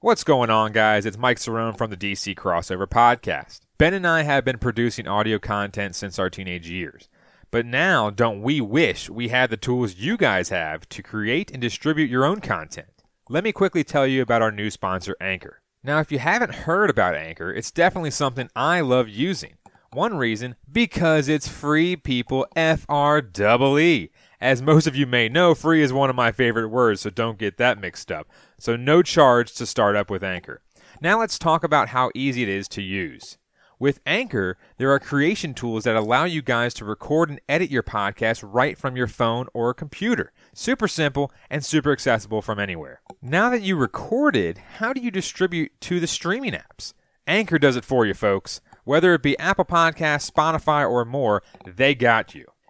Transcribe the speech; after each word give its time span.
What's 0.00 0.22
going 0.22 0.48
on, 0.48 0.70
guys? 0.70 1.04
It's 1.06 1.18
Mike 1.18 1.38
Cerrone 1.38 1.76
from 1.76 1.90
the 1.90 1.96
DC 1.96 2.36
Crossover 2.36 2.86
Podcast. 2.86 3.62
Ben 3.78 3.94
and 3.94 4.06
I 4.06 4.22
have 4.22 4.44
been 4.44 4.58
producing 4.58 5.08
audio 5.08 5.40
content 5.40 5.96
since 5.96 6.20
our 6.20 6.30
teenage 6.30 6.70
years. 6.70 7.08
But 7.50 7.66
now, 7.66 8.08
don't 8.08 8.40
we 8.40 8.60
wish 8.60 9.10
we 9.10 9.26
had 9.26 9.50
the 9.50 9.56
tools 9.56 9.96
you 9.96 10.16
guys 10.16 10.50
have 10.50 10.88
to 10.90 11.02
create 11.02 11.50
and 11.50 11.60
distribute 11.60 12.10
your 12.10 12.24
own 12.24 12.40
content? 12.40 13.02
Let 13.28 13.42
me 13.42 13.50
quickly 13.50 13.82
tell 13.82 14.06
you 14.06 14.22
about 14.22 14.40
our 14.40 14.52
new 14.52 14.70
sponsor, 14.70 15.16
Anchor. 15.20 15.62
Now, 15.82 15.98
if 15.98 16.12
you 16.12 16.20
haven't 16.20 16.54
heard 16.54 16.90
about 16.90 17.16
Anchor, 17.16 17.52
it's 17.52 17.72
definitely 17.72 18.12
something 18.12 18.48
I 18.54 18.82
love 18.82 19.08
using. 19.08 19.54
One 19.92 20.16
reason, 20.16 20.54
because 20.70 21.28
it's 21.28 21.48
free, 21.48 21.96
people. 21.96 22.46
F 22.54 22.86
R 22.88 23.18
E 23.18 23.80
E. 23.80 24.10
As 24.40 24.62
most 24.62 24.86
of 24.86 24.94
you 24.94 25.06
may 25.06 25.28
know, 25.28 25.56
free 25.56 25.82
is 25.82 25.92
one 25.92 26.08
of 26.08 26.14
my 26.14 26.30
favorite 26.30 26.68
words, 26.68 27.00
so 27.00 27.10
don't 27.10 27.38
get 27.38 27.56
that 27.56 27.80
mixed 27.80 28.12
up. 28.12 28.28
So, 28.58 28.76
no 28.76 29.02
charge 29.02 29.54
to 29.54 29.66
start 29.66 29.96
up 29.96 30.10
with 30.10 30.22
Anchor. 30.24 30.62
Now, 31.00 31.20
let's 31.20 31.38
talk 31.38 31.64
about 31.64 31.88
how 31.88 32.10
easy 32.14 32.42
it 32.42 32.48
is 32.48 32.68
to 32.68 32.82
use. 32.82 33.38
With 33.80 34.00
Anchor, 34.04 34.58
there 34.78 34.90
are 34.90 34.98
creation 34.98 35.54
tools 35.54 35.84
that 35.84 35.94
allow 35.94 36.24
you 36.24 36.42
guys 36.42 36.74
to 36.74 36.84
record 36.84 37.30
and 37.30 37.40
edit 37.48 37.70
your 37.70 37.84
podcast 37.84 38.42
right 38.44 38.76
from 38.76 38.96
your 38.96 39.06
phone 39.06 39.46
or 39.54 39.72
computer. 39.72 40.32
Super 40.52 40.88
simple 40.88 41.30
and 41.48 41.64
super 41.64 41.92
accessible 41.92 42.42
from 42.42 42.58
anywhere. 42.58 43.00
Now 43.22 43.50
that 43.50 43.62
you 43.62 43.76
recorded, 43.76 44.58
how 44.78 44.92
do 44.92 45.00
you 45.00 45.12
distribute 45.12 45.80
to 45.82 46.00
the 46.00 46.08
streaming 46.08 46.54
apps? 46.54 46.92
Anchor 47.28 47.58
does 47.60 47.76
it 47.76 47.84
for 47.84 48.04
you, 48.04 48.14
folks. 48.14 48.60
Whether 48.82 49.14
it 49.14 49.22
be 49.22 49.38
Apple 49.38 49.66
Podcasts, 49.66 50.28
Spotify, 50.28 50.88
or 50.88 51.04
more, 51.04 51.44
they 51.64 51.94
got 51.94 52.34
you. 52.34 52.46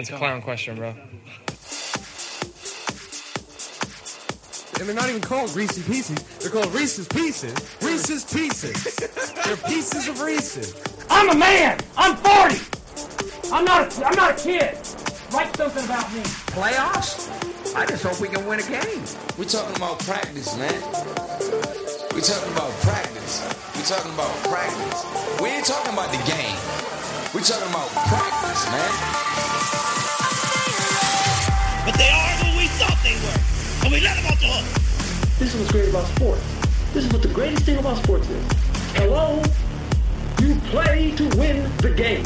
That's 0.00 0.08
a 0.08 0.16
clown 0.16 0.40
question, 0.40 0.76
bro. 0.76 0.94
And 4.78 4.88
they're 4.88 4.96
not 4.96 5.10
even 5.10 5.20
called 5.20 5.54
Reese's 5.54 5.86
Pieces. 5.86 6.22
They're 6.38 6.50
called 6.50 6.72
Reese's 6.72 7.06
Pieces. 7.06 7.52
Reese's 7.82 8.24
Pieces. 8.24 8.96
they're 9.44 9.58
pieces 9.58 10.08
of 10.08 10.22
Reese's. 10.22 10.82
I'm 11.10 11.28
a 11.28 11.34
man. 11.34 11.78
I'm 11.98 12.16
40. 12.16 13.52
I'm 13.52 13.66
not. 13.66 13.98
A, 13.98 14.06
I'm 14.06 14.16
not 14.16 14.40
a 14.40 14.42
kid. 14.42 14.78
Write 15.34 15.54
something 15.54 15.84
about 15.84 16.10
me. 16.14 16.22
Playoffs? 16.56 17.76
I 17.76 17.84
just 17.84 18.02
hope 18.02 18.20
we 18.20 18.28
can 18.28 18.46
win 18.46 18.60
a 18.60 18.62
game. 18.62 19.04
We're 19.36 19.44
talking 19.44 19.76
about 19.76 19.98
practice, 19.98 20.56
man. 20.56 20.80
We're 22.14 22.24
talking 22.24 22.52
about 22.54 22.72
practice. 22.80 23.44
We're 23.76 23.84
talking 23.84 24.14
about 24.14 24.34
practice. 24.48 25.40
We 25.42 25.50
ain't 25.50 25.66
talking 25.66 25.92
about 25.92 26.10
the 26.10 26.24
game. 26.24 26.56
We're 27.32 27.42
talking 27.42 27.68
about 27.68 27.88
practice, 28.08 28.66
man. 28.72 29.39
But 31.84 31.94
they 31.98 32.10
are 32.10 32.32
who 32.42 32.58
we 32.58 32.66
thought 32.78 32.98
they 33.02 33.14
were. 33.14 33.40
And 33.84 33.92
we 33.92 34.00
let 34.00 34.16
them 34.16 34.26
off 34.26 34.40
the 34.40 34.46
hook. 34.46 35.38
This 35.38 35.54
is 35.54 35.60
what's 35.60 35.72
great 35.72 35.88
about 35.88 36.06
sports. 36.08 36.42
This 36.92 37.04
is 37.04 37.12
what 37.12 37.22
the 37.22 37.28
greatest 37.28 37.64
thing 37.64 37.78
about 37.78 37.96
sports 37.98 38.28
is. 38.28 38.52
Hello? 38.94 39.42
You 40.40 40.54
play 40.70 41.12
to 41.16 41.28
win 41.36 41.70
the 41.78 41.90
game. 41.90 42.24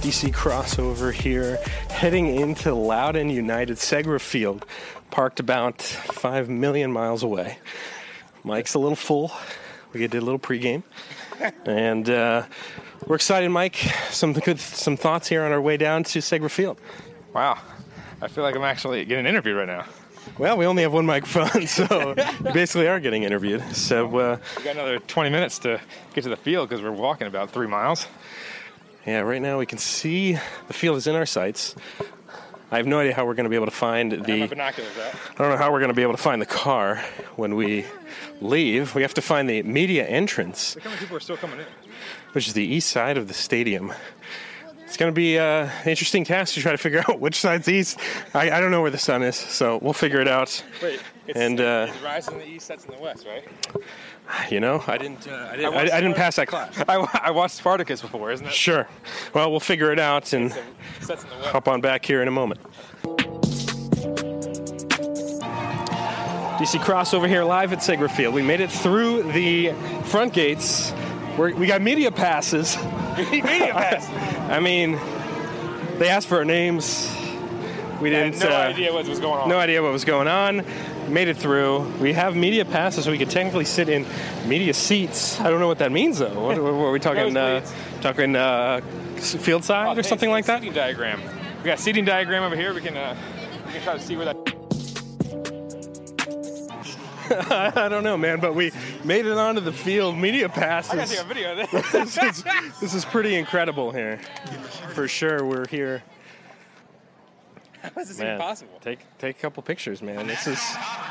DC 0.00 0.32
crossover 0.32 1.12
here, 1.12 1.58
heading 1.90 2.34
into 2.34 2.74
Loudoun 2.74 3.28
United 3.30 3.76
Segra 3.76 4.20
Field, 4.20 4.64
parked 5.10 5.38
about 5.38 5.82
five 5.82 6.48
million 6.48 6.90
miles 6.90 7.22
away. 7.22 7.58
Mike's 8.42 8.74
a 8.74 8.78
little 8.78 8.96
full. 8.96 9.30
We 9.92 10.00
did 10.00 10.14
a 10.14 10.20
little 10.20 10.38
pregame, 10.38 10.82
and 11.64 12.08
uh, 12.10 12.44
we're 13.06 13.16
excited, 13.16 13.48
Mike. 13.50 13.76
Some 14.10 14.32
good, 14.32 14.60
some 14.60 14.96
thoughts 14.96 15.28
here 15.28 15.42
on 15.42 15.52
our 15.52 15.60
way 15.60 15.76
down 15.76 16.04
to 16.04 16.18
Segra 16.20 16.50
Field. 16.50 16.80
Wow. 17.34 17.58
I 18.22 18.28
feel 18.28 18.44
like 18.44 18.54
I'm 18.54 18.62
actually 18.64 19.04
getting 19.04 19.26
interviewed 19.26 19.56
right 19.56 19.66
now. 19.66 19.86
Well, 20.38 20.56
we 20.56 20.66
only 20.66 20.82
have 20.82 20.92
one 20.92 21.06
microphone, 21.06 21.66
so 21.66 22.14
you 22.44 22.52
basically 22.52 22.86
are 22.88 23.00
getting 23.00 23.22
interviewed. 23.22 23.62
So, 23.74 24.06
uh, 24.18 24.38
We 24.58 24.64
got 24.64 24.74
another 24.76 24.98
20 24.98 25.30
minutes 25.30 25.58
to 25.60 25.80
get 26.14 26.22
to 26.24 26.30
the 26.30 26.36
field 26.36 26.68
because 26.68 26.82
we're 26.82 26.90
walking 26.92 27.26
about 27.26 27.50
three 27.50 27.66
miles. 27.66 28.06
yeah, 29.06 29.20
right 29.20 29.40
now 29.40 29.58
we 29.58 29.66
can 29.66 29.78
see 29.78 30.32
the 30.68 30.74
field 30.74 30.98
is 30.98 31.06
in 31.06 31.14
our 31.16 31.26
sights. 31.26 31.74
I 32.72 32.76
have 32.76 32.86
no 32.86 33.00
idea 33.00 33.14
how 33.14 33.26
we're 33.26 33.34
going 33.34 33.44
to 33.44 33.50
be 33.50 33.56
able 33.56 33.66
to 33.66 33.72
find 33.72 34.12
the. 34.12 34.46
binoculars 34.46 34.96
out. 34.98 35.14
I 35.32 35.42
don't 35.42 35.50
know 35.50 35.56
how 35.56 35.72
we're 35.72 35.80
going 35.80 35.88
to 35.90 35.94
be 35.94 36.02
able 36.02 36.12
to 36.14 36.22
find 36.22 36.40
the 36.40 36.46
car 36.46 36.96
when 37.36 37.56
we 37.56 37.84
leave. 38.40 38.94
We 38.94 39.02
have 39.02 39.14
to 39.14 39.22
find 39.22 39.48
the 39.48 39.62
media 39.64 40.06
entrance, 40.06 40.76
Look 40.76 40.84
how 40.84 40.90
many 40.90 41.00
people 41.00 41.16
are 41.16 41.20
still 41.20 41.36
coming 41.36 41.58
in. 41.60 41.66
which 42.32 42.46
is 42.46 42.54
the 42.54 42.64
east 42.64 42.88
side 42.90 43.16
of 43.18 43.26
the 43.28 43.34
stadium. 43.34 43.92
It's 44.84 44.96
going 44.96 45.10
to 45.12 45.14
be 45.14 45.38
uh, 45.38 45.68
an 45.84 45.88
interesting 45.88 46.24
task 46.24 46.54
to 46.54 46.60
try 46.60 46.72
to 46.72 46.78
figure 46.78 47.00
out 47.08 47.20
which 47.20 47.40
side's 47.40 47.68
east. 47.68 47.98
I, 48.34 48.50
I 48.50 48.60
don't 48.60 48.70
know 48.72 48.82
where 48.82 48.90
the 48.90 48.98
sun 48.98 49.22
is, 49.22 49.36
so 49.36 49.78
we'll 49.82 49.92
figure 49.92 50.20
it 50.20 50.26
out. 50.28 50.62
Wait, 50.82 51.00
it's, 51.28 51.38
And, 51.38 51.60
uh, 51.60 51.92
rising 52.04 52.34
in 52.34 52.40
the 52.40 52.46
east, 52.46 52.66
sets 52.66 52.84
in 52.86 52.94
the 52.94 53.00
west, 53.00 53.24
right? 53.26 53.44
You 54.50 54.60
know, 54.60 54.82
I 54.86 54.98
didn't. 54.98 55.28
Uh, 55.28 55.48
I, 55.50 55.56
didn't 55.56 55.74
I 55.74 55.78
I, 55.78 55.82
I 55.96 56.00
didn't 56.00 56.14
pass 56.16 56.36
that 56.36 56.48
class. 56.48 56.82
I, 56.88 57.20
I 57.24 57.30
watched 57.30 57.54
Spartacus 57.56 58.00
before, 58.00 58.30
isn't 58.32 58.46
it? 58.46 58.52
Sure. 58.52 58.88
Well, 59.34 59.50
we'll 59.50 59.60
figure 59.60 59.92
it 59.92 59.98
out 60.00 60.32
and 60.32 60.52
Sets 61.00 61.22
in 61.24 61.28
the 61.30 61.36
west. 61.36 61.48
hop 61.50 61.68
on 61.68 61.80
back 61.80 62.04
here 62.04 62.20
in 62.22 62.28
a 62.28 62.32
moment. 62.32 62.60
DC 66.58 66.78
crossover 66.80 67.26
here 67.26 67.42
live 67.42 67.72
at 67.72 67.78
Segra 67.78 68.10
Field. 68.10 68.34
We 68.34 68.42
made 68.42 68.60
it 68.60 68.70
through 68.70 69.32
the 69.32 69.72
front 70.04 70.34
gates. 70.34 70.92
We're, 71.38 71.54
we 71.54 71.66
got 71.66 71.80
media 71.80 72.10
passes. 72.10 72.76
Media 73.30 73.72
pass. 73.72 74.08
I 74.50 74.60
mean, 74.60 74.92
they 75.98 76.08
asked 76.08 76.26
for 76.26 76.36
our 76.38 76.44
names. 76.44 77.10
We 78.00 78.14
I 78.14 78.18
had 78.18 78.32
didn't. 78.32 78.40
no 78.50 78.56
uh, 78.56 78.58
idea 78.58 78.92
what 78.92 79.06
was 79.06 79.20
going 79.20 79.40
on. 79.40 79.48
No 79.48 79.58
idea 79.58 79.82
what 79.82 79.92
was 79.92 80.04
going 80.04 80.28
on. 80.28 80.64
Made 81.10 81.26
it 81.28 81.36
through. 81.36 81.80
We 81.98 82.12
have 82.12 82.36
media 82.36 82.64
passes, 82.64 83.04
so 83.04 83.10
we 83.10 83.18
could 83.18 83.30
technically 83.30 83.64
sit 83.64 83.88
in 83.88 84.06
media 84.46 84.72
seats. 84.72 85.40
I 85.40 85.50
don't 85.50 85.58
know 85.58 85.66
what 85.66 85.78
that 85.78 85.90
means, 85.90 86.20
though. 86.20 86.28
What, 86.40 86.62
what, 86.62 86.72
are 86.72 86.92
we 86.92 87.00
talking? 87.08 87.36
Uh, 87.36 87.66
talking 88.00 88.36
uh, 88.36 88.80
field 89.16 89.64
side 89.64 89.96
Oh, 89.96 90.00
or 90.00 90.02
something 90.04 90.30
like 90.30 90.46
that? 90.46 90.60
Seating 90.60 90.74
diagram. 90.74 91.20
We 91.58 91.64
got 91.64 91.78
a 91.78 91.82
seating 91.82 92.04
diagram 92.04 92.44
over 92.44 92.54
here. 92.54 92.72
We 92.72 92.80
can 92.80 92.96
uh, 92.96 93.16
we 93.66 93.72
can 93.72 93.82
try 93.82 93.94
to 93.94 94.00
see 94.00 94.16
where 94.16 94.26
that. 94.26 94.36
I 97.76 97.88
don't 97.88 98.02
know, 98.02 98.16
man, 98.16 98.40
but 98.40 98.54
we 98.54 98.72
made 99.04 99.26
it 99.26 99.36
onto 99.36 99.60
the 99.60 99.72
field. 99.72 100.16
Media 100.16 100.46
I 100.46 100.48
gotta 100.48 100.60
passes. 100.60 101.10
take 101.10 101.20
a 101.20 101.24
video 101.24 101.52
of 101.60 101.70
this. 101.70 101.92
this, 101.92 102.18
is, 102.18 102.44
this 102.80 102.94
is 102.94 103.04
pretty 103.04 103.34
incredible 103.36 103.90
here. 103.92 104.18
For 104.94 105.06
sure, 105.06 105.44
we're 105.44 105.66
here. 105.68 106.02
How 107.94 108.00
is 108.00 108.08
this 108.08 108.18
Man, 108.18 108.28
even 108.28 108.40
possible? 108.40 108.78
Take 108.80 109.00
take 109.18 109.38
a 109.38 109.40
couple 109.40 109.62
pictures, 109.62 110.02
man. 110.02 110.26
This 110.26 110.46
is 110.46 110.60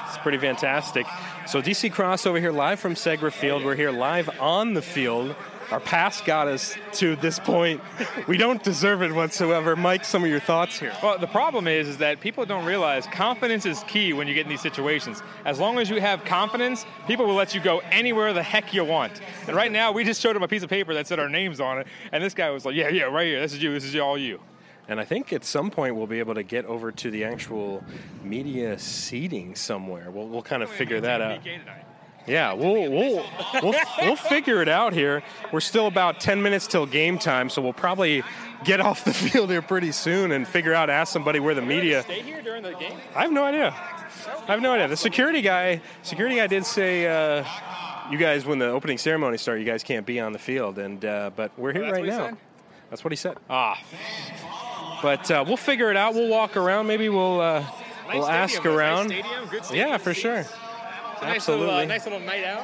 it's 0.07 0.17
pretty 0.19 0.37
fantastic. 0.37 1.05
So 1.47 1.61
DC 1.61 1.91
Cross 1.91 2.25
over 2.25 2.39
here 2.39 2.51
live 2.51 2.79
from 2.79 2.93
Segra 2.93 3.31
Field. 3.31 3.63
We're 3.63 3.75
here 3.75 3.91
live 3.91 4.29
on 4.39 4.73
the 4.73 4.81
field. 4.81 5.35
Our 5.71 5.79
pass 5.79 6.19
got 6.21 6.47
us 6.47 6.75
to 6.93 7.15
this 7.17 7.37
point. 7.37 7.79
We 8.27 8.37
don't 8.37 8.61
deserve 8.63 9.03
it 9.03 9.13
whatsoever. 9.13 9.75
Mike, 9.75 10.03
some 10.03 10.23
of 10.23 10.29
your 10.29 10.39
thoughts 10.39 10.79
here. 10.79 10.91
Well, 11.03 11.19
the 11.19 11.27
problem 11.27 11.67
is, 11.67 11.87
is 11.87 11.97
that 11.97 12.19
people 12.21 12.43
don't 12.45 12.65
realize 12.65 13.05
confidence 13.05 13.67
is 13.67 13.83
key 13.83 14.13
when 14.13 14.27
you 14.27 14.33
get 14.33 14.45
in 14.45 14.49
these 14.49 14.61
situations. 14.61 15.21
As 15.45 15.59
long 15.59 15.77
as 15.77 15.87
you 15.87 16.01
have 16.01 16.25
confidence, 16.25 16.87
people 17.05 17.27
will 17.27 17.35
let 17.35 17.53
you 17.53 17.61
go 17.61 17.79
anywhere 17.91 18.33
the 18.33 18.41
heck 18.41 18.73
you 18.73 18.83
want. 18.83 19.21
And 19.45 19.55
right 19.55 19.71
now, 19.71 19.91
we 19.91 20.03
just 20.03 20.21
showed 20.21 20.35
him 20.35 20.41
a 20.41 20.47
piece 20.47 20.63
of 20.63 20.71
paper 20.71 20.95
that 20.95 21.05
said 21.05 21.19
our 21.19 21.29
names 21.29 21.59
on 21.59 21.79
it, 21.79 21.87
and 22.11 22.23
this 22.23 22.33
guy 22.33 22.49
was 22.49 22.65
like, 22.65 22.75
"Yeah, 22.75 22.89
yeah, 22.89 23.03
right 23.03 23.27
here. 23.27 23.39
This 23.39 23.53
is 23.53 23.61
you. 23.61 23.71
This 23.71 23.83
is 23.83 23.95
all 23.95 24.17
you." 24.17 24.39
And 24.89 24.99
I 24.99 25.05
think 25.05 25.31
at 25.31 25.45
some 25.45 25.69
point 25.69 25.95
we'll 25.95 26.07
be 26.07 26.17
able 26.17 26.33
to 26.33 26.41
get 26.41 26.65
over 26.65 26.91
to 26.91 27.11
the 27.11 27.23
actual 27.23 27.83
media 28.23 28.77
seating 28.79 29.53
somewhere. 29.53 30.09
We'll, 30.09 30.27
we'll 30.27 30.41
kind 30.41 30.63
of 30.63 30.69
figure 30.69 30.99
that 31.01 31.21
out. 31.21 31.41
Yeah, 32.27 32.53
we'll 32.53 32.91
we'll 32.91 33.25
we'll, 33.61 33.75
we'll 34.01 34.15
figure 34.15 34.61
it 34.61 34.67
out 34.67 34.93
here. 34.93 35.23
We're 35.51 35.61
still 35.61 35.87
about 35.87 36.19
10 36.19 36.41
minutes 36.41 36.65
till 36.67 36.85
game 36.85 37.19
time, 37.19 37.49
so 37.49 37.61
we'll 37.61 37.71
probably 37.71 38.23
get 38.63 38.81
off 38.81 39.05
the 39.05 39.13
field 39.31 39.51
here 39.51 39.61
pretty 39.61 39.91
soon 39.91 40.31
and 40.31 40.47
figure 40.47 40.73
out 40.73 40.89
ask 40.89 41.13
somebody 41.13 41.39
where 41.39 41.53
the 41.53 41.61
media. 41.61 42.01
Stay 42.03 42.21
here 42.21 42.41
during 42.41 42.63
the 42.63 42.73
game. 42.73 42.97
I 43.15 43.21
have 43.21 43.31
no 43.31 43.43
idea. 43.43 43.73
I 44.47 44.51
have 44.51 44.61
no 44.61 44.73
idea. 44.73 44.87
The 44.87 44.97
security 44.97 45.41
guy, 45.41 45.81
security 46.01 46.35
guy 46.35 46.47
did 46.47 46.65
say, 46.65 47.07
uh, 47.07 47.45
"You 48.11 48.17
guys, 48.17 48.45
when 48.45 48.57
the 48.57 48.67
opening 48.67 48.97
ceremony 48.97 49.37
starts, 49.37 49.59
you 49.59 49.65
guys 49.65 49.83
can't 49.83 50.05
be 50.05 50.19
on 50.19 50.33
the 50.33 50.39
field." 50.39 50.79
And 50.79 51.03
uh, 51.05 51.29
but 51.35 51.57
we're 51.57 51.73
here 51.73 51.83
that's 51.83 51.93
right 51.93 52.05
now. 52.05 52.37
That's 52.89 53.03
what 53.03 53.11
he 53.11 53.17
said. 53.17 53.37
Ah, 53.49 53.79
But 55.01 55.29
uh, 55.31 55.43
we'll 55.47 55.57
figure 55.57 55.89
it 55.91 55.97
out. 55.97 56.13
We'll 56.13 56.29
walk 56.29 56.57
around. 56.57 56.87
Maybe 56.87 57.09
we'll 57.09 57.39
uh, 57.41 57.65
we'll 58.13 58.27
ask 58.27 58.65
around. 58.65 59.13
yeah, 59.71 59.97
for 59.97 60.13
sure. 60.13 60.45
Absolutely. 61.21 61.85
nice 61.85 62.05
little 62.05 62.19
night 62.19 62.43
out. 62.43 62.63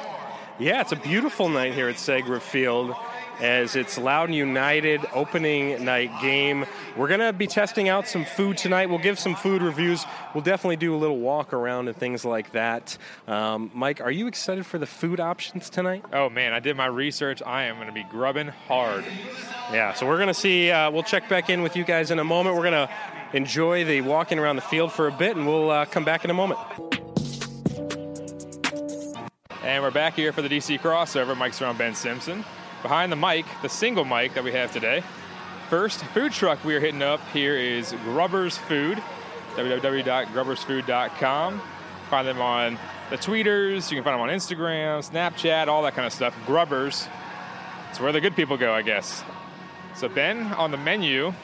Yeah, 0.58 0.80
it's 0.80 0.92
a 0.92 0.96
beautiful 0.96 1.48
night 1.48 1.74
here 1.74 1.88
at 1.88 1.96
Segra 1.96 2.40
Field 2.40 2.94
as 3.40 3.76
it's 3.76 3.98
Loudoun 3.98 4.32
United 4.32 5.04
opening 5.12 5.84
night 5.84 6.10
game. 6.20 6.64
We're 6.96 7.08
going 7.08 7.20
to 7.20 7.32
be 7.32 7.46
testing 7.46 7.88
out 7.88 8.08
some 8.08 8.24
food 8.24 8.56
tonight. 8.56 8.88
We'll 8.88 8.98
give 8.98 9.18
some 9.18 9.34
food 9.34 9.62
reviews. 9.62 10.04
We'll 10.34 10.44
definitely 10.44 10.76
do 10.76 10.94
a 10.94 10.96
little 10.96 11.18
walk 11.18 11.52
around 11.52 11.88
and 11.88 11.96
things 11.96 12.24
like 12.24 12.52
that. 12.52 12.96
Um, 13.26 13.70
Mike, 13.74 14.00
are 14.00 14.10
you 14.10 14.26
excited 14.26 14.64
for 14.64 14.78
the 14.78 14.86
food 14.86 15.20
options 15.20 15.68
tonight? 15.68 16.04
Oh 16.12 16.30
man, 16.30 16.52
I 16.52 16.60
did 16.60 16.76
my 16.76 16.86
research. 16.86 17.42
I 17.44 17.64
am 17.64 17.76
going 17.76 17.88
to 17.88 17.92
be 17.92 18.04
grubbing 18.04 18.48
hard. 18.48 19.04
Yeah, 19.72 19.92
so 19.92 20.06
we're 20.06 20.16
going 20.16 20.28
to 20.28 20.34
see. 20.34 20.70
Uh, 20.70 20.90
we'll 20.90 21.02
check 21.02 21.28
back 21.28 21.50
in 21.50 21.62
with 21.62 21.76
you 21.76 21.84
guys 21.84 22.10
in 22.10 22.18
a 22.18 22.24
moment. 22.24 22.56
We're 22.56 22.70
going 22.70 22.88
to 22.88 22.90
enjoy 23.36 23.84
the 23.84 24.00
walking 24.00 24.38
around 24.38 24.56
the 24.56 24.62
field 24.62 24.92
for 24.92 25.08
a 25.08 25.12
bit, 25.12 25.36
and 25.36 25.46
we'll 25.46 25.70
uh, 25.70 25.84
come 25.84 26.04
back 26.04 26.24
in 26.24 26.30
a 26.30 26.34
moment. 26.34 26.60
And 29.62 29.82
we're 29.82 29.90
back 29.90 30.14
here 30.14 30.32
for 30.32 30.42
the 30.42 30.48
DC 30.48 30.80
crossover. 30.80 31.36
Mike's 31.36 31.60
around 31.60 31.76
Ben 31.76 31.94
Simpson. 31.94 32.44
Behind 32.86 33.10
the 33.10 33.16
mic, 33.16 33.46
the 33.62 33.68
single 33.68 34.04
mic 34.04 34.34
that 34.34 34.44
we 34.44 34.52
have 34.52 34.70
today. 34.70 35.02
First 35.68 36.04
food 36.14 36.30
truck 36.30 36.64
we 36.64 36.72
are 36.76 36.78
hitting 36.78 37.02
up 37.02 37.18
here 37.32 37.56
is 37.56 37.92
Grubbers 38.04 38.56
Food, 38.56 39.02
www.grubbersfood.com. 39.56 41.60
Find 42.08 42.28
them 42.28 42.40
on 42.40 42.78
the 43.10 43.16
tweeters. 43.16 43.90
You 43.90 43.96
can 43.96 44.04
find 44.04 44.14
them 44.14 44.20
on 44.20 44.28
Instagram, 44.28 45.02
Snapchat, 45.02 45.66
all 45.66 45.82
that 45.82 45.94
kind 45.94 46.06
of 46.06 46.12
stuff. 46.12 46.32
Grubbers. 46.46 47.08
It's 47.90 47.98
where 47.98 48.12
the 48.12 48.20
good 48.20 48.36
people 48.36 48.56
go, 48.56 48.72
I 48.72 48.82
guess. 48.82 49.24
So, 49.96 50.08
Ben, 50.08 50.52
on 50.52 50.70
the 50.70 50.76
menu, 50.76 51.34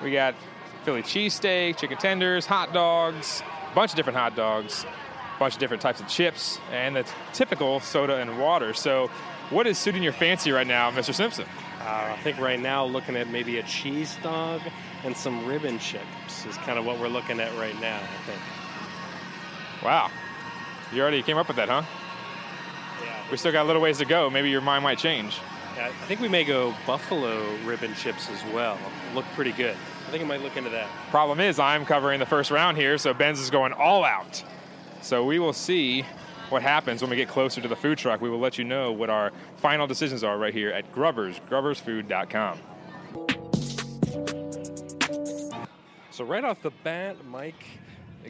we 0.00 0.12
got 0.12 0.36
Philly 0.84 1.02
cheesesteak, 1.02 1.76
chicken 1.76 1.98
tenders, 1.98 2.46
hot 2.46 2.72
dogs, 2.72 3.42
a 3.72 3.74
bunch 3.74 3.90
of 3.90 3.96
different 3.96 4.16
hot 4.16 4.36
dogs, 4.36 4.84
a 4.84 5.38
bunch 5.40 5.54
of 5.54 5.58
different 5.58 5.82
types 5.82 6.00
of 6.00 6.06
chips, 6.06 6.60
and 6.70 6.94
the 6.94 7.04
typical 7.32 7.80
soda 7.80 8.18
and 8.18 8.38
water. 8.38 8.72
So, 8.74 9.10
what 9.50 9.66
is 9.66 9.78
suiting 9.78 10.02
your 10.02 10.12
fancy 10.12 10.50
right 10.52 10.66
now, 10.66 10.90
Mr. 10.90 11.14
Simpson? 11.14 11.46
Uh, 11.80 12.12
I 12.12 12.18
think 12.22 12.38
right 12.38 12.58
now, 12.58 12.84
looking 12.84 13.14
at 13.16 13.28
maybe 13.28 13.58
a 13.58 13.62
cheese 13.64 14.16
dog 14.22 14.62
and 15.04 15.14
some 15.16 15.46
ribbon 15.46 15.78
chips 15.78 16.46
is 16.46 16.56
kind 16.58 16.78
of 16.78 16.86
what 16.86 16.98
we're 16.98 17.08
looking 17.08 17.40
at 17.40 17.54
right 17.58 17.78
now, 17.80 17.98
I 17.98 18.22
think. 18.26 18.40
Wow. 19.82 20.10
You 20.92 21.02
already 21.02 21.22
came 21.22 21.36
up 21.36 21.48
with 21.48 21.56
that, 21.56 21.68
huh? 21.68 21.82
Yeah. 23.02 23.30
We 23.30 23.36
still 23.36 23.52
got 23.52 23.64
a 23.64 23.66
little 23.66 23.82
ways 23.82 23.98
to 23.98 24.06
go. 24.06 24.30
Maybe 24.30 24.48
your 24.48 24.62
mind 24.62 24.82
might 24.82 24.98
change. 24.98 25.38
Yeah, 25.76 25.88
I 25.88 26.06
think 26.06 26.20
we 26.20 26.28
may 26.28 26.44
go 26.44 26.74
buffalo 26.86 27.54
ribbon 27.64 27.94
chips 27.94 28.30
as 28.30 28.42
well. 28.54 28.78
Look 29.14 29.24
pretty 29.34 29.52
good. 29.52 29.76
I 30.06 30.10
think 30.10 30.22
I 30.22 30.26
might 30.26 30.42
look 30.42 30.56
into 30.56 30.70
that. 30.70 30.88
Problem 31.10 31.40
is, 31.40 31.58
I'm 31.58 31.84
covering 31.84 32.20
the 32.20 32.26
first 32.26 32.50
round 32.50 32.76
here, 32.76 32.96
so 32.96 33.12
Ben's 33.12 33.40
is 33.40 33.50
going 33.50 33.72
all 33.72 34.04
out. 34.04 34.42
So 35.02 35.24
we 35.24 35.38
will 35.38 35.52
see 35.52 36.06
what 36.54 36.62
happens 36.62 37.02
when 37.02 37.10
we 37.10 37.16
get 37.16 37.28
closer 37.28 37.60
to 37.60 37.66
the 37.66 37.74
food 37.74 37.98
truck. 37.98 38.20
We 38.20 38.30
will 38.30 38.38
let 38.38 38.58
you 38.58 38.64
know 38.64 38.92
what 38.92 39.10
our 39.10 39.32
final 39.56 39.88
decisions 39.88 40.22
are 40.22 40.38
right 40.38 40.54
here 40.54 40.70
at 40.70 40.90
Grubbers, 40.92 41.40
grubbersfood.com. 41.50 42.58
So 46.12 46.24
right 46.24 46.44
off 46.44 46.62
the 46.62 46.70
bat, 46.84 47.16
Mike 47.26 47.66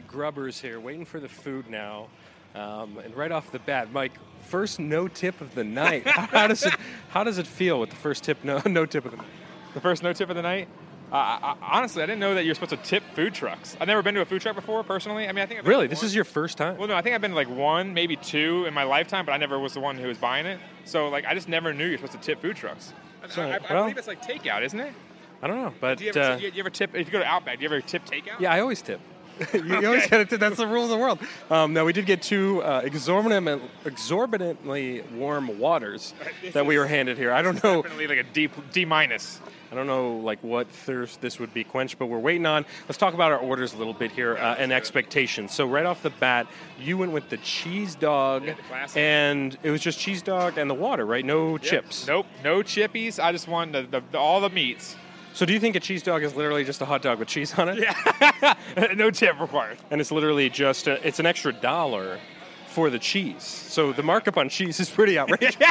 Grubbers 0.07 0.59
here, 0.59 0.79
waiting 0.79 1.05
for 1.05 1.19
the 1.19 1.29
food 1.29 1.69
now. 1.69 2.07
Um, 2.55 2.97
and 2.97 3.15
right 3.15 3.31
off 3.31 3.51
the 3.51 3.59
bat, 3.59 3.91
Mike, 3.91 4.13
first 4.41 4.79
no 4.79 5.07
tip 5.07 5.39
of 5.39 5.53
the 5.53 5.63
night. 5.63 6.07
how 6.07 6.47
does 6.47 6.65
it 6.65 6.73
How 7.09 7.23
does 7.23 7.37
it 7.37 7.45
feel 7.45 7.79
with 7.79 7.91
the 7.91 7.95
first 7.95 8.23
tip 8.23 8.43
no 8.43 8.59
no 8.65 8.87
tip 8.87 9.05
of 9.05 9.11
the 9.11 9.17
night? 9.17 9.27
The 9.75 9.81
first 9.81 10.01
no 10.01 10.13
tip 10.13 10.31
of 10.31 10.35
the 10.35 10.41
night. 10.41 10.67
Uh, 11.15 11.55
I, 11.61 11.77
honestly, 11.77 12.03
I 12.03 12.05
didn't 12.07 12.19
know 12.19 12.35
that 12.35 12.43
you're 12.43 12.55
supposed 12.55 12.71
to 12.71 12.77
tip 12.89 13.01
food 13.13 13.33
trucks. 13.33 13.77
I've 13.79 13.87
never 13.87 14.01
been 14.01 14.15
to 14.15 14.21
a 14.21 14.25
food 14.25 14.41
truck 14.41 14.53
before, 14.55 14.83
personally. 14.83 15.29
I 15.29 15.31
mean, 15.31 15.43
I 15.43 15.45
think 15.45 15.61
I've 15.61 15.67
Really, 15.67 15.87
this 15.87 16.03
is 16.03 16.13
your 16.13 16.25
first 16.25 16.57
time? 16.57 16.77
Well, 16.77 16.89
no, 16.89 16.95
I 16.95 17.01
think 17.01 17.15
I've 17.15 17.21
been 17.21 17.31
to 17.31 17.35
like 17.37 17.49
one, 17.49 17.93
maybe 17.93 18.17
two 18.17 18.65
in 18.65 18.73
my 18.73 18.83
lifetime, 18.83 19.25
but 19.25 19.31
I 19.31 19.37
never 19.37 19.57
was 19.57 19.73
the 19.73 19.79
one 19.79 19.95
who 19.97 20.09
was 20.09 20.17
buying 20.17 20.45
it. 20.45 20.59
So, 20.83 21.07
like, 21.07 21.25
I 21.25 21.33
just 21.33 21.47
never 21.47 21.73
knew 21.73 21.85
you're 21.87 21.97
supposed 21.97 22.13
to 22.13 22.19
tip 22.19 22.41
food 22.41 22.57
trucks. 22.57 22.91
I- 23.23 23.29
So, 23.29 23.43
I, 23.43 23.45
I 23.45 23.59
well- 23.73 23.83
believe 23.83 23.97
it's 23.97 24.07
like 24.07 24.21
takeout, 24.25 24.61
isn't 24.63 24.79
it? 24.79 24.93
I 25.41 25.47
don't 25.47 25.61
know, 25.61 25.73
but 25.79 25.99
Do 25.99 26.03
you 26.03 26.09
ever, 26.09 26.19
uh, 26.19 26.35
do 26.37 26.43
you, 26.47 26.51
ever 26.59 26.69
tip? 26.69 26.93
If 26.95 27.07
you 27.07 27.11
go 27.13 27.19
to 27.19 27.25
Outback, 27.25 27.59
do 27.59 27.63
you 27.63 27.69
ever 27.69 27.79
tip 27.79 28.03
takeout? 28.05 28.39
yeah, 28.41 28.51
I 28.51 28.59
always 28.59 28.81
tip. 28.81 28.99
you, 29.53 29.63
you 29.81 29.85
always 29.87 30.07
got 30.07 30.17
to 30.17 30.25
tip. 30.25 30.39
That's 30.41 30.57
the 30.57 30.67
rule 30.67 30.83
of 30.83 30.89
the 30.89 30.97
world. 30.97 31.19
Um, 31.49 31.71
now 31.73 31.85
we 31.85 31.93
did 31.93 32.05
get 32.05 32.21
two 32.21 32.61
uh, 32.63 32.81
exorbitant, 32.83 33.61
exorbitantly 33.85 35.01
warm 35.13 35.59
waters 35.59 36.13
that 36.53 36.65
we 36.65 36.77
were 36.77 36.87
handed 36.87 37.17
here. 37.17 37.31
I 37.31 37.41
don't 37.41 37.61
know. 37.63 37.81
Definitely 37.83 38.07
like 38.07 38.17
a 38.19 38.23
D, 38.23 38.49
D 38.73 38.83
minus. 38.85 39.39
I 39.71 39.75
don't 39.75 39.87
know 39.87 40.17
like 40.17 40.39
what 40.43 40.67
thirst 40.67 41.21
this 41.21 41.39
would 41.39 41.53
be 41.53 41.63
quenched, 41.63 41.97
but 41.97 42.07
we're 42.07 42.19
waiting 42.19 42.45
on. 42.45 42.65
Let's 42.87 42.97
talk 42.97 43.13
about 43.13 43.31
our 43.31 43.39
orders 43.39 43.73
a 43.73 43.77
little 43.77 43.93
bit 43.93 44.11
here 44.11 44.37
uh, 44.37 44.55
and 44.55 44.71
expectations. 44.71 45.53
So 45.53 45.67
right 45.67 45.85
off 45.85 46.03
the 46.03 46.11
bat, 46.11 46.47
you 46.79 46.97
went 46.97 47.11
with 47.11 47.29
the 47.29 47.37
cheese 47.37 47.95
dog, 47.95 48.45
Yeah, 48.45 48.55
the 48.69 48.99
and 48.99 49.57
it 49.63 49.71
was 49.71 49.81
just 49.81 49.99
cheese 49.99 50.21
dog 50.21 50.57
and 50.57 50.69
the 50.69 50.75
water, 50.75 51.05
right? 51.05 51.25
No 51.25 51.57
chips. 51.57 52.07
Nope, 52.07 52.27
no 52.43 52.59
chippies. 52.59 53.21
I 53.21 53.31
just 53.31 53.47
want 53.47 53.71
the, 53.73 53.83
the, 53.83 54.03
the, 54.11 54.17
all 54.17 54.41
the 54.41 54.49
meats. 54.49 54.95
So 55.33 55.45
do 55.45 55.51
you 55.51 55.59
think 55.59 55.75
a 55.75 55.81
cheese 55.81 56.01
dog 56.01 56.23
is 56.23 56.33
literally 56.33 56.63
just 56.63 56.81
a 56.81 56.85
hot 56.85 57.01
dog 57.01 57.19
with 57.19 57.27
cheese 57.27 57.53
on 57.59 57.67
it? 57.67 57.79
Yeah. 57.79 58.53
no 58.95 59.11
tip 59.11 59.37
required. 59.39 59.77
And 59.91 59.99
it's 59.99 60.11
literally 60.11 60.49
just 60.49 60.87
a, 60.87 61.05
it's 61.05 61.19
an 61.19 61.25
extra 61.25 61.51
dollar 61.51 62.19
for 62.67 62.89
the 62.89 62.99
cheese. 62.99 63.43
So 63.75 63.91
the 63.91 64.03
markup 64.03 64.37
on 64.37 64.47
cheese 64.47 64.79
is 64.79 64.89
pretty 64.89 65.19
outrageous. 65.19 65.57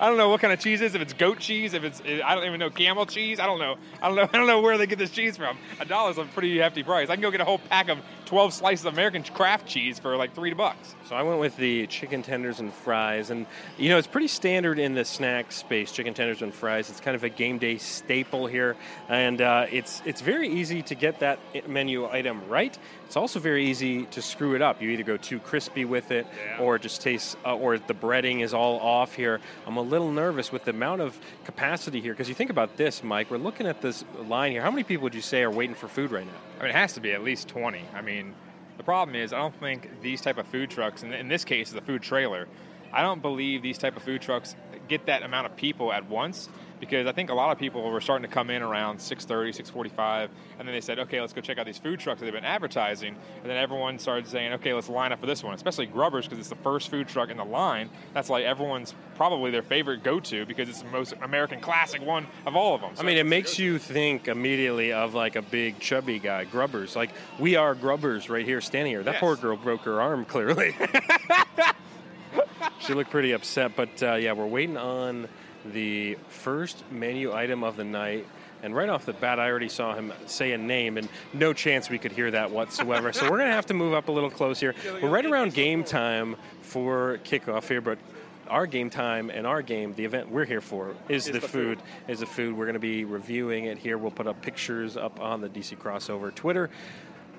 I 0.00 0.08
don't 0.08 0.16
know 0.16 0.28
what 0.28 0.40
kind 0.40 0.52
of 0.52 0.60
cheese 0.60 0.80
is. 0.80 0.94
If 0.94 1.02
it's 1.02 1.12
goat 1.12 1.40
cheese, 1.40 1.74
if 1.74 1.82
it's 1.82 2.00
I 2.24 2.36
don't 2.36 2.44
even 2.44 2.60
know 2.60 2.70
camel 2.70 3.04
cheese. 3.04 3.40
I 3.40 3.46
don't 3.46 3.58
know. 3.58 3.74
I 4.00 4.06
don't 4.06 4.16
know. 4.16 4.22
I 4.32 4.36
don't 4.38 4.46
know 4.46 4.60
where 4.60 4.78
they 4.78 4.86
get 4.86 4.98
this 4.98 5.10
cheese 5.10 5.36
from. 5.36 5.58
A 5.80 5.84
dollar's 5.84 6.18
a 6.18 6.24
pretty 6.24 6.56
hefty 6.58 6.84
price. 6.84 7.10
I 7.10 7.16
can 7.16 7.22
go 7.22 7.32
get 7.32 7.40
a 7.40 7.44
whole 7.44 7.58
pack 7.58 7.88
of 7.88 7.98
12 8.26 8.54
slices 8.54 8.86
of 8.86 8.92
American 8.94 9.24
Kraft 9.24 9.66
cheese 9.66 9.98
for 9.98 10.16
like 10.16 10.34
three 10.36 10.54
bucks. 10.54 10.94
So 11.08 11.16
I 11.16 11.22
went 11.22 11.40
with 11.40 11.56
the 11.56 11.86
chicken 11.88 12.22
tenders 12.22 12.60
and 12.60 12.72
fries, 12.72 13.30
and 13.30 13.46
you 13.76 13.88
know 13.88 13.98
it's 13.98 14.06
pretty 14.06 14.28
standard 14.28 14.78
in 14.78 14.94
the 14.94 15.04
snack 15.04 15.50
space. 15.50 15.90
Chicken 15.90 16.14
tenders 16.14 16.42
and 16.42 16.54
fries. 16.54 16.90
It's 16.90 17.00
kind 17.00 17.16
of 17.16 17.24
a 17.24 17.28
game 17.28 17.58
day 17.58 17.78
staple 17.78 18.46
here, 18.46 18.76
and 19.08 19.40
uh, 19.40 19.66
it's 19.70 20.00
it's 20.06 20.20
very 20.20 20.48
easy 20.48 20.82
to 20.82 20.94
get 20.94 21.18
that 21.20 21.40
menu 21.68 22.06
item 22.06 22.48
right. 22.48 22.76
It's 23.06 23.16
also 23.16 23.38
very 23.38 23.66
easy 23.66 24.06
to 24.06 24.22
screw 24.22 24.54
it 24.54 24.62
up. 24.62 24.80
You 24.80 24.90
either 24.90 25.02
go 25.02 25.16
too 25.16 25.38
crispy 25.38 25.84
with 25.84 26.10
it, 26.10 26.26
Yeah. 26.36 26.62
or 26.64 26.78
just 26.84 27.00
tastes, 27.00 27.34
uh, 27.46 27.56
or 27.56 27.78
the 27.78 27.94
breading 27.94 28.42
is 28.42 28.52
all 28.52 28.78
off 28.78 29.14
here. 29.14 29.40
I'm 29.66 29.78
a 29.78 29.82
little 29.82 30.12
nervous 30.12 30.52
with 30.52 30.64
the 30.64 30.70
amount 30.70 31.00
of 31.00 31.18
capacity 31.44 32.02
here 32.02 32.12
because 32.12 32.28
you 32.28 32.34
think 32.34 32.50
about 32.50 32.76
this, 32.76 33.02
Mike. 33.02 33.30
We're 33.30 33.38
looking 33.38 33.66
at 33.66 33.80
this 33.80 34.04
line 34.28 34.52
here. 34.52 34.60
How 34.60 34.70
many 34.70 34.84
people 34.84 35.04
would 35.04 35.14
you 35.14 35.22
say 35.22 35.42
are 35.42 35.50
waiting 35.50 35.74
for 35.74 35.88
food 35.88 36.10
right 36.10 36.26
now? 36.26 36.32
I 36.60 36.62
mean, 36.62 36.70
it 36.70 36.74
has 36.74 36.92
to 36.92 37.00
be 37.00 37.12
at 37.12 37.24
least 37.24 37.48
20. 37.48 37.82
I 37.94 38.02
mean, 38.02 38.34
the 38.76 38.82
problem 38.84 39.16
is 39.16 39.32
I 39.32 39.38
don't 39.38 39.58
think 39.58 40.02
these 40.02 40.20
type 40.20 40.36
of 40.36 40.46
food 40.46 40.70
trucks, 40.70 41.02
and 41.02 41.14
in 41.14 41.26
this 41.26 41.42
case, 41.42 41.72
the 41.72 41.80
food 41.80 42.02
trailer, 42.02 42.46
I 42.92 43.00
don't 43.00 43.22
believe 43.22 43.62
these 43.62 43.78
type 43.78 43.96
of 43.96 44.02
food 44.02 44.20
trucks 44.20 44.54
get 44.86 45.06
that 45.06 45.22
amount 45.22 45.46
of 45.46 45.56
people 45.56 45.90
at 45.90 46.06
once 46.10 46.50
because 46.84 47.06
I 47.06 47.12
think 47.12 47.30
a 47.30 47.34
lot 47.34 47.52
of 47.52 47.58
people 47.58 47.88
were 47.90 48.00
starting 48.00 48.28
to 48.28 48.32
come 48.32 48.50
in 48.50 48.62
around 48.62 48.98
6:30, 48.98 49.52
6:45, 49.52 50.30
and 50.58 50.66
then 50.68 50.74
they 50.74 50.80
said, 50.80 50.98
"Okay, 50.98 51.20
let's 51.20 51.32
go 51.32 51.40
check 51.40 51.58
out 51.58 51.66
these 51.66 51.78
food 51.78 52.00
trucks 52.00 52.20
that 52.20 52.26
they've 52.26 52.34
been 52.34 52.44
advertising." 52.44 53.16
And 53.42 53.50
then 53.50 53.56
everyone 53.56 53.98
started 53.98 54.26
saying, 54.26 54.52
"Okay, 54.54 54.72
let's 54.74 54.88
line 54.88 55.12
up 55.12 55.20
for 55.20 55.26
this 55.26 55.42
one," 55.42 55.54
especially 55.54 55.86
Grubbers 55.86 56.26
because 56.26 56.38
it's 56.38 56.48
the 56.48 56.54
first 56.56 56.90
food 56.90 57.08
truck 57.08 57.30
in 57.30 57.36
the 57.36 57.44
line. 57.44 57.90
That's 58.12 58.30
like 58.30 58.44
everyone's 58.44 58.94
probably 59.16 59.50
their 59.50 59.62
favorite 59.62 60.02
go-to 60.02 60.44
because 60.46 60.68
it's 60.68 60.82
the 60.82 60.88
most 60.90 61.14
American 61.22 61.60
classic 61.60 62.02
one 62.04 62.26
of 62.46 62.56
all 62.56 62.74
of 62.74 62.80
them. 62.80 62.90
I 62.98 63.02
mean, 63.02 63.16
it 63.16 63.26
makes 63.26 63.58
you 63.58 63.78
think 63.78 64.28
immediately 64.28 64.92
of 64.92 65.14
like 65.14 65.36
a 65.36 65.42
big 65.42 65.78
chubby 65.78 66.18
guy, 66.18 66.44
Grubbers. 66.44 66.96
Like 66.96 67.10
we 67.38 67.56
are 67.56 67.74
Grubbers 67.74 68.28
right 68.28 68.44
here, 68.44 68.60
standing 68.60 68.92
here. 68.92 69.02
That 69.02 69.14
Yes. 69.14 69.20
poor 69.20 69.36
girl 69.36 69.56
broke 69.56 69.82
her 69.82 70.00
arm 70.00 70.24
clearly. 70.34 70.74
she 72.80 72.94
looked 72.94 73.10
pretty 73.10 73.32
upset, 73.32 73.72
but 73.76 74.02
uh, 74.02 74.14
yeah, 74.14 74.32
we're 74.32 74.46
waiting 74.46 74.76
on 74.76 75.28
the 75.72 76.16
first 76.28 76.84
menu 76.90 77.32
item 77.32 77.64
of 77.64 77.76
the 77.76 77.84
night. 77.84 78.26
And 78.62 78.74
right 78.74 78.88
off 78.88 79.04
the 79.04 79.12
bat, 79.12 79.38
I 79.38 79.50
already 79.50 79.68
saw 79.68 79.94
him 79.94 80.12
say 80.26 80.52
a 80.52 80.58
name, 80.58 80.96
and 80.96 81.08
no 81.34 81.52
chance 81.52 81.90
we 81.90 81.98
could 81.98 82.12
hear 82.12 82.30
that 82.30 82.50
whatsoever. 82.50 83.12
so 83.12 83.24
we're 83.24 83.36
going 83.36 83.50
to 83.50 83.54
have 83.54 83.66
to 83.66 83.74
move 83.74 83.92
up 83.92 84.08
a 84.08 84.12
little 84.12 84.30
close 84.30 84.58
here. 84.58 84.74
We're 85.02 85.10
right 85.10 85.26
around 85.26 85.52
game 85.52 85.84
time 85.84 86.36
for 86.62 87.18
kickoff 87.24 87.68
here, 87.68 87.82
but 87.82 87.98
our 88.48 88.66
game 88.66 88.90
time 88.90 89.30
and 89.30 89.46
our 89.46 89.62
game, 89.62 89.94
the 89.94 90.04
event 90.04 90.30
we're 90.30 90.44
here 90.44 90.60
for, 90.60 90.94
is, 91.08 91.26
the, 91.26 91.32
the 91.32 91.40
food. 91.40 91.78
Is 92.08 92.20
the 92.20 92.26
food. 92.26 92.56
We're 92.56 92.66
going 92.66 92.74
to 92.74 92.80
be 92.80 93.04
reviewing 93.04 93.66
it 93.66 93.78
here. 93.78 93.98
We'll 93.98 94.10
put 94.10 94.26
up 94.26 94.40
pictures 94.42 94.96
up 94.96 95.20
on 95.20 95.40
the 95.40 95.48
DC 95.48 95.76
Crossover 95.78 96.34
Twitter. 96.34 96.70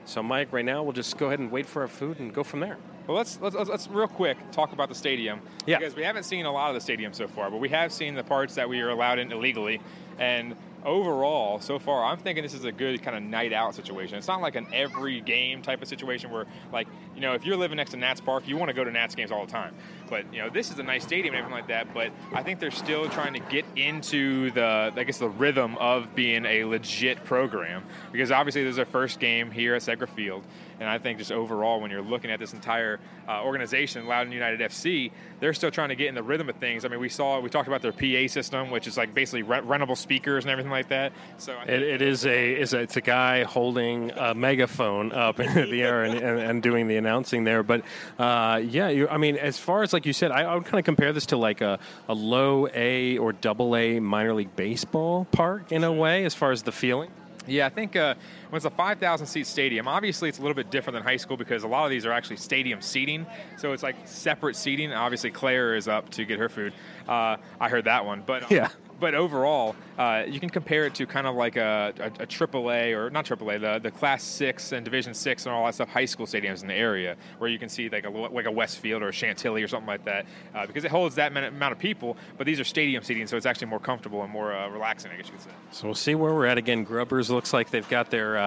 So, 0.05 0.21
Mike, 0.21 0.53
right 0.53 0.63
now 0.63 0.83
we'll 0.83 0.93
just 0.93 1.17
go 1.17 1.27
ahead 1.27 1.39
and 1.39 1.51
wait 1.51 1.65
for 1.65 1.81
our 1.81 1.87
food 1.87 2.19
and 2.19 2.33
go 2.33 2.43
from 2.43 2.59
there. 2.59 2.77
Well, 3.07 3.17
let's, 3.17 3.39
let's, 3.41 3.55
let's, 3.55 3.87
real 3.87 4.07
quick 4.07 4.37
talk 4.51 4.71
about 4.71 4.89
the 4.89 4.95
stadium. 4.95 5.41
Yeah. 5.65 5.79
Because 5.79 5.95
we 5.95 6.03
haven't 6.03 6.23
seen 6.23 6.45
a 6.45 6.51
lot 6.51 6.69
of 6.69 6.75
the 6.75 6.81
stadium 6.81 7.13
so 7.13 7.27
far, 7.27 7.51
but 7.51 7.59
we 7.59 7.69
have 7.69 7.91
seen 7.91 8.15
the 8.15 8.23
parts 8.23 8.55
that 8.55 8.67
we 8.67 8.81
are 8.81 8.89
allowed 8.89 9.19
in 9.19 9.31
illegally. 9.31 9.81
And 10.17 10.55
overall, 10.85 11.59
so 11.59 11.79
far, 11.79 12.05
I'm 12.05 12.17
thinking 12.17 12.43
this 12.43 12.53
is 12.53 12.63
a 12.63 12.71
good 12.71 13.01
kind 13.01 13.17
of 13.17 13.23
night 13.23 13.51
out 13.51 13.75
situation. 13.75 14.17
It's 14.17 14.27
not 14.27 14.41
like 14.41 14.55
an 14.55 14.67
every 14.71 15.19
game 15.21 15.61
type 15.61 15.81
of 15.81 15.87
situation 15.87 16.31
where, 16.31 16.45
like, 16.71 16.87
you 17.15 17.21
know, 17.21 17.33
if 17.33 17.45
you're 17.45 17.57
living 17.57 17.77
next 17.77 17.91
to 17.91 17.97
Nats 17.97 18.21
Park, 18.21 18.47
you 18.47 18.55
want 18.57 18.69
to 18.69 18.73
go 18.73 18.83
to 18.83 18.91
Nats 18.91 19.15
games 19.15 19.31
all 19.31 19.45
the 19.45 19.51
time. 19.51 19.73
But 20.09 20.31
you 20.33 20.41
know, 20.41 20.49
this 20.49 20.71
is 20.71 20.79
a 20.79 20.83
nice 20.83 21.03
stadium 21.03 21.33
and 21.33 21.43
everything 21.43 21.59
like 21.59 21.67
that. 21.69 21.93
But 21.93 22.11
I 22.33 22.43
think 22.43 22.59
they're 22.59 22.71
still 22.71 23.09
trying 23.09 23.33
to 23.33 23.39
get 23.39 23.65
into 23.75 24.51
the, 24.51 24.93
I 24.95 25.03
guess, 25.03 25.17
the 25.17 25.29
rhythm 25.29 25.77
of 25.77 26.15
being 26.15 26.45
a 26.45 26.63
legit 26.65 27.23
program 27.23 27.83
because 28.11 28.31
obviously 28.31 28.63
this 28.63 28.71
is 28.71 28.75
their 28.75 28.85
first 28.85 29.19
game 29.19 29.51
here 29.51 29.75
at 29.75 29.81
Segra 29.81 30.07
Field. 30.07 30.43
And 30.79 30.89
I 30.89 30.97
think 30.97 31.19
just 31.19 31.31
overall, 31.31 31.79
when 31.79 31.91
you're 31.91 32.01
looking 32.01 32.31
at 32.31 32.39
this 32.39 32.53
entire 32.53 32.99
uh, 33.27 33.43
organization, 33.43 34.07
Loudoun 34.07 34.31
United 34.31 34.59
FC, 34.59 35.11
they're 35.39 35.53
still 35.53 35.71
trying 35.71 35.89
to 35.89 35.95
get 35.95 36.07
in 36.07 36.15
the 36.15 36.23
rhythm 36.23 36.49
of 36.49 36.55
things. 36.57 36.85
I 36.85 36.89
mean, 36.89 36.99
we 36.99 37.09
saw, 37.09 37.39
we 37.39 37.49
talked 37.49 37.67
about 37.67 37.81
their 37.81 37.91
PA 37.91 38.27
system, 38.31 38.71
which 38.71 38.87
is 38.87 38.97
like 38.97 39.13
basically 39.13 39.43
rent- 39.43 39.67
rentable 39.67 39.97
speakers 39.97 40.43
and 40.43 40.51
everything 40.51 40.71
like 40.71 40.89
that. 40.89 41.13
So 41.37 41.53
I 41.53 41.63
It, 41.63 41.83
it 41.83 42.01
is 42.01 42.25
a 42.25 42.55
is 42.55 42.73
a, 42.73 42.79
it's 42.79 42.97
a 42.97 43.01
guy 43.01 43.43
holding 43.43 44.11
a 44.11 44.33
megaphone 44.33 45.11
up 45.11 45.39
in 45.39 45.53
the 45.69 45.81
air 45.81 46.03
and, 46.03 46.15
and, 46.15 46.39
and 46.39 46.63
doing 46.63 46.87
the 46.87 46.97
announcing 46.97 47.43
there. 47.43 47.63
But 47.63 47.83
uh, 48.19 48.61
yeah, 48.63 48.89
you, 48.89 49.07
I 49.07 49.17
mean, 49.17 49.37
as 49.37 49.57
far 49.57 49.83
as 49.83 49.93
like 49.93 50.05
you 50.05 50.13
said, 50.13 50.31
I, 50.31 50.43
I 50.43 50.55
would 50.55 50.65
kind 50.65 50.79
of 50.79 50.85
compare 50.85 51.13
this 51.13 51.27
to 51.27 51.37
like 51.37 51.61
a, 51.61 51.79
a 52.09 52.13
low 52.13 52.67
A 52.73 53.17
or 53.17 53.33
double 53.33 53.75
A 53.75 53.99
minor 53.99 54.33
league 54.33 54.55
baseball 54.55 55.25
park 55.31 55.71
in 55.71 55.83
a 55.83 55.91
way, 55.91 56.25
as 56.25 56.35
far 56.35 56.51
as 56.51 56.63
the 56.63 56.71
feeling. 56.71 57.11
Yeah, 57.47 57.65
I 57.65 57.69
think 57.69 57.95
uh, 57.95 58.15
when 58.49 58.57
it's 58.57 58.65
a 58.65 58.69
5,000 58.69 59.27
seat 59.27 59.47
stadium, 59.47 59.87
obviously 59.87 60.29
it's 60.29 60.39
a 60.39 60.41
little 60.41 60.55
bit 60.55 60.69
different 60.71 60.95
than 60.95 61.03
high 61.03 61.17
school 61.17 61.37
because 61.37 61.63
a 61.63 61.67
lot 61.67 61.85
of 61.85 61.89
these 61.91 62.05
are 62.05 62.11
actually 62.11 62.37
stadium 62.37 62.81
seating. 62.81 63.25
So 63.57 63.73
it's 63.73 63.83
like 63.83 63.95
separate 64.05 64.55
seating. 64.55 64.91
Obviously, 64.93 65.31
Claire 65.31 65.75
is 65.75 65.87
up 65.87 66.09
to 66.11 66.25
get 66.25 66.39
her 66.39 66.49
food. 66.49 66.73
Uh, 67.07 67.37
I 67.59 67.69
heard 67.69 67.85
that 67.85 68.05
one. 68.05 68.23
But, 68.25 68.43
um, 68.43 68.49
Yeah. 68.51 68.69
But 68.99 69.13
overall, 69.13 69.75
uh, 69.97 70.23
you 70.27 70.39
can 70.39 70.49
compare 70.49 70.85
it 70.85 70.95
to 70.95 71.05
kind 71.05 71.27
of 71.27 71.35
like 71.35 71.57
a, 71.57 71.93
a, 71.99 72.23
a 72.23 72.27
AAA 72.27 72.95
or 72.95 73.09
not 73.09 73.25
AAA, 73.25 73.59
the, 73.59 73.79
the 73.79 73.91
Class 73.91 74.23
Six 74.23 74.71
and 74.71 74.85
Division 74.85 75.13
Six 75.13 75.45
and 75.45 75.53
all 75.53 75.65
that 75.65 75.75
stuff, 75.75 75.89
high 75.89 76.05
school 76.05 76.25
stadiums 76.25 76.61
in 76.61 76.67
the 76.67 76.73
area, 76.73 77.17
where 77.37 77.49
you 77.49 77.59
can 77.59 77.69
see 77.69 77.89
like 77.89 78.05
a 78.05 78.09
like 78.09 78.45
a 78.45 78.51
Westfield 78.51 79.01
or 79.01 79.09
a 79.09 79.13
Chantilly 79.13 79.63
or 79.63 79.67
something 79.67 79.87
like 79.87 80.05
that, 80.05 80.25
uh, 80.53 80.65
because 80.65 80.85
it 80.85 80.91
holds 80.91 81.15
that 81.15 81.35
amount 81.35 81.71
of 81.71 81.79
people. 81.79 82.15
But 82.37 82.45
these 82.45 82.59
are 82.59 82.63
stadium 82.63 83.03
seating, 83.03 83.27
so 83.27 83.37
it's 83.37 83.45
actually 83.45 83.67
more 83.67 83.79
comfortable 83.79 84.23
and 84.23 84.31
more 84.31 84.53
uh, 84.53 84.69
relaxing, 84.69 85.11
I 85.11 85.17
guess 85.17 85.27
you 85.27 85.33
could 85.33 85.41
say. 85.41 85.51
So 85.71 85.87
we'll 85.87 85.95
see 85.95 86.15
where 86.15 86.33
we're 86.33 86.45
at 86.45 86.57
again. 86.57 86.83
Grubbers 86.83 87.29
looks 87.29 87.53
like 87.53 87.69
they've 87.69 87.87
got 87.89 88.09
their 88.11 88.37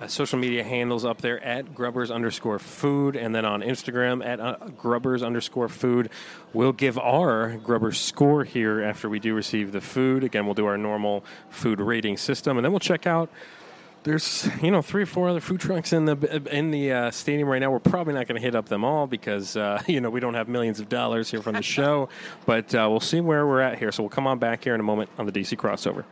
uh, 0.00 0.06
social 0.06 0.38
media 0.38 0.62
handles 0.62 1.04
up 1.04 1.20
there 1.20 1.42
at 1.42 1.74
Grubbers 1.74 2.10
underscore 2.10 2.58
food, 2.58 3.16
and 3.16 3.34
then 3.34 3.44
on 3.44 3.62
Instagram 3.62 4.24
at 4.24 4.40
uh, 4.40 4.56
Grubbers 4.76 5.22
underscore 5.22 5.68
food. 5.68 6.10
We'll 6.52 6.72
give 6.72 6.98
our 6.98 7.56
Grubbers 7.56 7.98
score 7.98 8.44
here 8.44 8.82
after 8.82 9.08
we 9.08 9.18
do 9.18 9.34
receive 9.34 9.72
the 9.72 9.80
food. 9.80 10.24
Again, 10.24 10.44
we'll 10.46 10.54
do 10.54 10.66
our 10.66 10.78
normal 10.78 11.24
food 11.50 11.80
rating 11.80 12.16
system, 12.16 12.58
and 12.58 12.64
then 12.64 12.72
we'll 12.72 12.80
check 12.80 13.06
out. 13.06 13.28
There's 14.04 14.48
you 14.62 14.70
know 14.70 14.82
three 14.82 15.02
or 15.02 15.06
four 15.06 15.28
other 15.28 15.40
food 15.40 15.60
trucks 15.60 15.92
in 15.92 16.04
the 16.04 16.42
in 16.52 16.70
the 16.70 16.92
uh, 16.92 17.10
stadium 17.10 17.48
right 17.48 17.58
now. 17.58 17.70
We're 17.70 17.80
probably 17.80 18.14
not 18.14 18.28
going 18.28 18.40
to 18.40 18.44
hit 18.44 18.54
up 18.54 18.68
them 18.68 18.84
all 18.84 19.06
because 19.06 19.56
uh, 19.56 19.82
you 19.88 20.00
know 20.00 20.10
we 20.10 20.20
don't 20.20 20.34
have 20.34 20.48
millions 20.48 20.78
of 20.80 20.88
dollars 20.88 21.30
here 21.30 21.42
from 21.42 21.56
the 21.56 21.62
show, 21.76 22.08
but 22.46 22.74
uh, 22.74 22.86
we'll 22.88 23.00
see 23.00 23.20
where 23.20 23.46
we're 23.46 23.60
at 23.60 23.78
here. 23.78 23.90
So 23.90 24.04
we'll 24.04 24.10
come 24.10 24.26
on 24.26 24.38
back 24.38 24.62
here 24.62 24.74
in 24.74 24.80
a 24.80 24.84
moment 24.84 25.10
on 25.18 25.26
the 25.26 25.32
DC 25.32 25.56
crossover. 25.56 26.04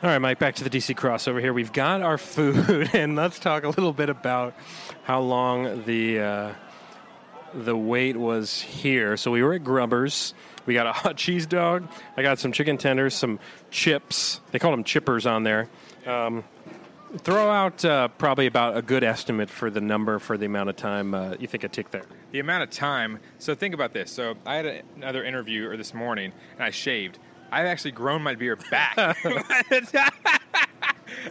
All 0.00 0.08
right, 0.08 0.18
Mike, 0.20 0.38
back 0.38 0.54
to 0.54 0.64
the 0.64 0.70
DC 0.70 0.94
crossover 0.94 1.40
here. 1.40 1.52
We've 1.52 1.72
got 1.72 2.02
our 2.02 2.18
food, 2.18 2.90
and 2.94 3.16
let's 3.16 3.40
talk 3.40 3.64
a 3.64 3.68
little 3.68 3.92
bit 3.92 4.08
about 4.08 4.54
how 5.02 5.20
long 5.22 5.82
the 5.86 6.20
uh, 6.20 6.52
the 7.52 7.76
wait 7.76 8.16
was 8.16 8.60
here. 8.60 9.16
So 9.16 9.32
we 9.32 9.42
were 9.42 9.54
at 9.54 9.64
Grubbers. 9.64 10.34
We 10.66 10.74
got 10.74 10.86
a 10.86 10.92
hot 10.92 11.16
cheese 11.24 11.46
dog. 11.46 11.88
I 12.16 12.22
got 12.22 12.38
some 12.38 12.52
chicken 12.52 12.78
tenders, 12.78 13.16
some 13.16 13.40
chips. 13.72 14.40
They 14.52 14.60
call 14.60 14.70
them 14.70 14.84
chippers 14.84 15.28
on 15.28 15.42
there. 15.42 15.68
Um, 16.06 16.44
throw 17.16 17.50
out 17.50 17.84
uh, 17.84 18.06
probably 18.06 18.46
about 18.46 18.76
a 18.76 18.82
good 18.82 19.02
estimate 19.02 19.50
for 19.50 19.68
the 19.68 19.80
number 19.80 20.20
for 20.20 20.38
the 20.38 20.46
amount 20.46 20.68
of 20.68 20.76
time 20.76 21.12
uh, 21.12 21.34
you 21.40 21.48
think 21.48 21.64
it 21.64 21.72
took 21.72 21.90
there. 21.90 22.04
the 22.30 22.38
amount 22.38 22.62
of 22.62 22.70
time. 22.70 23.18
So 23.38 23.56
think 23.56 23.74
about 23.74 23.94
this. 23.94 24.12
So 24.12 24.36
I 24.46 24.54
had 24.56 24.84
another 24.94 25.24
interview 25.24 25.68
or 25.68 25.76
this 25.76 25.92
morning, 25.92 26.32
and 26.54 26.62
I 26.62 26.70
shaved. 26.70 27.18
I've 27.50 27.66
actually 27.66 27.92
grown 27.92 28.22
my 28.22 28.34
beard 28.34 28.62
back. 28.70 28.94
it 29.24 30.14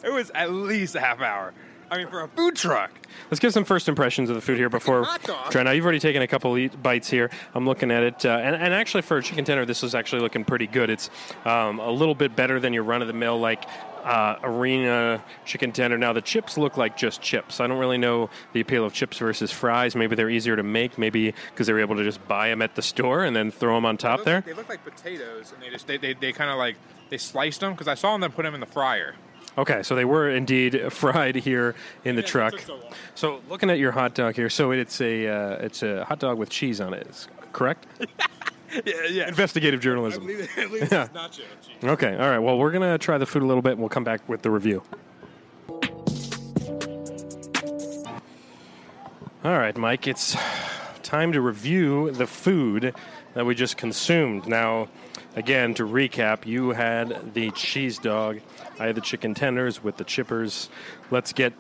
was 0.06 0.32
at 0.34 0.52
least 0.52 0.96
a 0.96 1.00
half 1.00 1.22
hour. 1.22 1.54
I 1.90 1.98
mean, 1.98 2.08
for 2.10 2.22
a 2.22 2.28
food 2.28 2.56
truck. 2.56 2.92
Let's 3.32 3.40
give 3.40 3.54
some 3.54 3.64
first 3.64 3.88
impressions 3.88 4.30
of 4.30 4.36
the 4.36 4.42
food 4.42 4.58
here 4.58 4.70
before 4.70 5.06
try. 5.50 5.64
Now 5.64 5.72
you've 5.72 5.86
already 5.86 6.00
taken 6.00 6.22
a 6.22 6.28
couple 6.28 6.58
eat 6.58 6.82
bites 6.82 7.10
here. 7.10 7.30
I'm 7.56 7.66
looking 7.66 7.92
at 7.92 8.04
it, 8.04 8.26
uh, 8.26 8.40
and, 8.44 8.56
and 8.56 8.74
actually 8.74 9.04
for 9.04 9.18
a 9.18 9.24
chicken 9.24 9.46
tender, 9.46 9.66
this 9.66 9.84
is 9.84 9.96
actually 9.96 10.22
looking 10.22 10.44
pretty 10.44 10.68
good. 10.68 10.90
It's 10.90 11.10
um, 11.46 11.80
a 11.80 11.90
little 11.90 12.16
bit 12.16 12.36
better 12.36 12.60
than 12.60 12.74
your 12.74 12.84
run 12.84 13.02
of 13.02 13.08
the 13.08 13.14
mill 13.14 13.40
like 13.40 13.64
uh, 14.08 14.40
arena 14.44 15.22
chicken 15.46 15.72
tender. 15.72 15.98
Now 15.98 16.14
the 16.14 16.22
chips 16.22 16.58
look 16.58 16.78
like 16.78 16.96
just 16.98 17.22
chips. 17.22 17.60
I 17.60 17.68
don't 17.68 17.78
really 17.78 17.98
know 17.98 18.30
the 18.54 18.62
appeal 18.62 18.86
of 18.86 18.94
chips 18.94 19.18
versus 19.18 19.52
fries. 19.52 19.96
Maybe 19.96 20.16
they're 20.16 20.30
easier 20.30 20.56
to 20.56 20.64
make. 20.64 20.98
Maybe 20.98 21.34
because 21.52 21.68
they 21.68 21.74
were 21.74 21.82
able 21.82 21.96
to 21.98 22.04
just 22.04 22.26
buy 22.28 22.50
them 22.50 22.62
at 22.62 22.76
the 22.76 22.82
store 22.82 23.24
and 23.26 23.36
then 23.36 23.52
throw 23.52 23.76
them 23.76 23.86
on 23.86 23.98
top 23.98 24.24
there. 24.24 24.42
They 24.42 24.54
look 24.54 24.70
like 24.70 24.84
potatoes, 24.84 25.52
and 25.54 25.62
they 25.62 25.70
just 25.70 25.88
they, 25.88 25.98
they, 25.98 26.14
they 26.14 26.32
kind 26.32 26.50
of 26.50 26.58
like 26.58 26.76
they 27.10 27.18
sliced 27.18 27.60
them 27.60 27.74
because 27.74 27.88
I 27.88 27.96
saw 27.96 28.14
them 28.14 28.22
then 28.22 28.32
put 28.32 28.44
them 28.44 28.54
in 28.54 28.60
the 28.62 28.66
fryer. 28.66 29.16
Okay, 29.58 29.82
so 29.84 29.96
they 29.96 30.06
were 30.06 30.30
indeed 30.30 30.80
fried 30.94 31.36
here 31.36 31.76
in 32.06 32.16
the 32.16 32.22
Yeah, 32.22 32.28
truck. 32.28 32.60
so. 32.60 32.80
So 33.16 33.42
looking 33.50 33.70
at 33.70 33.80
your 33.80 33.92
hot 33.92 34.14
dog 34.16 34.36
here, 34.36 34.50
so 34.50 34.72
it's 34.72 35.02
a 35.02 35.28
uh, 35.28 35.52
it's 35.66 35.84
a 35.84 36.06
hot 36.06 36.20
dog 36.20 36.38
with 36.38 36.50
cheese 36.50 36.80
on 36.80 36.94
it, 36.94 37.08
is 37.08 37.28
correct? 37.54 37.86
Yeah, 38.86 39.04
yeah. 39.10 39.28
Investigative 39.28 39.80
journalism. 39.80 40.24
at 40.58 40.72
least 40.72 40.92
Yeah. 40.92 41.04
it's 41.06 41.14
nacho 41.14 41.38
cheese. 41.62 41.84
Okay, 41.84 42.14
all 42.14 42.30
right. 42.30 42.40
Well, 42.40 42.58
we're 42.58 42.72
gonna 42.72 42.98
try 42.98 43.18
the 43.18 43.26
food 43.26 43.44
a 43.44 43.46
little 43.46 43.62
bit, 43.62 43.72
and 43.74 43.80
we'll 43.80 43.90
come 43.90 44.04
back 44.04 44.28
with 44.28 44.42
the 44.42 44.52
review. 44.52 44.84
All 49.44 49.58
right, 49.58 49.78
Mike, 49.78 50.08
it's 50.08 50.36
time 51.04 51.32
to 51.32 51.42
review 51.42 52.12
the 52.12 52.28
food 52.28 52.94
that 53.34 53.46
we 53.46 53.56
just 53.56 53.78
consumed. 53.78 54.48
Now, 54.48 54.90
again, 55.38 55.74
to 55.76 55.84
recap, 55.84 56.46
you 56.46 56.72
had 56.72 57.34
the 57.34 57.52
cheese 57.52 57.98
dog, 58.00 58.40
I 58.80 58.88
had 58.88 58.96
the 58.96 59.02
chicken 59.02 59.34
tenders 59.34 59.82
with 59.82 59.96
the 59.98 60.04
chippers. 60.04 60.68
Let's 61.12 61.32
get 61.32 61.54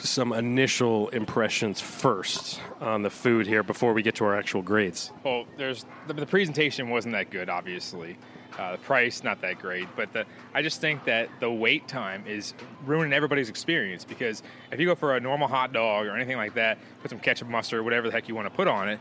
some 0.00 0.32
initial 0.32 1.08
impressions 1.10 1.80
first 1.80 2.60
on 2.80 3.02
the 3.02 3.10
food 3.10 3.46
here 3.46 3.62
before 3.62 3.92
we 3.92 4.02
get 4.02 4.14
to 4.16 4.24
our 4.24 4.36
actual 4.36 4.62
grades. 4.62 5.12
Well, 5.24 5.44
there's 5.56 5.84
the, 6.06 6.14
the 6.14 6.26
presentation 6.26 6.88
wasn't 6.88 7.12
that 7.12 7.30
good, 7.30 7.48
obviously. 7.48 8.16
Uh, 8.58 8.72
the 8.72 8.78
price 8.78 9.22
not 9.22 9.40
that 9.40 9.58
great, 9.58 9.88
but 9.96 10.12
the, 10.12 10.24
I 10.52 10.62
just 10.62 10.80
think 10.80 11.04
that 11.04 11.28
the 11.38 11.50
wait 11.50 11.86
time 11.86 12.24
is 12.26 12.52
ruining 12.84 13.12
everybody's 13.12 13.48
experience 13.48 14.04
because 14.04 14.42
if 14.72 14.80
you 14.80 14.86
go 14.86 14.94
for 14.94 15.16
a 15.16 15.20
normal 15.20 15.48
hot 15.48 15.72
dog 15.72 16.06
or 16.06 16.16
anything 16.16 16.36
like 16.36 16.54
that, 16.54 16.78
put 17.00 17.10
some 17.10 17.20
ketchup, 17.20 17.48
mustard, 17.48 17.84
whatever 17.84 18.08
the 18.08 18.12
heck 18.12 18.28
you 18.28 18.34
want 18.34 18.46
to 18.46 18.54
put 18.54 18.68
on 18.68 18.88
it. 18.88 19.00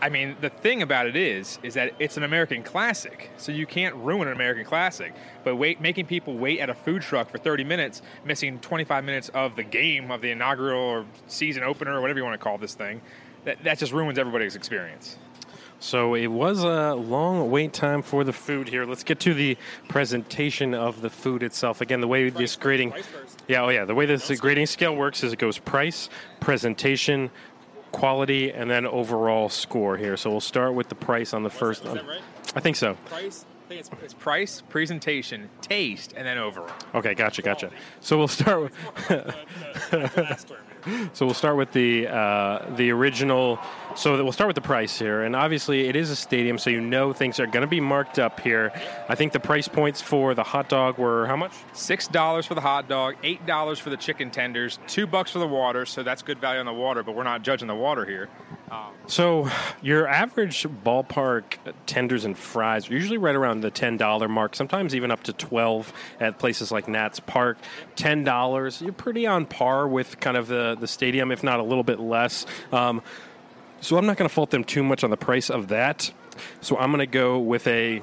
I 0.00 0.08
mean, 0.08 0.36
the 0.40 0.50
thing 0.50 0.82
about 0.82 1.06
it 1.06 1.16
is, 1.16 1.58
is 1.62 1.74
that 1.74 1.94
it's 1.98 2.16
an 2.16 2.22
American 2.22 2.62
classic, 2.62 3.30
so 3.36 3.52
you 3.52 3.66
can't 3.66 3.94
ruin 3.96 4.28
an 4.28 4.34
American 4.34 4.64
classic. 4.64 5.14
But 5.44 5.56
wait, 5.56 5.80
making 5.80 6.06
people 6.06 6.36
wait 6.36 6.60
at 6.60 6.70
a 6.70 6.74
food 6.74 7.02
truck 7.02 7.30
for 7.30 7.38
30 7.38 7.64
minutes, 7.64 8.02
missing 8.24 8.58
25 8.60 9.04
minutes 9.04 9.28
of 9.30 9.56
the 9.56 9.62
game, 9.62 10.10
of 10.10 10.20
the 10.20 10.30
inaugural 10.30 10.80
or 10.80 11.06
season 11.26 11.62
opener, 11.62 11.94
or 11.94 12.00
whatever 12.00 12.18
you 12.18 12.24
want 12.24 12.38
to 12.38 12.42
call 12.42 12.58
this 12.58 12.74
thing, 12.74 13.00
that, 13.44 13.62
that 13.64 13.78
just 13.78 13.92
ruins 13.92 14.18
everybody's 14.18 14.56
experience. 14.56 15.16
So 15.82 16.14
it 16.14 16.28
was 16.28 16.62
a 16.62 16.94
long 16.94 17.50
wait 17.50 17.72
time 17.72 18.02
for 18.02 18.22
the 18.22 18.32
food 18.32 18.68
here. 18.68 18.86
Let's 18.86 19.02
get 19.02 19.18
to 19.20 19.34
the 19.34 19.58
presentation 19.88 20.74
of 20.74 21.00
the 21.00 21.10
food 21.10 21.42
itself. 21.42 21.80
Again, 21.80 22.00
the 22.00 22.06
way 22.06 22.30
this 22.30 22.54
grading, 22.54 22.94
yeah, 23.48 23.64
oh 23.64 23.68
yeah, 23.68 23.84
the 23.84 23.94
way 23.94 24.06
this 24.06 24.30
grading 24.38 24.66
scale 24.66 24.94
works 24.94 25.24
is 25.24 25.32
it 25.32 25.40
goes 25.40 25.58
price, 25.58 26.08
presentation, 26.38 27.32
quality, 27.92 28.52
and 28.52 28.70
then 28.70 28.86
overall 28.86 29.48
score 29.48 29.96
here. 29.96 30.16
So 30.16 30.30
we'll 30.30 30.40
start 30.40 30.74
with 30.74 30.88
the 30.88 30.94
price 30.94 31.32
on 31.32 31.42
the 31.42 31.50
first. 31.50 31.84
is 31.84 31.92
that 31.92 32.06
right? 32.06 32.20
I 32.54 32.60
think 32.60 32.76
so. 32.76 32.94
Price, 33.06 33.44
I 33.64 33.68
think 33.68 33.80
it's, 33.80 33.90
it's 34.02 34.14
price, 34.14 34.62
presentation, 34.68 35.48
taste, 35.60 36.14
and 36.16 36.26
then 36.26 36.38
overall. 36.38 36.72
Okay, 36.94 37.14
gotcha, 37.14 37.42
gotcha. 37.42 37.70
So 38.00 38.18
we'll 38.18 38.28
start 38.28 38.62
with. 38.62 38.72
So 41.12 41.26
we'll 41.26 41.34
start 41.34 41.56
with 41.56 41.70
the 41.72 42.08
uh, 42.08 42.74
the 42.74 42.90
original. 42.90 43.60
So 43.94 44.22
we'll 44.22 44.32
start 44.32 44.48
with 44.48 44.54
the 44.54 44.62
price 44.62 44.98
here, 44.98 45.22
and 45.22 45.36
obviously 45.36 45.86
it 45.86 45.96
is 45.96 46.10
a 46.10 46.16
stadium, 46.16 46.58
so 46.58 46.70
you 46.70 46.80
know 46.80 47.12
things 47.12 47.38
are 47.38 47.46
going 47.46 47.60
to 47.60 47.66
be 47.66 47.80
marked 47.80 48.18
up 48.18 48.40
here. 48.40 48.72
I 49.08 49.14
think 49.14 49.32
the 49.32 49.40
price 49.40 49.68
points 49.68 50.00
for 50.00 50.34
the 50.34 50.42
hot 50.42 50.68
dog 50.68 50.98
were 50.98 51.26
how 51.26 51.36
much? 51.36 51.52
Six 51.72 52.08
dollars 52.08 52.46
for 52.46 52.54
the 52.54 52.60
hot 52.60 52.88
dog, 52.88 53.16
eight 53.22 53.44
dollars 53.46 53.78
for 53.78 53.90
the 53.90 53.96
chicken 53.96 54.30
tenders, 54.30 54.78
two 54.86 55.06
bucks 55.06 55.30
for 55.30 55.38
the 55.38 55.46
water. 55.46 55.84
So 55.84 56.02
that's 56.02 56.22
good 56.22 56.40
value 56.40 56.60
on 56.60 56.66
the 56.66 56.72
water, 56.72 57.02
but 57.02 57.14
we're 57.14 57.22
not 57.22 57.42
judging 57.42 57.68
the 57.68 57.74
water 57.74 58.04
here. 58.04 58.28
So 59.06 59.50
your 59.82 60.08
average 60.08 60.62
ballpark 60.62 61.58
tenders 61.84 62.24
and 62.24 62.38
fries 62.38 62.88
are 62.90 62.94
usually 62.94 63.18
right 63.18 63.34
around 63.34 63.60
the 63.60 63.70
ten 63.70 63.98
dollar 63.98 64.28
mark, 64.28 64.56
sometimes 64.56 64.94
even 64.94 65.10
up 65.10 65.22
to 65.24 65.34
twelve 65.34 65.92
at 66.18 66.38
places 66.38 66.72
like 66.72 66.88
Nats 66.88 67.20
Park. 67.20 67.58
Ten 67.96 68.24
dollars, 68.24 68.80
you're 68.80 68.94
pretty 68.94 69.26
on 69.26 69.44
par 69.44 69.86
with 69.86 70.18
kind 70.20 70.38
of 70.38 70.48
the 70.48 70.76
the 70.80 70.88
stadium, 70.88 71.30
if 71.30 71.44
not 71.44 71.60
a 71.60 71.62
little 71.62 71.84
bit 71.84 72.00
less. 72.00 72.46
Um, 72.72 73.02
so 73.82 73.98
I'm 73.98 74.06
not 74.06 74.16
going 74.16 74.28
to 74.28 74.34
fault 74.34 74.50
them 74.50 74.64
too 74.64 74.82
much 74.82 75.02
on 75.04 75.10
the 75.10 75.16
price 75.16 75.50
of 75.50 75.68
that. 75.68 76.12
So 76.60 76.78
I'm 76.78 76.90
going 76.90 77.00
to 77.00 77.06
go 77.06 77.38
with 77.38 77.66
a 77.66 78.00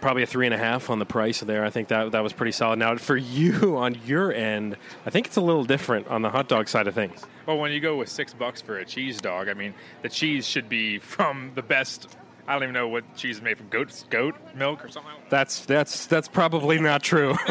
probably 0.00 0.22
a 0.22 0.26
three 0.26 0.46
and 0.46 0.54
a 0.54 0.58
half 0.58 0.90
on 0.90 0.98
the 0.98 1.06
price 1.06 1.40
there. 1.40 1.64
I 1.64 1.70
think 1.70 1.88
that 1.88 2.12
that 2.12 2.22
was 2.22 2.32
pretty 2.32 2.52
solid. 2.52 2.78
Now 2.78 2.96
for 2.96 3.16
you 3.16 3.76
on 3.78 3.96
your 4.06 4.32
end, 4.32 4.76
I 5.06 5.10
think 5.10 5.26
it's 5.26 5.36
a 5.36 5.40
little 5.40 5.64
different 5.64 6.06
on 6.08 6.22
the 6.22 6.30
hot 6.30 6.48
dog 6.48 6.68
side 6.68 6.86
of 6.86 6.94
things. 6.94 7.24
Well, 7.46 7.58
when 7.58 7.72
you 7.72 7.80
go 7.80 7.96
with 7.96 8.08
six 8.08 8.34
bucks 8.34 8.60
for 8.60 8.78
a 8.78 8.84
cheese 8.84 9.20
dog, 9.20 9.48
I 9.48 9.54
mean, 9.54 9.74
the 10.02 10.08
cheese 10.08 10.46
should 10.46 10.68
be 10.68 10.98
from 10.98 11.52
the 11.54 11.62
best. 11.62 12.14
I 12.48 12.52
don't 12.52 12.62
even 12.62 12.74
know 12.74 12.88
what 12.88 13.16
cheese 13.16 13.36
is 13.36 13.42
made 13.42 13.58
from 13.58 13.68
goat 13.68 14.04
goat 14.10 14.34
milk 14.54 14.84
or 14.84 14.88
something. 14.88 15.12
That's 15.28 15.64
that's 15.64 16.06
that's 16.06 16.28
probably 16.28 16.78
not 16.78 17.02
true. 17.02 17.36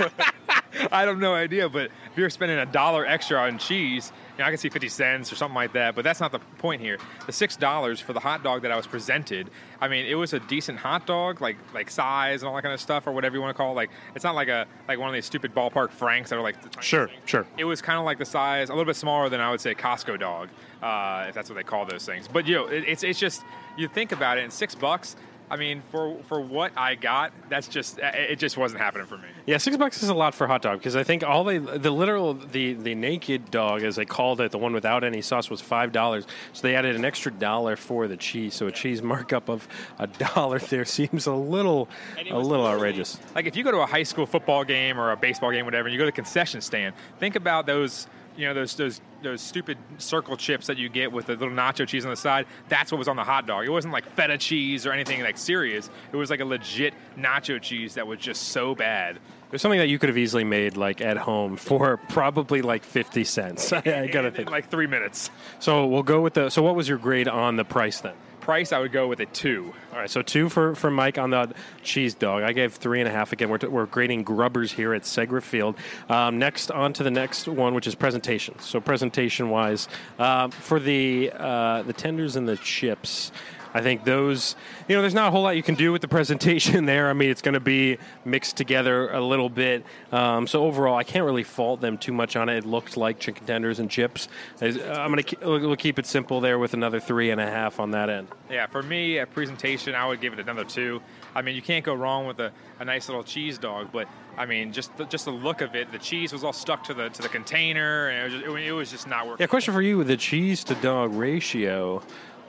I 0.92 1.04
have 1.04 1.18
no 1.18 1.34
idea, 1.34 1.70
but 1.70 1.86
if 2.12 2.18
you're 2.18 2.30
spending 2.30 2.58
a 2.58 2.66
dollar 2.66 3.06
extra 3.06 3.40
on 3.40 3.58
cheese, 3.58 4.12
you 4.38 4.40
know, 4.40 4.46
I 4.46 4.50
can 4.50 4.58
see 4.58 4.70
50 4.70 4.90
cents 4.90 5.32
or 5.32 5.36
something 5.36 5.56
like 5.56 5.74
that, 5.74 5.96
but 5.96 6.04
that's 6.04 6.20
not 6.20 6.32
the 6.32 6.40
point 6.58 6.82
here. 6.82 6.98
The 7.26 7.32
$6 7.32 8.02
for 8.02 8.14
the 8.14 8.20
hot 8.20 8.44
dog 8.44 8.62
that 8.64 8.72
I 8.72 8.76
was 8.76 8.86
presented, 8.86 9.50
I 9.80 9.88
mean, 9.88 10.06
it 10.06 10.16
was 10.16 10.34
a 10.34 10.40
decent 10.40 10.80
hot 10.80 11.06
dog, 11.06 11.42
like 11.42 11.58
like 11.74 11.90
size 11.90 12.42
and 12.42 12.50
all 12.50 12.56
that 12.56 12.62
kind 12.62 12.74
of 12.74 12.82
stuff, 12.82 13.08
or 13.08 13.12
whatever 13.14 13.36
you 13.36 13.42
want 13.42 13.56
to 13.56 13.58
call 13.58 13.72
it. 13.72 13.76
Like, 13.76 13.92
it's 14.16 14.24
not 14.24 14.36
like 14.36 14.48
a 14.48 14.66
like 14.88 15.00
one 15.00 15.08
of 15.08 15.14
these 15.14 15.26
stupid 15.26 15.56
ballpark 15.56 15.92
Franks 15.92 16.30
that 16.30 16.38
are 16.38 16.42
like 16.42 16.62
the 16.62 16.82
sure, 16.82 17.08
thing. 17.08 17.18
sure. 17.26 17.48
It 17.58 17.66
was 17.66 17.82
kind 17.82 17.98
of 18.00 18.06
like 18.06 18.18
the 18.18 18.26
size, 18.26 18.70
a 18.70 18.74
little 18.74 18.86
bit 18.86 18.96
smaller 18.96 19.30
than 19.30 19.40
I 19.40 19.52
would 19.52 19.62
say 19.62 19.76
Costco 19.76 20.20
dog, 20.20 20.50
uh, 20.86 21.26
if 21.30 21.34
that's 21.34 21.50
what 21.50 21.56
they 21.56 21.64
call 21.64 21.86
those 21.86 22.06
things. 22.06 22.28
But 22.28 22.48
you 22.48 22.56
know, 22.56 22.68
it, 22.68 22.84
it's 22.88 23.04
it's 23.04 23.20
just 23.20 23.44
you 23.76 23.88
think 23.88 24.12
about 24.12 24.38
it, 24.38 24.44
and 24.44 24.54
six 24.54 24.76
bucks. 24.76 25.16
I 25.50 25.58
mean, 25.58 25.84
for 25.92 26.18
for 26.24 26.40
what 26.42 26.72
I 26.76 26.96
got, 26.96 27.32
that's 27.50 27.68
just 27.68 28.00
it. 28.00 28.38
Just 28.38 28.58
wasn't 28.58 28.82
happening 28.82 29.06
for 29.08 29.18
me. 29.18 29.28
Yeah, 29.46 29.58
six 29.58 29.78
bucks 29.78 30.02
is 30.02 30.10
a 30.10 30.14
lot 30.14 30.34
for 30.34 30.46
a 30.46 30.48
hot 30.48 30.62
dog 30.62 30.80
because 30.80 30.96
I 30.96 31.04
think 31.04 31.24
all 31.24 31.44
they 31.44 31.58
the 31.58 31.92
literal 31.92 32.34
the 32.34 32.74
the 32.74 32.94
naked 32.96 33.50
dog 33.52 33.84
as 33.84 33.96
they 33.96 34.06
called 34.06 34.42
it, 34.42 34.52
the 34.52 34.58
one 34.58 34.74
without 34.74 35.04
any 35.04 35.22
sauce 35.22 35.50
was 35.50 35.62
five 35.62 35.92
dollars. 35.92 36.26
So 36.54 36.68
they 36.68 36.76
added 36.76 36.96
an 36.96 37.06
extra 37.06 37.32
dollar 37.32 37.76
for 37.76 38.08
the 38.08 38.18
cheese. 38.18 38.54
So 38.54 38.68
a 38.68 38.72
cheese 38.72 39.02
markup 39.02 39.50
of 39.50 39.68
a 40.00 40.08
dollar 40.08 40.60
there 40.60 40.86
seems 41.00 41.26
a 41.28 41.34
little 41.34 41.90
a 42.30 42.38
little 42.40 42.66
outrageous. 42.66 43.20
Like 43.34 43.46
if 43.46 43.56
you 43.56 43.64
go 43.64 43.72
to 43.72 43.80
a 43.80 43.88
high 43.88 44.04
school 44.04 44.26
football 44.26 44.64
game 44.64 45.00
or 45.00 45.12
a 45.12 45.18
baseball 45.18 45.52
game, 45.52 45.66
whatever, 45.66 45.88
and 45.88 45.94
you 45.94 46.00
go 46.00 46.06
to 46.06 46.12
the 46.12 46.16
concession 46.16 46.62
stand, 46.62 46.96
think 47.20 47.36
about 47.36 47.68
those, 47.68 48.08
you 48.38 48.46
know, 48.46 48.54
those 48.54 48.76
those 48.76 49.02
those 49.24 49.42
stupid 49.42 49.78
circle 49.98 50.38
chips 50.38 50.68
that 50.68 50.78
you 50.78 50.90
get 50.90 51.12
with 51.12 51.26
the 51.26 51.34
little 51.34 51.54
nacho 51.54 51.88
cheese 51.88 52.06
on 52.06 52.12
the 52.12 52.18
side. 52.18 52.46
That's 52.70 52.92
what 52.92 52.98
was 52.98 53.08
on 53.08 53.16
the 53.16 53.24
hot 53.24 53.48
dog. 53.48 53.66
It 53.66 53.70
wasn't 53.70 53.94
like 53.94 54.06
feta 54.16 54.38
cheese 54.38 54.86
or 54.86 54.92
anything 54.92 55.22
like 55.22 55.38
serious. 55.38 55.90
It 56.12 56.16
was 56.16 56.30
like 56.30 56.40
a 56.40 56.46
legit 56.46 56.94
nacho 57.18 57.62
cheese 57.62 57.96
that 57.96 58.08
was 58.08 58.20
just 58.20 58.50
so 58.50 58.76
bad. 58.76 59.20
There's 59.50 59.62
something 59.62 59.80
that 59.80 59.88
you 59.88 60.00
could 60.00 60.10
have 60.10 60.18
easily 60.18 60.44
made 60.44 60.76
like 60.76 61.02
at 61.02 61.18
home 61.18 61.56
for 61.56 61.98
probably 62.10 62.62
like 62.62 62.84
fifty 62.84 63.24
cents. 63.24 63.72
I, 63.74 64.08
gotta 64.08 64.32
think. 64.32 64.48
in 64.48 64.52
like 64.52 64.70
three 64.70 64.88
minutes. 64.88 65.30
So 65.60 65.88
we'll 65.88 66.04
go 66.04 66.22
with 66.22 66.34
the. 66.34 66.50
So 66.50 66.62
what 66.62 66.76
was 66.76 66.90
your 66.90 66.98
grade 66.98 67.28
on 67.28 67.56
the 67.56 67.66
price 67.66 68.02
then? 68.02 68.16
Price, 68.46 68.72
I 68.72 68.78
would 68.78 68.92
go 68.92 69.08
with 69.08 69.22
a 69.22 69.26
two. 69.26 69.74
All 69.92 69.98
right, 69.98 70.08
so 70.08 70.22
two 70.22 70.50
for, 70.50 70.76
for 70.76 70.92
Mike 70.92 71.18
on 71.18 71.32
the 71.32 71.52
cheese 71.82 72.14
dog. 72.14 72.44
I 72.44 72.54
gave 72.54 72.76
three 72.76 73.00
and 73.00 73.10
a 73.10 73.12
half. 73.12 73.34
Again, 73.34 73.50
we're, 73.50 73.58
we're 73.68 73.88
grading 73.88 74.22
grubbers 74.22 74.72
here 74.72 74.94
at 74.94 75.02
Segra 75.02 75.42
Field. 75.42 75.76
Um, 76.10 76.38
next, 76.38 76.70
on 76.70 76.94
to 76.94 77.02
the 77.02 77.10
next 77.10 77.48
one, 77.48 77.74
which 77.74 77.88
is 77.88 77.96
presentation. 77.96 78.60
So 78.60 78.80
presentation 78.80 79.50
wise, 79.50 79.88
um, 80.20 80.52
for 80.52 80.80
the 80.80 81.32
uh, 81.34 81.82
the 81.82 81.94
tenders 81.94 82.36
and 82.36 82.48
the 82.48 82.58
chips. 82.58 83.32
I 83.76 83.82
think 83.82 84.06
those, 84.06 84.56
you 84.88 84.96
know, 84.96 85.02
there's 85.02 85.14
not 85.14 85.28
a 85.28 85.32
whole 85.32 85.42
lot 85.42 85.58
you 85.58 85.62
can 85.62 85.76
do 85.76 85.92
with 85.92 86.02
the 86.02 86.08
presentation 86.18 86.86
there. 86.86 87.10
I 87.10 87.14
mean, 87.14 87.30
it's 87.30 87.42
going 87.42 87.56
to 87.56 87.60
be 87.60 87.98
mixed 88.24 88.56
together 88.56 89.12
a 89.12 89.20
little 89.20 89.50
bit. 89.50 89.86
Um, 90.14 90.48
so 90.48 90.64
overall, 90.64 90.96
I 90.96 91.04
can't 91.04 91.26
really 91.26 91.44
fault 91.44 91.82
them 91.82 91.98
too 91.98 92.14
much 92.14 92.38
on 92.38 92.48
it. 92.48 92.60
It 92.60 92.66
looked 92.66 92.96
like 92.96 93.20
chicken 93.20 93.46
tenders 93.46 93.80
and 93.80 93.92
chips. 93.92 94.30
I'm 94.62 95.12
going 95.12 95.24
to 95.24 95.38
we'll 95.42 95.76
keep 95.76 96.00
it 96.00 96.06
simple 96.06 96.40
there 96.40 96.58
with 96.58 96.74
another 96.74 97.02
three 97.02 97.32
and 97.32 97.42
a 97.42 97.46
half 97.46 97.82
on 97.82 97.92
that 97.92 98.10
end. 98.10 98.30
Yeah, 98.50 98.66
for 98.68 98.82
me, 98.82 99.18
a 99.18 99.26
presentation, 99.26 99.94
I 99.94 100.08
would 100.08 100.22
give 100.22 100.32
it 100.32 100.40
another 100.40 100.64
two. 100.64 101.02
I 101.36 101.42
mean, 101.42 101.54
you 101.54 101.62
can't 101.62 101.84
go 101.84 101.94
wrong 101.94 102.28
with 102.28 102.40
a, 102.40 102.54
a 102.80 102.86
nice 102.86 103.10
little 103.10 103.26
cheese 103.26 103.58
dog, 103.58 103.90
but 103.92 104.08
I 104.38 104.46
mean, 104.46 104.72
just 104.72 104.96
the, 104.96 105.04
just 105.04 105.26
the 105.26 105.32
look 105.32 105.60
of 105.60 105.76
it, 105.76 105.92
the 105.92 106.00
cheese 106.00 106.32
was 106.32 106.46
all 106.46 106.54
stuck 106.54 106.86
to 106.86 106.94
the 106.94 107.10
to 107.10 107.22
the 107.22 107.30
container, 107.30 108.08
and 108.08 108.20
it 108.20 108.24
was 108.24 108.34
just, 108.34 108.68
it, 108.68 108.72
was 108.72 108.92
just 108.92 109.08
not 109.08 109.28
working. 109.28 109.44
Yeah, 109.44 109.48
question 109.48 109.74
for 109.74 109.82
you: 109.82 109.98
with 109.98 110.08
the 110.08 110.18
cheese 110.18 110.64
to 110.66 110.76
dog 110.76 111.14
ratio. 111.14 112.02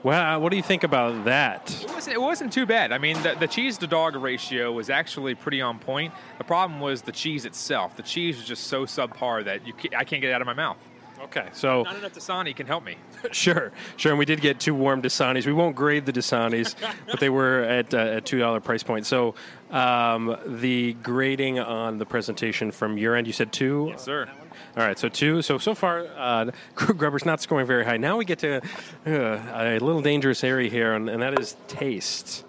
Well, 0.03 0.39
what 0.39 0.51
do 0.51 0.57
you 0.57 0.63
think 0.63 0.83
about 0.83 1.25
that? 1.25 1.83
It 1.83 1.89
wasn't, 1.89 2.15
it 2.15 2.21
wasn't 2.21 2.53
too 2.53 2.65
bad. 2.65 2.91
I 2.91 2.97
mean, 2.97 3.21
the, 3.23 3.35
the 3.39 3.47
cheese 3.47 3.77
to 3.79 3.87
dog 3.87 4.15
ratio 4.15 4.71
was 4.71 4.89
actually 4.89 5.35
pretty 5.35 5.61
on 5.61 5.79
point. 5.79 6.13
The 6.37 6.43
problem 6.43 6.79
was 6.79 7.01
the 7.01 7.11
cheese 7.11 7.45
itself. 7.45 7.95
The 7.97 8.03
cheese 8.03 8.37
was 8.37 8.45
just 8.45 8.65
so 8.65 8.85
subpar 8.85 9.45
that 9.45 9.65
you 9.65 9.73
ca 9.73 9.89
I 9.97 10.03
can't 10.03 10.21
get 10.21 10.29
it 10.29 10.33
out 10.33 10.41
of 10.41 10.47
my 10.47 10.53
mouth. 10.53 10.77
Okay, 11.19 11.47
so 11.51 11.81
Not 11.81 11.95
enough 11.95 12.13
Dasani 12.13 12.55
can 12.55 12.67
help 12.67 12.83
me. 12.83 12.95
sure, 13.31 13.71
sure. 13.95 14.11
And 14.11 14.19
we 14.19 14.25
did 14.25 14.39
get 14.39 14.59
two 14.59 14.75
warm 14.75 15.01
Dasanis. 15.01 15.47
We 15.47 15.53
won't 15.53 15.75
grade 15.75 16.05
the 16.05 16.13
Dasanis, 16.13 16.75
but 17.07 17.19
they 17.19 17.29
were 17.29 17.63
at 17.63 17.93
uh, 17.93 18.17
a 18.17 18.21
two 18.21 18.37
dollar 18.37 18.59
price 18.59 18.83
point. 18.83 19.05
So 19.05 19.33
um, 19.71 20.37
the 20.45 20.93
grading 20.93 21.59
on 21.59 21.97
the 21.97 22.05
presentation 22.05 22.71
from 22.71 22.97
your 22.97 23.15
end, 23.15 23.25
you 23.25 23.33
said 23.33 23.51
two. 23.51 23.87
Yes, 23.89 24.03
sir. 24.03 24.29
All 24.77 24.83
right, 24.83 24.99
so 24.99 25.09
two. 25.09 25.41
So 25.41 25.57
so 25.57 25.73
far, 25.73 26.05
uh, 26.15 26.51
Grubber's 26.75 27.25
not 27.25 27.41
scoring 27.41 27.65
very 27.65 27.83
high. 27.83 27.97
Now 27.97 28.17
we 28.17 28.25
get 28.25 28.39
to 28.39 28.57
uh, 28.57 28.61
a 29.07 29.79
little 29.79 30.03
dangerous 30.03 30.43
area 30.43 30.69
here, 30.69 30.93
and, 30.93 31.09
and 31.09 31.23
that 31.23 31.39
is 31.39 31.55
taste 31.67 32.45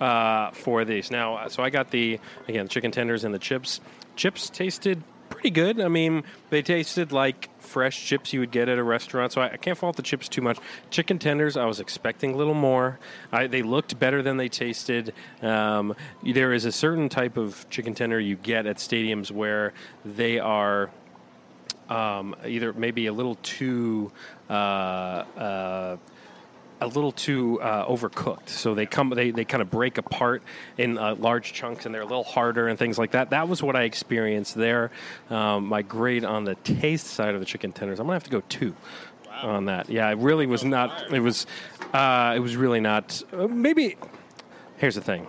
uh, 0.00 0.52
for 0.52 0.84
these. 0.84 1.10
Now, 1.10 1.34
uh, 1.34 1.48
so 1.48 1.64
I 1.64 1.70
got 1.70 1.90
the 1.90 2.20
again 2.46 2.68
chicken 2.68 2.92
tenders 2.92 3.24
and 3.24 3.34
the 3.34 3.40
chips. 3.40 3.80
Chips 4.14 4.50
tasted 4.50 5.02
pretty 5.30 5.50
good. 5.50 5.80
I 5.80 5.88
mean, 5.88 6.22
they 6.50 6.62
tasted 6.62 7.10
like 7.10 7.50
fresh 7.60 8.06
chips 8.06 8.32
you 8.32 8.38
would 8.38 8.52
get 8.52 8.68
at 8.68 8.78
a 8.78 8.84
restaurant. 8.84 9.32
So 9.32 9.40
I, 9.40 9.54
I 9.54 9.56
can't 9.56 9.76
fault 9.76 9.96
the 9.96 10.02
chips 10.02 10.28
too 10.28 10.42
much. 10.42 10.58
Chicken 10.90 11.18
tenders, 11.18 11.56
I 11.56 11.64
was 11.64 11.80
expecting 11.80 12.34
a 12.34 12.36
little 12.36 12.54
more. 12.54 13.00
I, 13.32 13.48
they 13.48 13.62
looked 13.62 13.98
better 13.98 14.22
than 14.22 14.36
they 14.36 14.48
tasted. 14.48 15.12
Um, 15.42 15.96
there 16.22 16.52
is 16.52 16.66
a 16.66 16.72
certain 16.72 17.08
type 17.08 17.36
of 17.36 17.68
chicken 17.68 17.94
tender 17.94 18.20
you 18.20 18.36
get 18.36 18.66
at 18.66 18.76
stadiums 18.76 19.32
where 19.32 19.72
they 20.04 20.38
are 20.38 20.90
um, 21.88 22.36
either 22.46 22.72
maybe 22.72 23.06
a 23.06 23.12
little 23.12 23.36
too 23.36 24.12
uh, 24.48 24.52
uh, 24.52 25.96
a 26.80 26.86
little 26.86 27.12
too 27.12 27.60
uh, 27.60 27.86
overcooked. 27.86 28.48
So 28.48 28.74
they 28.74 28.86
come 28.86 29.10
they, 29.10 29.30
they 29.30 29.44
kind 29.44 29.62
of 29.62 29.70
break 29.70 29.98
apart 29.98 30.42
in 30.76 30.98
uh, 30.98 31.14
large 31.14 31.52
chunks 31.52 31.86
and 31.86 31.94
they're 31.94 32.02
a 32.02 32.06
little 32.06 32.24
harder 32.24 32.68
and 32.68 32.78
things 32.78 32.98
like 32.98 33.12
that. 33.12 33.30
That 33.30 33.48
was 33.48 33.62
what 33.62 33.76
I 33.76 33.84
experienced 33.84 34.54
there. 34.54 34.90
Um, 35.30 35.66
my 35.66 35.82
grade 35.82 36.24
on 36.24 36.44
the 36.44 36.54
taste 36.56 37.06
side 37.06 37.34
of 37.34 37.40
the 37.40 37.46
chicken 37.46 37.72
tenders, 37.72 38.00
I'm 38.00 38.06
gonna 38.06 38.14
have 38.16 38.24
to 38.24 38.30
go 38.30 38.42
two. 38.48 38.74
On 39.42 39.64
that, 39.64 39.90
yeah, 39.90 40.08
it 40.10 40.18
really 40.18 40.46
was 40.46 40.64
not. 40.64 41.12
It 41.12 41.18
was, 41.18 41.46
uh, 41.92 42.34
it 42.36 42.38
was 42.38 42.56
really 42.56 42.78
not. 42.80 43.20
Uh, 43.32 43.48
maybe 43.48 43.96
here's 44.76 44.94
the 44.94 45.00
thing. 45.00 45.26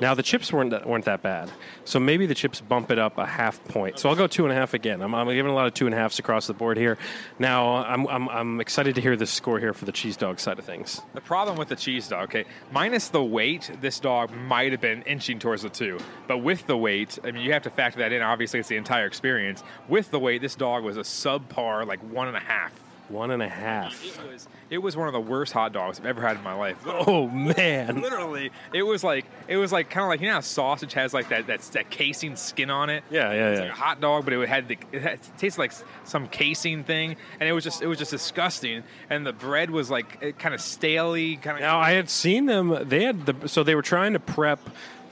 Now 0.00 0.14
the 0.14 0.22
chips 0.22 0.52
weren't 0.52 0.70
that, 0.70 0.86
weren't 0.86 1.04
that 1.06 1.22
bad, 1.22 1.50
so 1.84 1.98
maybe 1.98 2.26
the 2.26 2.34
chips 2.34 2.60
bump 2.60 2.90
it 2.90 2.98
up 2.98 3.18
a 3.18 3.26
half 3.26 3.62
point. 3.64 3.98
So 3.98 4.08
I'll 4.08 4.16
go 4.16 4.26
two 4.26 4.44
and 4.44 4.52
a 4.52 4.54
half 4.54 4.74
again. 4.74 5.02
I'm, 5.02 5.14
I'm 5.14 5.26
giving 5.28 5.50
a 5.50 5.54
lot 5.54 5.66
of 5.66 5.74
two 5.74 5.86
and 5.86 5.94
a 5.94 5.98
halves 5.98 6.18
across 6.18 6.46
the 6.46 6.54
board 6.54 6.76
here. 6.76 6.98
Now 7.38 7.76
I'm, 7.76 8.06
I'm 8.06 8.28
I'm 8.28 8.60
excited 8.60 8.94
to 8.94 9.00
hear 9.00 9.16
the 9.16 9.26
score 9.26 9.58
here 9.58 9.72
for 9.72 9.84
the 9.84 9.92
cheese 9.92 10.16
dog 10.16 10.40
side 10.40 10.58
of 10.58 10.64
things. 10.64 11.00
The 11.14 11.20
problem 11.20 11.56
with 11.56 11.68
the 11.68 11.76
cheese 11.76 12.08
dog, 12.08 12.28
okay, 12.28 12.44
minus 12.72 13.08
the 13.08 13.22
weight, 13.22 13.70
this 13.80 14.00
dog 14.00 14.30
might 14.32 14.72
have 14.72 14.80
been 14.80 15.02
inching 15.02 15.38
towards 15.38 15.62
the 15.62 15.70
two. 15.70 15.98
But 16.26 16.38
with 16.38 16.66
the 16.66 16.76
weight, 16.76 17.18
I 17.24 17.30
mean, 17.30 17.44
you 17.44 17.52
have 17.52 17.62
to 17.62 17.70
factor 17.70 18.00
that 18.00 18.12
in. 18.12 18.22
Obviously, 18.22 18.60
it's 18.60 18.68
the 18.68 18.76
entire 18.76 19.06
experience. 19.06 19.62
With 19.88 20.10
the 20.10 20.18
weight, 20.18 20.40
this 20.40 20.54
dog 20.54 20.84
was 20.84 20.96
a 20.96 21.00
subpar, 21.02 21.86
like 21.86 22.00
one 22.00 22.28
and 22.28 22.36
a 22.36 22.40
half. 22.40 22.72
One 23.08 23.30
and 23.30 23.42
a 23.42 23.48
half. 23.48 24.04
It 24.04 24.32
was, 24.32 24.48
it 24.70 24.78
was 24.78 24.96
one 24.96 25.06
of 25.06 25.14
the 25.14 25.20
worst 25.20 25.52
hot 25.52 25.72
dogs 25.72 25.98
I've 25.98 26.06
ever 26.06 26.20
had 26.20 26.36
in 26.36 26.42
my 26.42 26.52
life. 26.54 26.76
Oh 26.86 27.26
man! 27.28 28.02
Literally, 28.02 28.50
it 28.72 28.82
was 28.82 29.02
like 29.02 29.24
it 29.46 29.56
was 29.56 29.72
like 29.72 29.88
kind 29.88 30.04
of 30.04 30.08
like 30.08 30.20
you 30.20 30.26
know 30.26 30.34
how 30.34 30.40
sausage 30.40 30.92
has 30.94 31.14
like 31.14 31.28
that 31.30 31.46
that, 31.46 31.60
that 31.72 31.90
casing 31.90 32.36
skin 32.36 32.70
on 32.70 32.90
it. 32.90 33.02
Yeah, 33.10 33.32
yeah, 33.32 33.48
It's 33.50 33.58
yeah. 33.60 33.64
like 33.66 33.72
a 33.74 33.80
hot 33.80 34.00
dog, 34.00 34.24
but 34.24 34.34
it 34.34 34.48
had 34.48 34.68
the 34.68 34.78
it, 34.92 35.00
had, 35.02 35.12
it 35.14 35.30
tasted 35.38 35.60
like 35.60 35.72
some 36.04 36.28
casing 36.28 36.84
thing, 36.84 37.16
and 37.40 37.48
it 37.48 37.52
was 37.52 37.64
just 37.64 37.80
it 37.82 37.86
was 37.86 37.98
just 37.98 38.10
disgusting. 38.10 38.82
And 39.08 39.24
the 39.24 39.32
bread 39.32 39.70
was 39.70 39.90
like 39.90 40.18
eh, 40.22 40.32
kind 40.32 40.54
of 40.54 40.60
staley, 40.60 41.36
kind 41.36 41.56
of. 41.56 41.62
Now 41.62 41.78
I 41.78 41.92
had 41.92 42.10
seen 42.10 42.46
them. 42.46 42.88
They 42.88 43.04
had 43.04 43.24
the 43.26 43.48
so 43.48 43.62
they 43.62 43.74
were 43.74 43.82
trying 43.82 44.12
to 44.14 44.20
prep 44.20 44.60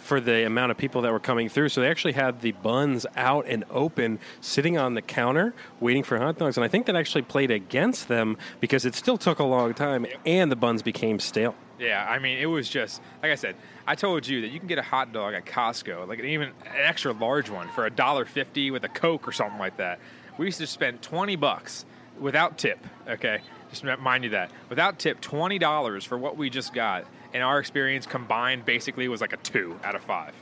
for 0.06 0.20
the 0.20 0.46
amount 0.46 0.70
of 0.70 0.78
people 0.78 1.02
that 1.02 1.12
were 1.12 1.20
coming 1.20 1.48
through. 1.48 1.68
So 1.68 1.80
they 1.80 1.88
actually 1.88 2.14
had 2.14 2.40
the 2.40 2.52
buns 2.52 3.04
out 3.16 3.46
and 3.46 3.64
open, 3.70 4.18
sitting 4.40 4.78
on 4.78 4.94
the 4.94 5.02
counter, 5.02 5.52
waiting 5.80 6.02
for 6.02 6.16
hot 6.18 6.38
dogs. 6.38 6.56
And 6.56 6.64
I 6.64 6.68
think 6.68 6.86
that 6.86 6.96
actually 6.96 7.22
played 7.22 7.50
against 7.50 8.08
them 8.08 8.38
because 8.60 8.86
it 8.86 8.94
still 8.94 9.18
took 9.18 9.40
a 9.40 9.44
long 9.44 9.74
time, 9.74 10.06
and 10.24 10.50
the 10.50 10.56
buns 10.56 10.82
became 10.82 11.18
stale. 11.18 11.54
Yeah, 11.78 12.06
I 12.08 12.18
mean, 12.18 12.38
it 12.38 12.46
was 12.46 12.68
just 12.68 13.02
like 13.22 13.32
I 13.32 13.34
said. 13.34 13.56
I 13.88 13.94
told 13.94 14.26
you 14.26 14.40
that 14.40 14.48
you 14.48 14.58
can 14.58 14.66
get 14.66 14.78
a 14.78 14.82
hot 14.82 15.12
dog 15.12 15.34
at 15.34 15.44
Costco, 15.44 16.08
like 16.08 16.18
even 16.20 16.48
an 16.48 16.54
extra 16.74 17.12
large 17.12 17.50
one, 17.50 17.68
for 17.68 17.86
a 17.86 17.90
dollar 17.90 18.24
fifty 18.24 18.70
with 18.70 18.84
a 18.84 18.88
Coke 18.88 19.28
or 19.28 19.32
something 19.32 19.58
like 19.58 19.76
that. 19.76 20.00
We 20.38 20.46
used 20.46 20.58
to 20.58 20.66
spend 20.66 21.02
twenty 21.02 21.36
bucks 21.36 21.84
without 22.18 22.58
tip. 22.58 22.78
Okay, 23.06 23.40
just 23.68 23.84
remind 23.84 24.24
you 24.24 24.30
that 24.30 24.50
without 24.68 24.98
tip, 24.98 25.20
twenty 25.20 25.58
dollars 25.58 26.04
for 26.04 26.16
what 26.16 26.36
we 26.36 26.48
just 26.48 26.72
got. 26.72 27.04
And 27.34 27.42
our 27.42 27.58
experience 27.58 28.06
combined 28.06 28.64
basically 28.64 29.08
was 29.08 29.20
like 29.20 29.32
a 29.32 29.38
two 29.38 29.78
out 29.84 29.94
of 29.94 30.02
five. 30.02 30.32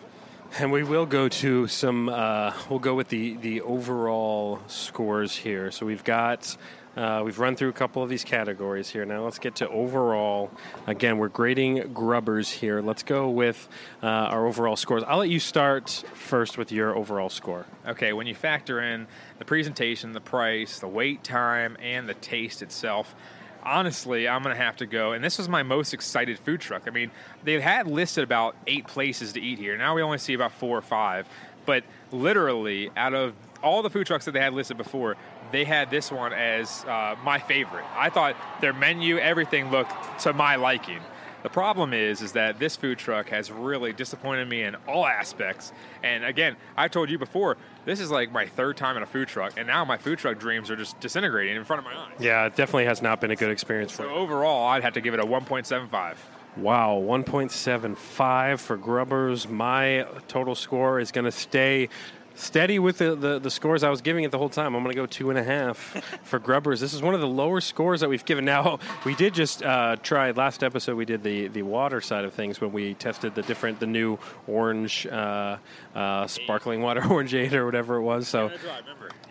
And 0.59 0.71
we 0.71 0.85
will 0.85 1.07
go 1.07 1.29
to 1.29 1.67
some. 1.67 2.09
Uh, 2.09 2.53
we'll 2.71 2.79
go 2.79 2.95
with 2.95 3.09
the 3.09 3.37
the 3.37 3.61
overall 3.63 4.61
scores 4.69 5.37
here. 5.37 5.71
So 5.71 5.87
we've 5.87 6.05
got. 6.05 6.57
Uh, 6.97 7.23
we've 7.25 7.41
run 7.41 7.57
through 7.57 7.71
a 7.71 7.73
couple 7.73 8.05
of 8.05 8.09
these 8.09 8.23
categories 8.23 8.89
here. 8.89 9.05
Now 9.05 9.25
let's 9.25 9.41
get 9.41 9.57
to 9.57 9.69
overall. 9.69 10.49
Again, 10.87 11.19
we're 11.19 11.27
grading 11.27 11.93
grubbers 11.93 12.49
here. 12.49 12.81
Let's 12.81 13.03
go 13.03 13.29
with 13.31 13.69
uh, 14.01 14.07
our 14.07 14.47
overall 14.47 14.77
scores. 14.77 15.03
I'll 15.03 15.19
let 15.19 15.29
you 15.29 15.41
start 15.41 16.05
first 16.15 16.57
with 16.57 16.71
your 16.71 16.97
overall 16.97 17.31
score. 17.31 17.67
Okay, 17.85 18.13
when 18.13 18.29
you 18.29 18.35
factor 18.37 18.81
in 18.81 19.09
the 19.41 19.45
presentation, 19.45 20.13
the 20.13 20.21
price, 20.21 20.79
the 20.79 20.87
wait 20.87 21.25
time, 21.25 21.77
and 21.83 22.09
the 22.09 22.15
taste 22.15 22.63
itself, 22.63 23.17
honestly, 23.65 24.29
I'm 24.29 24.43
going 24.43 24.55
to 24.55 24.63
have 24.63 24.77
to 24.77 24.87
go. 24.87 25.13
And 25.13 25.25
this 25.25 25.39
was 25.39 25.49
my 25.49 25.63
most 25.63 25.95
excited 25.95 26.39
food 26.39 26.61
truck. 26.61 26.83
I 26.87 26.91
mean, 26.91 27.11
they 27.43 27.61
had 27.61 27.87
listed 27.87 28.25
about 28.25 28.57
eight 28.67 28.87
places 28.87 29.33
to 29.35 29.41
eat 29.41 29.59
here. 29.59 29.77
Now 29.77 29.95
we 29.95 30.03
only 30.03 30.19
see 30.19 30.35
about 30.35 30.53
four 30.53 30.77
or 30.77 30.83
five. 30.83 31.27
But 31.67 31.85
literally, 32.13 32.91
out 32.97 33.15
of 33.15 33.35
all 33.63 33.83
the 33.83 33.91
food 33.91 34.07
trucks 34.07 34.27
that 34.27 34.33
they 34.33 34.41
had 34.41 34.53
listed 34.53 34.77
before, 34.77 35.17
they 35.51 35.65
had 35.65 35.91
this 35.91 36.11
one 36.11 36.33
as 36.33 36.85
uh, 36.85 37.17
my 37.25 37.39
favorite. 37.39 37.85
I 37.97 38.11
thought 38.11 38.37
their 38.61 38.73
menu, 38.73 39.19
everything 39.19 39.71
looked 39.71 39.93
to 40.21 40.33
my 40.33 40.57
liking. 40.57 41.01
The 41.45 41.51
problem 41.51 41.93
is, 41.93 42.23
is 42.23 42.33
that 42.33 42.59
this 42.59 42.75
food 42.75 42.99
truck 42.99 43.29
has 43.29 43.53
really 43.53 43.93
disappointed 43.93 44.49
me 44.49 44.63
in 44.63 44.77
all 44.89 45.05
aspects. 45.07 45.75
And 46.03 46.25
again, 46.25 46.57
I've 46.75 46.91
told 46.91 47.11
you 47.11 47.19
before, 47.19 47.59
this 47.85 48.01
is 48.01 48.11
like 48.11 48.33
my 48.33 48.47
third 48.47 48.79
time 48.79 48.97
in 48.97 49.03
a 49.03 49.07
food 49.07 49.29
truck, 49.29 49.53
and 49.59 49.67
now 49.67 49.85
my 49.85 49.99
food 49.99 50.19
truck 50.19 50.39
dreams 50.39 50.71
are 50.71 50.77
just 50.77 50.99
disintegrating 51.01 51.55
in 51.55 51.65
front 51.65 51.81
of 51.81 51.85
my 51.85 51.95
eyes. 51.95 52.15
Yeah, 52.19 52.47
it 52.47 52.57
definitely 52.57 52.87
has 52.87 53.03
not 53.03 53.21
been 53.21 53.31
a 53.31 53.37
good 53.37 53.51
experience 53.51 53.93
for 53.93 54.05
So 54.05 54.09
you. 54.09 54.15
overall, 54.15 54.69
I'd 54.69 54.83
have 54.85 54.95
to 54.95 55.03
give 55.03 55.13
it 55.13 55.21
a 55.21 55.27
1.75. 55.27 56.17
Wow, 56.57 56.99
1.75 57.05 58.59
for 58.59 58.79
Grubbers. 58.79 59.47
My 59.47 60.07
total 60.29 60.55
score 60.55 60.99
is 60.99 61.13
going 61.13 61.27
to 61.27 61.33
stay 61.33 61.91
steady 62.35 62.79
with 62.79 62.99
the, 62.99 63.15
the, 63.15 63.39
the 63.39 63.51
scores 63.51 63.83
I 63.83 63.91
was 63.91 64.01
giving 64.01 64.25
it 64.25 64.31
the 64.31 64.39
whole 64.39 64.49
time. 64.49 64.75
I'm 64.75 64.83
going 64.83 64.95
to 64.95 65.01
go 65.01 65.07
two 65.07 65.31
and 65.31 65.39
a 65.39 65.45
half 65.45 65.79
for 66.25 66.39
Grubbers. 66.39 66.81
This 66.81 66.95
is 66.95 67.03
one 67.03 67.15
of 67.15 67.21
the 67.21 67.29
lower 67.29 67.61
scores 67.61 68.01
that 68.01 68.09
we've 68.09 68.25
given. 68.25 68.45
Now, 68.45 68.79
we 69.05 69.15
did 69.15 69.35
just 69.35 69.63
uh, 69.63 69.97
try, 70.03 70.31
last 70.33 70.63
episode, 70.63 70.97
we 70.97 71.05
did 71.05 71.23
the, 71.23 71.49
the 71.49 71.63
water 71.63 72.01
side 72.01 72.25
of 72.25 72.35
things 72.35 72.61
when 72.61 72.73
we 72.73 72.95
tested 72.95 73.35
the 73.35 73.43
different, 73.43 73.81
the 73.81 73.87
new 73.87 74.19
orange, 74.47 75.07
uh, 75.07 75.57
uh, 75.95 76.27
sparkling 76.27 76.83
water, 76.83 77.01
orangeade 77.03 77.53
or 77.53 77.65
whatever 77.65 77.97
it 77.97 78.03
was. 78.03 78.29
So, 78.29 78.51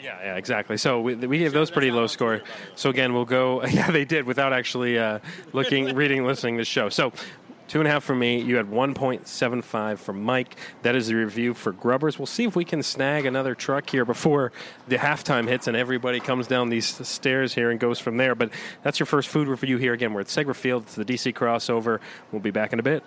yeah, 0.02 0.20
yeah, 0.22 0.36
exactly. 0.36 0.78
So 0.78 1.02
we, 1.02 1.16
we 1.16 1.38
gave 1.40 1.54
those 1.54 1.72
pretty 1.72 1.92
low 1.92 2.08
score. 2.08 2.42
So 2.76 2.90
again, 2.90 3.14
we'll 3.14 3.26
go. 3.26 3.64
Yeah, 3.74 3.90
they 3.90 4.06
did 4.06 4.26
without 4.26 4.54
actually 4.54 5.00
uh, 5.00 5.18
looking, 5.52 5.96
reading, 5.96 6.26
listening 6.26 6.56
to 6.56 6.62
the 6.62 6.66
show. 6.66 6.90
So. 6.90 7.12
Two 7.74 7.80
and 7.80 7.88
a 7.88 7.92
half 7.92 8.04
for 8.04 8.14
me. 8.14 8.40
You 8.40 8.58
had 8.58 8.68
1.75 8.68 9.98
for 9.98 10.14
Mike. 10.14 10.58
That 10.84 10.96
is 10.96 11.08
the 11.08 11.16
review 11.16 11.56
for 11.56 11.72
Grubbers. 11.72 12.20
We'll 12.20 12.28
see 12.28 12.44
if 12.44 12.56
we 12.56 12.66
can 12.66 12.84
snag 12.84 13.26
another 13.26 13.56
truck 13.56 13.90
here 13.90 14.06
before 14.06 14.52
the 14.88 14.98
halftime 14.98 15.48
hits 15.48 15.66
and 15.66 15.76
everybody 15.76 16.20
comes 16.20 16.46
down 16.46 16.70
these 16.70 16.86
stairs 16.86 17.56
here 17.56 17.72
and 17.72 17.80
goes 17.80 17.98
from 17.98 18.18
there. 18.18 18.36
But 18.36 18.52
that's 18.84 19.00
your 19.00 19.08
first 19.08 19.28
food 19.28 19.48
review 19.48 19.78
here. 19.78 19.94
Again, 19.94 20.14
we're 20.14 20.22
at 20.22 20.28
Segra 20.28 20.56
Field. 20.56 20.84
It's 20.84 20.94
the 20.94 21.04
DC 21.04 21.34
crossover. 21.34 22.00
We'll 22.32 22.44
be 22.44 22.52
back 22.52 22.74
in 22.74 22.80
a 22.80 22.84
bit. 22.84 23.04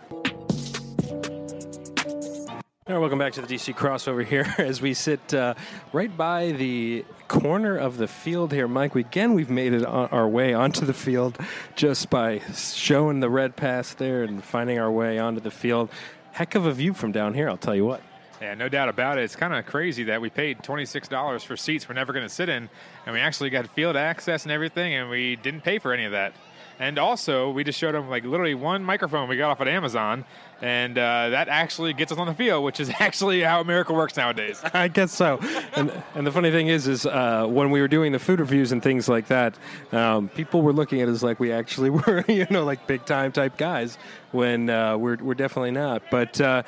All 2.89 2.95
right, 2.95 3.01
welcome 3.01 3.19
back 3.19 3.33
to 3.33 3.43
the 3.43 3.53
DC 3.53 3.75
crossover 3.75 4.25
here 4.25 4.47
as 4.59 4.81
we 4.81 4.95
sit 4.95 5.35
uh, 5.35 5.55
right 5.93 6.17
by 6.17 6.53
the 6.53 7.05
corner 7.27 7.77
of 7.77 7.97
the 7.99 8.07
field 8.07 8.53
here. 8.53 8.69
Mike, 8.69 8.95
again, 8.95 9.35
we've 9.35 9.51
made 9.51 9.73
it 9.73 9.85
our 9.85 10.29
way 10.29 10.55
onto 10.55 10.87
the 10.87 10.95
field 10.95 11.37
just 11.75 12.11
by 12.11 12.39
showing 12.55 13.19
the 13.19 13.29
red 13.29 13.57
pass 13.57 13.93
there 13.95 14.23
and 14.23 14.45
finding 14.45 14.79
our 14.79 14.89
way 14.89 15.19
onto 15.19 15.41
the 15.41 15.51
field. 15.51 15.91
Heck 16.31 16.55
of 16.55 16.65
a 16.65 16.73
view 16.73 16.95
from 16.95 17.11
down 17.11 17.35
here, 17.35 17.49
I'll 17.49 17.57
tell 17.57 17.75
you 17.75 17.85
what. 17.85 18.03
Yeah, 18.41 18.55
no 18.55 18.69
doubt 18.69 18.89
about 18.89 19.19
it. 19.19 19.25
It's 19.25 19.35
kind 19.35 19.53
of 19.53 19.67
crazy 19.67 20.05
that 20.05 20.21
we 20.21 20.31
paid 20.31 20.59
$26 20.59 21.43
for 21.43 21.57
seats 21.57 21.89
we're 21.89 21.97
never 21.97 22.13
going 22.13 22.25
to 22.25 22.33
sit 22.33 22.49
in, 22.49 22.69
and 23.05 23.13
we 23.13 23.19
actually 23.19 23.51
got 23.51 23.67
field 23.67 23.97
access 23.97 24.45
and 24.45 24.53
everything, 24.53 24.95
and 24.95 25.11
we 25.11 25.35
didn't 25.35 25.63
pay 25.63 25.81
for 25.81 25.93
any 25.93 26.05
of 26.05 26.13
that. 26.13 26.35
And 26.79 26.99
also, 26.99 27.51
we 27.51 27.65
just 27.65 27.79
showed 27.79 27.95
them 27.95 28.11
like 28.11 28.25
literally 28.25 28.55
one 28.55 28.85
microphone 28.85 29.29
we 29.29 29.37
got 29.37 29.51
off 29.51 29.61
at 29.61 29.69
Amazon, 29.69 30.27
and 30.61 30.99
uh, 30.99 31.31
that 31.31 31.49
actually 31.49 31.95
gets 31.95 32.13
us 32.13 32.19
on 32.19 32.27
the 32.27 32.35
field, 32.35 32.65
which 32.65 32.81
is 32.81 32.91
actually 32.99 33.41
how 33.41 33.61
America 33.61 33.95
works 33.95 34.17
nowadays. 34.17 34.61
I 34.75 34.89
guess 34.89 35.13
so. 35.13 35.39
And, 35.75 35.91
and 36.15 36.27
the 36.27 36.33
funny 36.33 36.51
thing 36.51 36.69
is, 36.69 36.87
is 36.87 37.07
uh, 37.07 37.47
when 37.49 37.71
we 37.71 37.81
were 37.81 37.89
doing 37.89 38.13
the 38.13 38.19
food 38.19 38.41
reviews 38.41 38.73
and 38.73 38.83
things 38.83 39.09
like 39.09 39.29
that, 39.29 39.57
um, 39.93 40.29
people 40.29 40.61
were 40.61 40.73
looking 40.73 41.01
at 41.01 41.09
us 41.09 41.23
like 41.23 41.41
we 41.41 41.51
actually 41.51 41.91
were, 41.91 42.25
you 42.29 42.47
know, 42.51 42.65
like 42.65 42.87
big 42.87 43.07
time 43.07 43.33
type 43.33 43.57
guys. 43.57 43.97
When 44.33 44.69
uh, 44.69 44.99
we're 44.99 45.17
we're 45.17 45.35
definitely 45.35 45.71
not. 45.71 46.03
But 46.11 46.39
uh, 46.43 46.63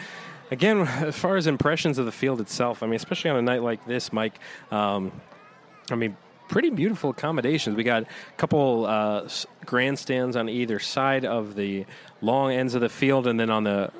again, 0.50 0.80
as 0.80 1.18
far 1.18 1.36
as 1.36 1.46
impressions 1.46 1.98
of 1.98 2.06
the 2.06 2.12
field 2.12 2.40
itself, 2.40 2.82
I 2.82 2.86
mean, 2.86 2.96
especially 2.96 3.30
on 3.30 3.36
a 3.36 3.42
night 3.42 3.62
like 3.62 3.84
this, 3.86 4.10
Mike. 4.10 4.38
Um, 4.70 5.12
I 5.90 5.96
mean, 5.96 6.16
pretty 6.48 6.70
beautiful 6.70 7.10
accommodations. 7.10 7.76
We 7.76 7.84
got 7.84 8.02
a 8.02 8.06
couple 8.36 8.86
uh, 8.86 9.28
grandstands 9.64 10.36
on 10.36 10.48
either 10.48 10.78
side 10.78 11.24
of 11.24 11.54
the 11.54 11.86
long 12.20 12.52
ends 12.52 12.74
of 12.74 12.80
the 12.80 12.88
field, 12.88 13.26
and 13.26 13.38
then 13.38 13.50
on 13.50 13.64
the 13.64 13.92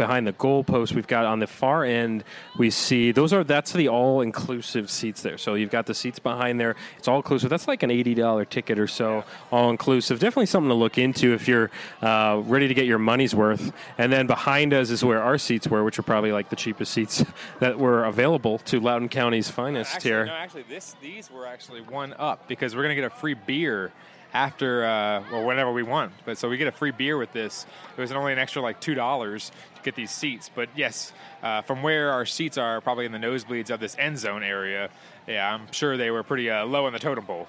behind 0.00 0.26
the 0.26 0.32
goalpost, 0.32 0.94
we've 0.94 1.06
got 1.06 1.26
on 1.26 1.40
the 1.40 1.46
far 1.46 1.84
end. 1.84 2.24
We 2.56 2.70
see 2.70 3.12
those 3.12 3.34
are 3.34 3.44
that's 3.44 3.74
the 3.74 3.88
all 3.88 4.22
inclusive 4.22 4.90
seats 4.90 5.20
there. 5.20 5.36
So 5.36 5.56
you've 5.56 5.70
got 5.70 5.84
the 5.84 5.94
seats 5.94 6.18
behind 6.18 6.58
there. 6.58 6.74
It's 6.96 7.06
all 7.06 7.16
inclusive. 7.16 7.50
That's 7.50 7.68
like 7.68 7.82
an 7.82 7.90
eighty 7.90 8.14
dollar 8.14 8.46
ticket 8.46 8.78
or 8.78 8.86
so, 8.86 9.24
all 9.52 9.68
inclusive. 9.68 10.18
Definitely 10.18 10.46
something 10.46 10.70
to 10.70 10.74
look 10.74 10.96
into 10.96 11.34
if 11.34 11.46
you're 11.46 11.70
uh, 12.00 12.40
ready 12.46 12.66
to 12.66 12.72
get 12.72 12.86
your 12.86 12.98
money's 12.98 13.34
worth. 13.34 13.72
And 13.98 14.10
then 14.10 14.26
behind 14.26 14.72
us 14.72 14.88
is 14.88 15.04
where 15.04 15.22
our 15.22 15.36
seats 15.36 15.68
were, 15.68 15.84
which 15.84 15.98
are 15.98 16.02
probably 16.02 16.32
like 16.32 16.48
the 16.48 16.56
cheapest 16.56 16.92
seats 16.92 17.22
that 17.60 17.78
were 17.78 18.06
available 18.06 18.56
to 18.58 18.80
Loudoun 18.80 19.10
County's 19.10 19.50
finest 19.50 19.96
actually, 19.96 20.10
here. 20.10 20.24
no, 20.24 20.32
actually, 20.32 20.64
this 20.68 20.96
these 21.02 21.30
were 21.30 21.46
actually 21.46 21.82
one 21.82 22.14
up 22.18 22.48
because 22.48 22.74
we're 22.74 22.82
gonna 22.82 22.94
get 22.94 23.04
a 23.04 23.10
free 23.10 23.34
beer 23.34 23.92
after 24.32 24.84
uh, 24.84 25.24
or 25.32 25.44
whenever 25.44 25.72
we 25.72 25.82
want. 25.82 26.12
But 26.24 26.38
so 26.38 26.48
we 26.48 26.56
get 26.56 26.68
a 26.68 26.72
free 26.72 26.90
beer 26.90 27.16
with 27.16 27.32
this. 27.32 27.66
It 27.96 28.00
was 28.00 28.12
only 28.12 28.32
an 28.32 28.38
extra 28.38 28.62
like 28.62 28.80
two 28.80 28.94
dollars 28.94 29.50
to 29.76 29.82
get 29.82 29.94
these 29.94 30.10
seats. 30.10 30.50
But 30.54 30.68
yes, 30.76 31.12
uh, 31.42 31.62
from 31.62 31.82
where 31.82 32.12
our 32.12 32.26
seats 32.26 32.58
are, 32.58 32.80
probably 32.80 33.06
in 33.06 33.12
the 33.12 33.18
nosebleeds 33.18 33.70
of 33.70 33.80
this 33.80 33.96
end 33.98 34.18
zone 34.18 34.42
area. 34.42 34.90
Yeah, 35.26 35.52
I'm 35.52 35.70
sure 35.72 35.96
they 35.96 36.10
were 36.10 36.22
pretty 36.22 36.50
uh, 36.50 36.64
low 36.64 36.86
in 36.86 36.92
the 36.92 36.98
totem 36.98 37.24
pole. 37.24 37.46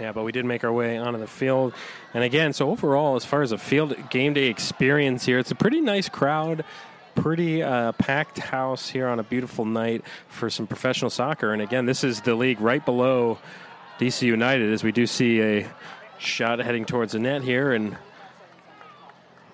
Yeah, 0.00 0.12
but 0.12 0.24
we 0.24 0.32
did 0.32 0.44
make 0.44 0.62
our 0.62 0.72
way 0.72 0.98
onto 0.98 1.18
the 1.18 1.26
field. 1.26 1.72
And 2.12 2.22
again, 2.22 2.52
so 2.52 2.70
overall, 2.70 3.16
as 3.16 3.24
far 3.24 3.42
as 3.42 3.52
a 3.52 3.58
field 3.58 3.96
game 4.10 4.34
day 4.34 4.48
experience 4.48 5.24
here, 5.24 5.38
it's 5.38 5.50
a 5.50 5.54
pretty 5.54 5.80
nice 5.80 6.08
crowd. 6.08 6.64
Pretty 7.14 7.62
uh, 7.62 7.92
packed 7.92 8.38
house 8.38 8.90
here 8.90 9.08
on 9.08 9.18
a 9.18 9.22
beautiful 9.22 9.64
night 9.64 10.04
for 10.28 10.50
some 10.50 10.66
professional 10.66 11.10
soccer. 11.10 11.54
And 11.54 11.62
again, 11.62 11.86
this 11.86 12.04
is 12.04 12.20
the 12.20 12.34
league 12.34 12.60
right 12.60 12.84
below 12.84 13.38
DC 13.98 14.22
United, 14.22 14.70
as 14.70 14.84
we 14.84 14.92
do 14.92 15.06
see 15.06 15.40
a 15.40 15.66
shot 16.18 16.58
heading 16.58 16.84
towards 16.84 17.12
the 17.12 17.18
net 17.18 17.42
here, 17.42 17.72
and 17.72 17.96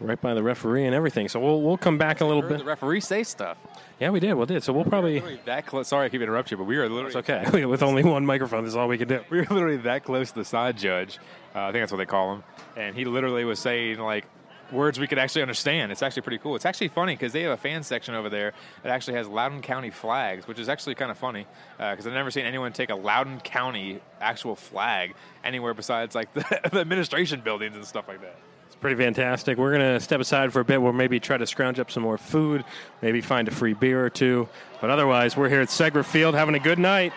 right 0.00 0.20
by 0.20 0.34
the 0.34 0.42
referee 0.42 0.84
and 0.84 0.94
everything. 0.94 1.28
So 1.28 1.40
we'll 1.40 1.62
we'll 1.62 1.76
come 1.76 1.98
back 1.98 2.20
a 2.20 2.24
little 2.24 2.42
bit. 2.42 2.58
The 2.58 2.64
referee 2.64 3.00
say 3.00 3.22
stuff. 3.22 3.56
Yeah, 4.00 4.10
we 4.10 4.20
did. 4.20 4.34
We 4.34 4.44
did. 4.46 4.62
So 4.62 4.72
we'll 4.72 4.84
probably. 4.84 5.14
Literally 5.14 5.40
that 5.44 5.66
close. 5.66 5.88
Sorry, 5.88 6.06
I 6.06 6.08
keep 6.08 6.20
interrupting 6.22 6.56
you, 6.58 6.64
but 6.64 6.68
we 6.68 6.76
were 6.76 6.88
literally 6.88 7.16
It's 7.18 7.30
okay. 7.30 7.64
With 7.66 7.82
only 7.82 8.02
one 8.02 8.26
microphone, 8.26 8.64
this 8.64 8.72
is 8.72 8.76
all 8.76 8.88
we 8.88 8.98
can 8.98 9.08
do. 9.08 9.20
we 9.30 9.38
were 9.38 9.46
literally 9.50 9.76
that 9.78 10.04
close 10.04 10.30
to 10.30 10.36
the 10.36 10.44
side 10.44 10.76
judge. 10.76 11.18
Uh, 11.54 11.60
I 11.60 11.72
think 11.72 11.82
that's 11.82 11.92
what 11.92 11.98
they 11.98 12.06
call 12.06 12.34
him. 12.34 12.44
And 12.76 12.96
he 12.96 13.04
literally 13.04 13.44
was 13.44 13.58
saying 13.58 13.98
like 13.98 14.24
words 14.72 14.98
we 14.98 15.06
could 15.06 15.18
actually 15.18 15.42
understand. 15.42 15.92
It's 15.92 16.02
actually 16.02 16.22
pretty 16.22 16.38
cool. 16.38 16.56
It's 16.56 16.64
actually 16.64 16.88
funny 16.88 17.14
because 17.14 17.32
they 17.32 17.42
have 17.42 17.52
a 17.52 17.56
fan 17.56 17.82
section 17.82 18.14
over 18.14 18.28
there 18.28 18.52
that 18.82 18.90
actually 18.90 19.14
has 19.14 19.28
Loudoun 19.28 19.62
County 19.62 19.90
flags, 19.90 20.46
which 20.46 20.58
is 20.58 20.68
actually 20.68 20.94
kind 20.94 21.10
of 21.10 21.18
funny 21.18 21.46
uh, 21.78 21.92
because 21.92 22.06
I've 22.06 22.12
never 22.12 22.30
seen 22.30 22.44
anyone 22.44 22.72
take 22.72 22.90
a 22.90 22.94
Loudoun 22.94 23.40
County 23.40 24.00
actual 24.20 24.56
flag 24.56 25.14
anywhere 25.44 25.74
besides 25.74 26.14
like 26.14 26.32
the, 26.34 26.60
the 26.72 26.80
administration 26.80 27.40
buildings 27.40 27.76
and 27.76 27.84
stuff 27.84 28.08
like 28.08 28.20
that. 28.22 28.36
It's 28.66 28.76
pretty 28.76 28.96
fantastic. 28.96 29.58
We're 29.58 29.76
going 29.76 29.94
to 29.94 30.00
step 30.00 30.20
aside 30.20 30.52
for 30.52 30.60
a 30.60 30.64
bit. 30.64 30.80
We'll 30.80 30.94
maybe 30.94 31.20
try 31.20 31.36
to 31.36 31.46
scrounge 31.46 31.78
up 31.78 31.90
some 31.90 32.02
more 32.02 32.16
food, 32.16 32.64
maybe 33.02 33.20
find 33.20 33.46
a 33.48 33.50
free 33.50 33.74
beer 33.74 34.04
or 34.04 34.10
two. 34.10 34.48
But 34.80 34.90
otherwise, 34.90 35.36
we're 35.36 35.50
here 35.50 35.60
at 35.60 35.68
Segra 35.68 36.04
Field 36.04 36.34
having 36.34 36.54
a 36.54 36.58
good 36.58 36.78
night 36.78 37.12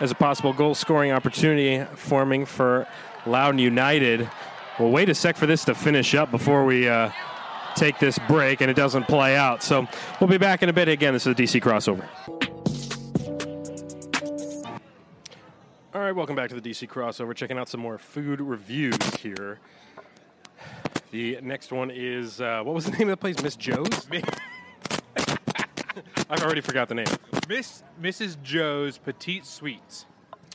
as 0.00 0.10
a 0.10 0.14
possible 0.14 0.52
goal 0.52 0.74
scoring 0.74 1.12
opportunity 1.12 1.84
forming 1.96 2.44
for 2.44 2.86
Loudoun 3.26 3.58
United. 3.58 4.28
We'll 4.78 4.90
wait 4.90 5.08
a 5.08 5.14
sec 5.14 5.36
for 5.36 5.46
this 5.46 5.64
to 5.66 5.74
finish 5.74 6.16
up 6.16 6.32
before 6.32 6.64
we 6.64 6.88
uh, 6.88 7.10
take 7.76 7.98
this 8.00 8.18
break 8.26 8.60
and 8.60 8.68
it 8.68 8.74
doesn't 8.74 9.04
play 9.04 9.36
out. 9.36 9.62
So 9.62 9.86
we'll 10.20 10.28
be 10.30 10.38
back 10.38 10.64
in 10.64 10.68
a 10.68 10.72
bit. 10.72 10.88
Again, 10.88 11.12
this 11.12 11.26
is 11.26 11.32
a 11.32 11.34
DC 11.34 11.60
crossover. 11.62 12.08
All 15.94 16.00
right, 16.00 16.10
welcome 16.12 16.34
back 16.34 16.48
to 16.48 16.60
the 16.60 16.70
DC 16.70 16.88
crossover. 16.88 17.36
Checking 17.36 17.56
out 17.56 17.68
some 17.68 17.80
more 17.80 17.98
food 17.98 18.40
reviews 18.40 18.96
here. 19.20 19.60
The 21.12 21.38
next 21.40 21.70
one 21.70 21.92
is 21.92 22.40
uh, 22.40 22.62
what 22.64 22.74
was 22.74 22.86
the 22.86 22.90
name 22.92 23.02
of 23.02 23.10
the 23.10 23.16
place? 23.16 23.40
Miss 23.40 23.54
Joe's. 23.54 24.08
I've 26.28 26.42
already 26.42 26.62
forgot 26.62 26.88
the 26.88 26.96
name. 26.96 27.06
Miss 27.48 27.84
Mrs. 28.02 28.42
Joe's 28.42 28.98
Petite 28.98 29.46
Sweets. 29.46 30.06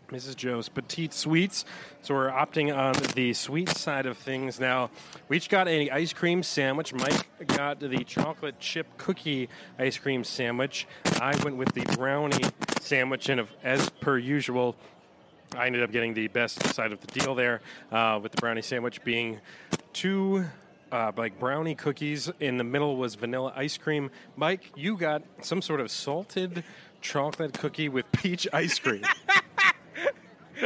Mrs. 0.10 0.36
Joe's 0.36 0.70
Petite 0.70 1.14
Sweets. 1.14 1.66
So 2.02 2.14
we're 2.14 2.32
opting 2.32 2.76
on 2.76 2.94
the 3.14 3.34
sweet 3.34 3.70
side 3.70 4.06
of 4.06 4.18
things 4.18 4.60
now. 4.60 4.90
We 5.28 5.38
each 5.38 5.50
got 5.50 5.68
an 5.68 5.90
ice 5.92 6.14
cream 6.14 6.44
sandwich. 6.44 6.94
Mike 6.94 7.48
got 7.48 7.80
the 7.80 8.04
chocolate 8.04 8.60
chip 8.60 8.88
cookie 8.98 9.50
ice 9.78 9.98
cream 9.98 10.24
sandwich. 10.24 10.88
I 11.22 11.36
went 11.44 11.58
with 11.58 11.74
the 11.74 11.82
brownie 11.96 12.46
sandwich, 12.82 13.30
and 13.30 13.48
as 13.64 13.90
per 14.02 14.18
usual, 14.18 14.76
I 15.56 15.68
ended 15.68 15.84
up 15.84 15.92
getting 15.92 16.14
the 16.14 16.28
best 16.28 16.64
side 16.74 16.92
of 16.92 17.00
the 17.02 17.08
deal 17.20 17.36
there, 17.36 17.62
uh, 17.92 18.20
with 18.22 18.32
the 18.32 18.42
brownie 18.42 18.62
sandwich 18.62 19.04
being 19.04 19.40
two. 19.94 20.46
Uh, 20.92 21.12
like 21.16 21.38
brownie 21.38 21.76
cookies 21.76 22.32
in 22.40 22.58
the 22.58 22.64
middle 22.64 22.98
was 22.98 23.14
vanilla 23.14 23.54
ice 23.56 23.78
cream. 23.78 24.10
Mike, 24.36 24.72
you 24.76 24.98
got 24.98 25.22
some 25.44 25.62
sort 25.62 25.80
of 25.80 25.92
salted 25.92 26.64
chocolate 27.00 27.54
cookie 27.54 27.90
with 27.90 28.12
peach 28.12 28.48
ice 28.52 28.80
cream. 28.80 29.04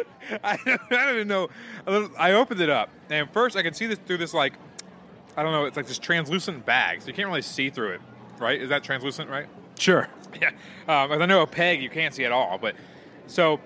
I 0.44 0.58
don't, 0.66 0.82
I 0.92 1.06
don't 1.06 1.16
even 1.16 1.28
know. 1.28 1.50
I 2.18 2.34
opened 2.34 2.62
it 2.62 2.70
up, 2.70 2.90
and 3.10 3.30
first 3.32 3.56
I 3.56 3.64
could 3.64 3.76
see 3.76 3.86
this 3.86 4.00
through 4.06 4.18
this 4.18 4.34
like, 4.34 4.54
I 5.36 5.44
don't 5.44 5.52
know. 5.52 5.66
It's 5.66 5.78
like 5.78 5.88
this 5.88 6.00
translucent 6.00 6.66
bag, 6.66 7.02
so 7.02 7.08
you 7.08 7.14
can't 7.14 7.28
really 7.28 7.42
see 7.42 7.70
through 7.70 7.94
it, 7.94 8.02
right? 8.40 8.62
Is 8.62 8.70
that 8.70 8.84
translucent, 8.84 9.30
right? 9.30 9.48
sure. 9.78 10.08
Yeah. 10.42 10.50
Um, 10.88 11.12
as 11.12 11.22
I 11.22 11.28
know 11.28 11.44
a 11.44 11.48
peg 11.48 11.84
you 11.84 11.92
can't 11.92 12.12
see 12.12 12.26
at 12.26 12.32
all, 12.32 12.58
but 12.58 12.76
so 13.28 13.60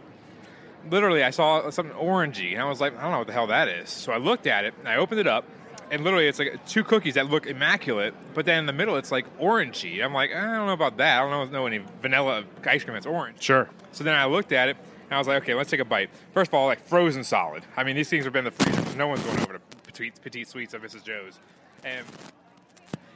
literally 0.91 1.23
I 1.23 1.29
saw 1.29 1.69
something 1.69 1.95
orangey, 1.95 2.51
and 2.51 2.61
I 2.61 2.65
was 2.65 2.81
like, 2.81 2.97
I 2.97 3.03
don't 3.03 3.11
know 3.11 3.19
what 3.19 3.27
the 3.27 3.31
hell 3.33 3.47
that 3.47 3.69
is. 3.69 3.89
So 3.89 4.11
I 4.11 4.17
looked 4.17 4.47
at 4.47 4.65
it, 4.65 4.73
and 4.79 4.89
I 4.89 4.97
opened 4.97 5.21
it 5.21 5.27
up, 5.27 5.45
and 5.91 6.03
literally 6.03 6.27
it's 6.27 6.39
like 6.39 6.65
two 6.67 6.83
cookies 6.83 7.13
that 7.13 7.29
look 7.29 7.47
immaculate, 7.47 8.13
but 8.33 8.45
then 8.45 8.59
in 8.59 8.65
the 8.65 8.73
middle 8.73 8.97
it's 8.97 9.13
like 9.13 9.25
orangey. 9.39 10.03
I'm 10.03 10.13
like, 10.13 10.35
I 10.35 10.41
don't 10.57 10.67
know 10.67 10.73
about 10.73 10.97
that. 10.97 11.19
I 11.19 11.21
don't 11.21 11.51
know, 11.51 11.59
know 11.61 11.67
any 11.67 11.81
vanilla 12.01 12.43
ice 12.65 12.83
cream 12.83 12.95
that's 12.95 13.05
orange. 13.05 13.41
Sure. 13.41 13.69
So 13.93 14.03
then 14.03 14.13
I 14.13 14.25
looked 14.25 14.51
at 14.51 14.67
it 14.67 14.77
and 15.09 15.15
I 15.15 15.17
was 15.17 15.27
like, 15.27 15.41
okay, 15.43 15.53
let's 15.53 15.69
take 15.69 15.79
a 15.79 15.85
bite. 15.85 16.09
First 16.33 16.49
of 16.49 16.55
all, 16.55 16.67
like 16.67 16.85
frozen 16.85 17.23
solid. 17.23 17.63
I 17.75 17.83
mean, 17.83 17.95
these 17.95 18.09
things 18.09 18.25
have 18.25 18.33
been 18.33 18.45
in 18.45 18.53
the 18.53 18.63
freezer. 18.63 18.97
No 18.97 19.07
one's 19.07 19.21
going 19.23 19.39
over 19.39 19.53
to 19.53 19.59
petite, 19.83 20.21
petite 20.21 20.47
sweets 20.47 20.73
of 20.73 20.81
Mrs. 20.81 21.03
Joe's. 21.03 21.39
And 21.83 22.05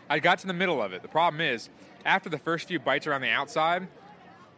I 0.10 0.20
got 0.20 0.40
to 0.40 0.48
the 0.48 0.54
middle 0.54 0.82
of 0.82 0.94
it. 0.94 1.02
The 1.02 1.08
problem 1.08 1.42
is, 1.42 1.70
after 2.06 2.30
the 2.30 2.38
first 2.38 2.68
few 2.68 2.80
bites 2.80 3.08
around 3.08 3.22
the 3.22 3.30
outside, 3.30 3.88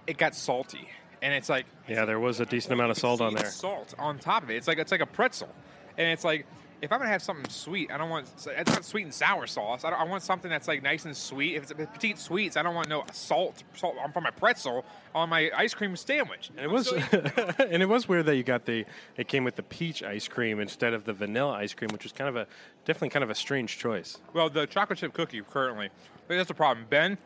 it 0.07 0.17
got 0.17 0.35
salty, 0.35 0.87
and 1.21 1.33
it's 1.33 1.49
like 1.49 1.65
Yeah, 1.87 2.05
there 2.05 2.19
was 2.19 2.39
a 2.39 2.45
decent 2.45 2.73
amount 2.73 2.91
of 2.91 2.97
salt 2.97 3.21
on 3.21 3.33
there. 3.33 3.45
Salt 3.45 3.93
on 3.97 4.19
top 4.19 4.43
of 4.43 4.49
it. 4.49 4.55
It's 4.55 4.67
like 4.67 4.77
it's 4.77 4.91
like 4.91 5.01
a 5.01 5.05
pretzel, 5.05 5.49
and 5.97 6.07
it's 6.07 6.23
like 6.23 6.45
if 6.83 6.91
I'm 6.91 6.99
gonna 6.99 7.11
have 7.11 7.23
something 7.23 7.49
sweet, 7.49 7.89
I 7.91 7.97
don't 7.97 8.09
want 8.09 8.27
it's 8.45 8.69
not 8.69 8.83
sweet 8.83 9.03
and 9.03 9.13
sour 9.13 9.47
sauce. 9.47 9.85
I, 9.85 9.89
don't, 9.89 10.01
I 10.01 10.03
want 10.03 10.21
something 10.21 10.51
that's 10.51 10.67
like 10.67 10.83
nice 10.83 11.05
and 11.05 11.15
sweet. 11.15 11.55
If 11.55 11.71
it's 11.71 11.91
petite 11.93 12.19
sweets, 12.19 12.57
I 12.57 12.61
don't 12.61 12.75
want 12.75 12.89
no 12.89 13.05
salt 13.13 13.63
salt 13.73 13.95
from 14.11 14.23
my 14.23 14.31
pretzel 14.31 14.83
on 15.15 15.29
my 15.29 15.49
ice 15.55 15.73
cream 15.73 15.95
sandwich. 15.95 16.51
And 16.57 16.65
it 16.65 16.69
was, 16.69 16.91
and 17.57 17.81
it 17.81 17.87
was 17.87 18.09
weird 18.09 18.25
that 18.25 18.35
you 18.35 18.43
got 18.43 18.65
the. 18.65 18.85
It 19.15 19.29
came 19.29 19.45
with 19.45 19.55
the 19.55 19.63
peach 19.63 20.03
ice 20.03 20.27
cream 20.27 20.59
instead 20.59 20.93
of 20.93 21.05
the 21.05 21.13
vanilla 21.13 21.53
ice 21.53 21.73
cream, 21.73 21.89
which 21.93 22.03
was 22.03 22.11
kind 22.11 22.27
of 22.27 22.35
a 22.35 22.47
definitely 22.83 23.09
kind 23.09 23.23
of 23.23 23.29
a 23.29 23.35
strange 23.35 23.77
choice. 23.77 24.17
Well, 24.33 24.49
the 24.49 24.67
chocolate 24.67 24.99
chip 24.99 25.13
cookie 25.13 25.41
currently, 25.41 25.89
but 26.27 26.35
that's 26.35 26.49
the 26.49 26.53
problem. 26.53 26.85
Ben, 26.89 27.17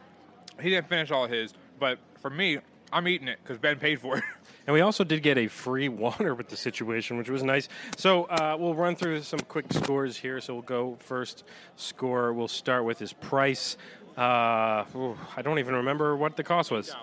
he 0.61 0.69
didn't 0.69 0.87
finish 0.87 1.09
all 1.09 1.25
his, 1.25 1.55
but 1.79 1.97
for 2.21 2.29
me, 2.29 2.59
I'm 2.93 3.07
eating 3.07 3.27
it 3.27 3.39
because 3.41 3.57
Ben 3.57 3.79
paid 3.79 3.99
for 3.99 4.19
it. 4.19 4.23
And 4.67 4.73
we 4.73 4.81
also 4.81 5.05
did 5.05 5.23
get 5.23 5.37
a 5.37 5.47
free 5.47 5.87
water 6.05 6.35
with 6.35 6.49
the 6.49 6.57
situation, 6.57 7.17
which 7.17 7.29
was 7.29 7.41
nice. 7.41 7.69
So 7.95 8.25
uh, 8.25 8.57
we'll 8.59 8.75
run 8.75 8.95
through 8.95 9.21
some 9.23 9.39
quick 9.39 9.65
scores 9.71 10.17
here. 10.17 10.41
So 10.41 10.53
we'll 10.53 10.63
go 10.63 10.97
first 10.99 11.45
score. 11.77 12.33
We'll 12.33 12.49
start 12.49 12.83
with 12.83 12.99
his 12.99 13.13
price. 13.13 13.77
Uh, 14.17 14.83
ooh, 14.95 15.17
I 15.35 15.41
don't 15.41 15.59
even 15.59 15.75
remember 15.75 16.15
what 16.17 16.35
the 16.35 16.43
cost 16.43 16.69
was. 16.69 16.93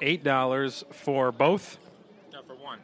Eight 0.00 0.24
dollars 0.24 0.84
for 0.90 1.32
both. 1.32 1.78
No, 2.32 2.42
for 2.42 2.54
one. 2.54 2.78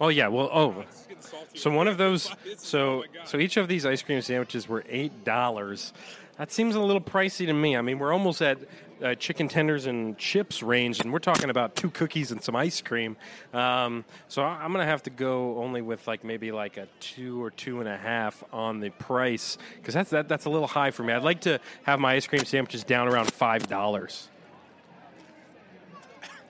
Oh 0.00 0.08
yeah. 0.08 0.28
Well, 0.28 0.48
oh, 0.52 0.80
It's 0.80 1.06
getting 1.06 1.22
salty. 1.22 1.58
So 1.58 1.70
one 1.70 1.88
of 1.88 1.98
those, 1.98 2.30
so 2.56 3.02
oh 3.02 3.24
so 3.24 3.38
each 3.38 3.56
of 3.56 3.68
these 3.68 3.84
ice 3.84 4.02
cream 4.02 4.20
sandwiches 4.20 4.68
were 4.68 4.84
eight 4.88 5.24
dollars. 5.24 5.92
That 6.38 6.50
seems 6.50 6.74
a 6.74 6.80
little 6.80 7.00
pricey 7.00 7.46
to 7.46 7.52
me. 7.52 7.76
I 7.76 7.82
mean, 7.82 7.98
we're 7.98 8.12
almost 8.12 8.40
at 8.42 8.58
uh, 9.02 9.14
chicken 9.16 9.48
tenders 9.48 9.86
and 9.86 10.16
chips 10.16 10.62
range, 10.62 11.00
and 11.00 11.12
we're 11.12 11.18
talking 11.18 11.50
about 11.50 11.74
two 11.76 11.90
cookies 11.90 12.30
and 12.30 12.42
some 12.42 12.54
ice 12.56 12.80
cream. 12.80 13.16
Um, 13.52 14.04
so 14.28 14.42
I- 14.42 14.62
I'm 14.62 14.72
gonna 14.72 14.84
have 14.86 15.02
to 15.04 15.10
go 15.10 15.58
only 15.62 15.82
with 15.82 16.06
like 16.06 16.24
maybe 16.24 16.52
like 16.52 16.76
a 16.76 16.86
two 17.00 17.42
or 17.42 17.50
two 17.50 17.80
and 17.80 17.88
a 17.88 17.96
half 17.96 18.42
on 18.52 18.80
the 18.80 18.90
price 18.90 19.58
because 19.76 19.94
that's 19.94 20.10
that, 20.10 20.28
that's 20.28 20.44
a 20.44 20.50
little 20.50 20.68
high 20.68 20.90
for 20.90 21.02
me. 21.02 21.12
I'd 21.12 21.22
like 21.22 21.42
to 21.42 21.58
have 21.82 22.00
my 22.00 22.14
ice 22.14 22.26
cream 22.26 22.44
sandwiches 22.44 22.84
down 22.84 23.08
around 23.08 23.30
five 23.32 23.66
dollars. 23.68 24.28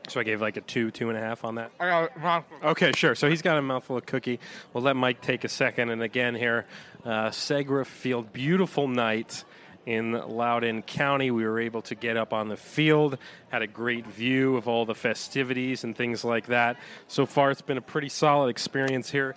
So 0.09 0.19
I 0.21 0.25
gave 0.25 0.41
like 0.41 0.57
a 0.57 0.61
two, 0.61 0.91
two 0.91 1.09
and 1.11 1.17
a 1.17 1.21
half 1.21 1.45
on 1.45 1.55
that. 1.55 1.71
I 1.79 1.89
got 1.89 2.21
well, 2.21 2.45
Okay, 2.65 2.91
sure. 2.93 3.15
So 3.15 3.31
he's 3.31 3.41
got 3.41 3.57
a 3.57 3.63
mouthful 3.63 3.97
of 3.97 4.05
cookie. 4.05 4.41
We'll 4.73 4.83
let 4.83 4.97
Mike 4.97 5.21
take 5.23 5.45
a 5.45 5.49
second. 5.49 5.91
And 5.91 6.03
again, 6.03 6.35
here, 6.35 6.67
uh, 7.05 7.29
Segra 7.31 7.87
Field, 7.87 8.33
beautiful 8.33 8.89
night 8.89 9.45
in 9.87 10.13
Loudoun 10.13 10.83
County. 10.83 11.31
We 11.31 11.45
were 11.45 11.61
able 11.61 11.83
to 11.83 11.95
get 11.95 12.17
up 12.17 12.33
on 12.33 12.49
the 12.49 12.57
field, 12.57 13.19
had 13.51 13.63
a 13.63 13.67
great 13.67 14.07
view 14.07 14.57
of 14.57 14.69
all 14.69 14.85
the 14.85 14.95
festivities 14.95 15.85
and 15.85 15.97
things 15.97 16.25
like 16.25 16.47
that. 16.47 16.77
So 17.09 17.27
far, 17.27 17.51
it's 17.51 17.63
been 17.63 17.79
a 17.79 17.83
pretty 17.83 18.09
solid 18.09 18.49
experience 18.49 19.11
here 19.11 19.35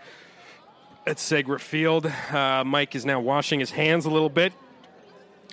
at 1.08 1.18
Segra 1.18 1.60
Field. 1.60 2.06
Uh, 2.06 2.64
Mike 2.66 2.96
is 2.96 3.06
now 3.06 3.20
washing 3.20 3.60
his 3.60 3.72
hands 3.72 4.06
a 4.06 4.10
little 4.10 4.30
bit, 4.30 4.54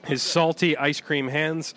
his 0.05 0.23
salty 0.23 0.77
ice 0.77 1.01
cream 1.01 1.29
hands. 1.29 1.75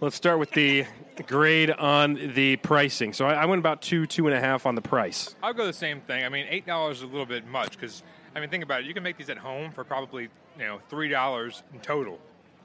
Let's 0.00 0.16
start 0.16 0.38
with 0.38 0.50
the 0.50 0.84
grade 1.26 1.70
on 1.70 2.32
the 2.34 2.56
pricing. 2.56 3.12
So 3.12 3.26
I, 3.26 3.34
I 3.34 3.44
went 3.46 3.60
about 3.60 3.80
two, 3.80 4.06
two 4.06 4.26
and 4.26 4.36
a 4.36 4.40
half 4.40 4.66
on 4.66 4.74
the 4.74 4.82
price. 4.82 5.34
I'll 5.42 5.54
go 5.54 5.66
the 5.66 5.72
same 5.72 6.00
thing. 6.00 6.24
I 6.24 6.28
mean, 6.28 6.46
eight 6.50 6.66
dollars 6.66 6.98
is 6.98 7.02
a 7.04 7.06
little 7.06 7.26
bit 7.26 7.46
much 7.46 7.72
because 7.72 8.02
I 8.34 8.40
mean, 8.40 8.50
think 8.50 8.64
about 8.64 8.80
it. 8.80 8.86
You 8.86 8.94
can 8.94 9.02
make 9.02 9.16
these 9.16 9.30
at 9.30 9.38
home 9.38 9.70
for 9.70 9.84
probably 9.84 10.24
you 10.58 10.64
know 10.64 10.80
three 10.88 11.08
dollars 11.08 11.62
in 11.72 11.80
total. 11.80 12.18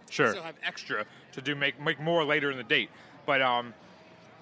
Sure. 0.10 0.32
Still 0.32 0.44
have 0.44 0.56
extra 0.66 1.06
to 1.34 1.42
do 1.42 1.56
make 1.56 1.80
make 1.80 2.00
more 2.00 2.24
later 2.24 2.52
in 2.52 2.58
the 2.58 2.64
date. 2.64 2.90
But 3.26 3.42
um, 3.42 3.74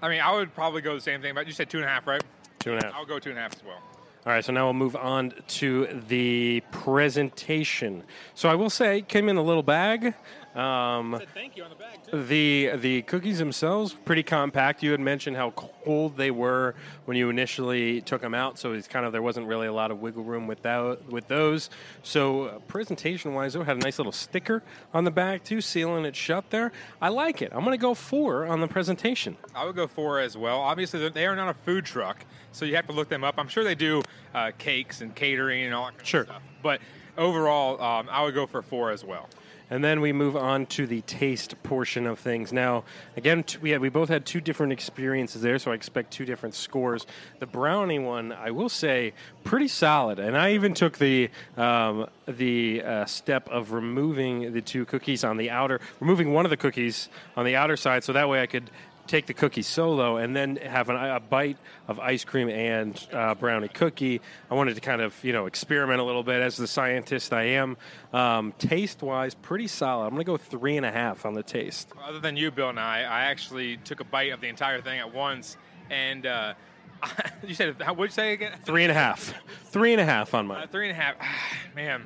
I 0.01 0.10
mean, 0.10 0.21
I 0.21 0.34
would 0.34 0.53
probably 0.53 0.82
go 0.82 0.95
the 0.95 1.01
same 1.01 1.21
thing. 1.21 1.34
But 1.34 1.47
you 1.47 1.53
said 1.53 1.69
two 1.69 1.77
and 1.77 1.86
a 1.86 1.89
half, 1.89 2.08
right? 2.08 2.23
Two 2.60 2.73
and 2.73 2.82
a 2.82 2.86
half. 2.86 2.95
I'll 2.95 3.06
go 3.06 3.19
two 3.19 3.30
and 3.30 3.39
a 3.39 3.41
half 3.41 3.56
as 3.56 3.63
well. 3.63 3.82
All 4.25 4.34
right, 4.34 4.43
so 4.43 4.51
now 4.51 4.65
we'll 4.65 4.73
move 4.73 4.97
on 4.97 5.34
to 5.47 5.88
the 6.10 6.62
presentation. 6.71 8.03
So 8.36 8.49
I 8.49 8.56
will 8.56 8.69
say, 8.69 8.97
it 8.97 9.08
came 9.08 9.30
in 9.30 9.38
a 9.38 9.41
little 9.41 9.63
bag. 9.63 10.13
Um, 10.57 11.21
Thank 11.35 11.55
you 11.55 11.63
on 11.63 11.69
the 11.69 11.75
bag 11.75 11.99
too. 12.09 12.23
the 12.23 12.71
the 12.77 13.01
cookies 13.03 13.37
themselves 13.37 13.93
pretty 13.93 14.23
compact. 14.23 14.81
You 14.81 14.89
had 14.89 14.99
mentioned 14.99 15.37
how 15.37 15.51
cold 15.51 16.17
they 16.17 16.31
were 16.31 16.73
when 17.05 17.15
you 17.15 17.29
initially 17.29 18.01
took 18.01 18.21
them 18.21 18.33
out, 18.33 18.57
so 18.57 18.73
it's 18.73 18.87
kind 18.87 19.05
of 19.05 19.11
there 19.11 19.21
wasn't 19.21 19.45
really 19.45 19.67
a 19.67 19.73
lot 19.73 19.91
of 19.91 20.01
wiggle 20.01 20.23
room 20.23 20.47
with 20.47 20.63
that, 20.63 21.05
with 21.11 21.27
those. 21.27 21.69
So 22.01 22.45
uh, 22.45 22.59
presentation 22.67 23.35
wise, 23.35 23.53
though, 23.53 23.63
had 23.63 23.77
a 23.77 23.81
nice 23.81 23.99
little 23.99 24.11
sticker 24.11 24.63
on 24.95 25.03
the 25.03 25.11
back 25.11 25.43
too, 25.43 25.61
sealing 25.61 26.05
it 26.05 26.15
shut 26.15 26.49
there. 26.49 26.71
I 27.03 27.09
like 27.09 27.43
it. 27.43 27.51
I'm 27.53 27.59
going 27.63 27.77
to 27.77 27.81
go 27.81 27.93
four 27.93 28.47
on 28.47 28.59
the 28.59 28.67
presentation. 28.67 29.37
I 29.53 29.63
would 29.63 29.75
go 29.75 29.85
four 29.85 30.19
as 30.19 30.35
well. 30.35 30.59
Obviously, 30.59 30.99
they're- 30.99 31.11
they 31.11 31.27
are 31.27 31.35
not 31.35 31.49
a 31.49 31.53
food 31.53 31.85
truck, 31.85 32.25
so 32.51 32.65
you 32.65 32.75
have 32.77 32.87
to 32.87 32.93
look 32.93 33.09
them 33.09 33.23
up. 33.23 33.35
I'm 33.37 33.47
sure 33.47 33.63
they 33.63 33.75
do 33.75 34.01
uh, 34.33 34.51
cakes 34.57 35.01
and 35.01 35.13
catering 35.13 35.65
and 35.65 35.73
all 35.75 35.85
that 35.85 35.97
kind 35.97 36.07
Sure. 36.07 36.21
of 36.21 36.27
stuff. 36.27 36.41
But 36.63 36.81
overall, 37.15 37.79
um, 37.81 38.07
I 38.09 38.23
would 38.23 38.33
go 38.33 38.47
for 38.47 38.63
four 38.63 38.89
as 38.91 39.05
well. 39.05 39.29
And 39.69 39.84
then 39.84 39.99
we 39.99 40.13
move 40.13 40.38
on 40.38 40.65
to 40.67 40.88
the 40.88 41.01
taste 41.01 41.62
portion 41.63 42.08
of 42.08 42.19
things. 42.19 42.53
Now, 42.53 42.86
again, 43.17 43.43
t- 43.43 43.58
we 43.62 43.71
had, 43.71 43.82
we 43.82 43.89
both 43.89 44.08
had 44.08 44.25
two 44.25 44.39
different 44.39 44.71
experiences 44.71 45.41
there, 45.41 45.60
so 45.60 45.71
I 45.71 45.75
expect 45.75 46.12
two 46.12 46.25
different 46.25 46.56
scores. 46.56 47.06
The 47.39 47.47
brownie 47.47 47.99
one, 47.99 48.32
I 48.32 48.51
will 48.51 48.69
say, 48.69 49.13
pretty 49.43 49.67
solid. 49.67 50.19
And 50.19 50.38
I 50.38 50.53
even 50.53 50.73
took 50.73 50.97
the 50.97 51.30
um, 51.58 52.08
the 52.27 52.84
uh, 52.84 53.06
step 53.06 53.47
of 53.49 53.71
removing 53.71 54.51
the 54.51 54.62
two 54.62 54.86
cookies 54.86 55.23
on 55.23 55.38
the 55.38 55.49
outer, 55.49 55.80
removing 55.99 56.34
one 56.34 56.45
of 56.45 56.49
the 56.49 56.58
cookies 56.58 57.10
on 57.36 57.45
the 57.45 57.56
outer 57.56 57.77
side, 57.77 58.03
so 58.03 58.13
that 58.13 58.27
way 58.27 58.41
I 58.41 58.47
could 58.47 58.69
take 59.07 59.25
the 59.25 59.33
cookie 59.33 59.61
solo 59.61 60.17
and 60.17 60.35
then 60.35 60.57
have 60.57 60.89
an, 60.89 60.95
a 60.95 61.19
bite 61.19 61.57
of 61.87 61.99
ice 61.99 62.23
cream 62.23 62.49
and 62.49 63.07
uh, 63.11 63.33
brownie 63.35 63.67
cookie. 63.69 64.21
I 64.51 64.55
wanted 64.55 64.75
to 64.75 64.81
kind 64.81 65.01
of 65.01 65.15
you 65.23 65.33
know 65.33 65.45
experiment 65.45 65.99
a 65.99 66.03
little 66.03 66.23
bit 66.23 66.41
as 66.41 66.57
the 66.57 66.67
scientist 66.67 67.33
I 67.33 67.43
am. 67.43 67.77
Um, 68.13 68.53
taste 68.59 69.01
wise, 69.01 69.33
pretty 69.35 69.67
solid. 69.67 70.05
I'm 70.05 70.11
going 70.11 70.21
to 70.21 70.25
go 70.25 70.37
three 70.37 70.77
and 70.77 70.85
a 70.85 70.91
half 70.91 71.25
on 71.25 71.33
the 71.33 71.43
taste. 71.43 71.89
Other 72.03 72.19
than 72.19 72.35
you, 72.37 72.51
Bill, 72.51 72.69
and 72.69 72.79
I, 72.79 72.99
I 73.01 73.21
actually 73.25 73.77
took 73.77 73.99
a 73.99 74.03
bite 74.05 74.31
of 74.33 74.41
the 74.41 74.47
entire 74.47 74.81
thing 74.81 74.99
at 74.99 75.13
once. 75.13 75.57
And 75.89 76.25
uh, 76.25 76.53
you 77.47 77.53
said, 77.53 77.79
what'd 77.79 77.99
you 77.99 78.07
say 78.09 78.33
again? 78.33 78.53
Three 78.65 78.83
and 78.83 78.91
a 78.91 78.95
half. 78.95 79.33
Three 79.65 79.93
and 79.93 80.01
a 80.01 80.05
half 80.05 80.33
on 80.33 80.45
Uh, 80.45 80.47
mine. 80.49 80.67
three 80.69 80.89
and 80.89 80.97
a 80.97 81.01
half. 81.01 81.15
Man, 81.75 82.03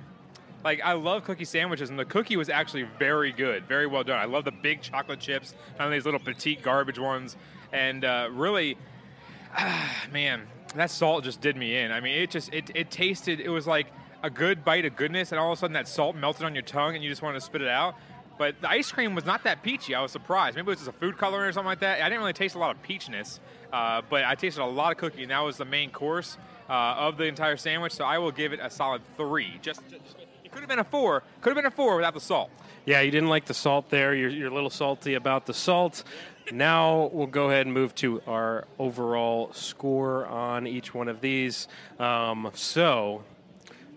like 0.64 0.82
I 0.84 0.94
love 0.94 1.24
cookie 1.24 1.46
sandwiches, 1.46 1.90
and 1.90 1.98
the 1.98 2.06
cookie 2.06 2.38
was 2.38 2.50
actually 2.50 2.84
very 3.00 3.32
good, 3.32 3.68
very 3.68 3.88
well 3.88 4.04
done. 4.04 4.20
I 4.20 4.26
love 4.26 4.46
the 4.46 4.52
big 4.52 4.82
chocolate 4.82 5.20
chips, 5.20 5.54
none 5.78 5.88
of 5.88 5.94
these 5.94 6.06
little 6.06 6.20
petite 6.20 6.62
garbage 6.62 7.00
ones, 7.00 7.36
and 7.72 8.06
uh, 8.06 8.30
really, 8.32 8.78
man, 10.12 10.48
that 10.76 10.92
salt 10.92 11.24
just 11.24 11.42
did 11.42 11.56
me 11.56 11.78
in. 11.78 11.92
I 11.92 12.00
mean, 12.00 12.22
it 12.22 12.32
just 12.32 12.54
it 12.54 12.72
it 12.76 12.92
tasted. 12.92 13.40
It 13.40 13.50
was 13.50 13.68
like 13.68 13.88
a 14.24 14.30
good 14.30 14.64
bite 14.64 14.86
of 14.86 14.96
goodness, 14.96 15.32
and 15.32 15.40
all 15.40 15.52
of 15.52 15.58
a 15.58 15.60
sudden 15.60 15.74
that 15.74 15.88
salt 15.88 16.16
melted 16.16 16.46
on 16.46 16.54
your 16.54 16.64
tongue, 16.64 16.96
and 16.96 17.04
you 17.04 17.10
just 17.10 17.22
wanted 17.22 17.40
to 17.40 17.46
spit 17.46 17.62
it 17.62 17.68
out. 17.68 17.96
But 18.38 18.60
the 18.62 18.70
ice 18.70 18.92
cream 18.92 19.14
was 19.14 19.26
not 19.26 19.44
that 19.44 19.62
peachy. 19.62 19.94
I 19.94 20.02
was 20.02 20.12
surprised. 20.12 20.56
Maybe 20.56 20.66
it 20.66 20.70
was 20.70 20.80
just 20.80 20.90
a 20.90 20.94
food 20.94 21.18
coloring 21.18 21.50
or 21.50 21.52
something 21.52 21.68
like 21.68 21.82
that. 21.82 22.02
I 22.02 22.10
didn't 22.10 22.22
really 22.22 22.34
taste 22.34 22.56
a 22.56 22.60
lot 22.60 22.76
of 22.76 22.82
peachiness, 22.82 23.40
uh, 23.72 24.02
but 24.10 24.24
I 24.24 24.34
tasted 24.36 24.64
a 24.64 24.66
lot 24.66 24.92
of 24.92 24.98
cookie, 24.98 25.22
and 25.22 25.32
that 25.32 25.42
was 25.42 25.58
the 25.58 25.66
main 25.66 25.92
course 25.92 26.38
uh, 26.68 26.74
of 26.98 27.18
the 27.18 27.26
entire 27.26 27.58
sandwich. 27.58 27.94
So 27.94 28.04
I 28.04 28.18
will 28.18 28.32
give 28.32 28.54
it 28.54 28.60
a 28.60 28.70
solid 28.70 29.02
three. 29.16 29.60
Just, 29.62 29.82
just 29.90 30.18
could 30.52 30.60
have 30.60 30.70
been 30.70 30.80
a 30.80 30.84
four. 30.84 31.24
Could 31.42 31.50
have 31.52 31.56
been 31.56 31.66
a 31.66 31.72
four 31.72 31.96
without 31.96 32.14
the 32.14 32.20
salt. 32.20 32.50
Yeah, 32.86 33.02
you 33.02 33.12
didn't 33.12 33.30
like 33.30 33.46
the 33.46 33.54
salt 33.54 33.90
there. 33.90 34.14
You're, 34.14 34.30
you're 34.30 34.50
a 34.50 34.54
little 34.54 34.70
salty 34.70 35.14
about 35.14 35.46
the 35.46 35.54
salt. 35.54 36.04
Now 36.52 37.10
we'll 37.14 37.28
go 37.28 37.50
ahead 37.50 37.66
and 37.66 37.74
move 37.74 37.94
to 37.96 38.22
our 38.28 38.66
overall 38.80 39.54
score 39.54 40.26
on 40.26 40.68
each 40.68 40.94
one 40.94 41.08
of 41.08 41.22
these. 41.22 41.68
Um, 42.00 42.50
so, 42.54 43.24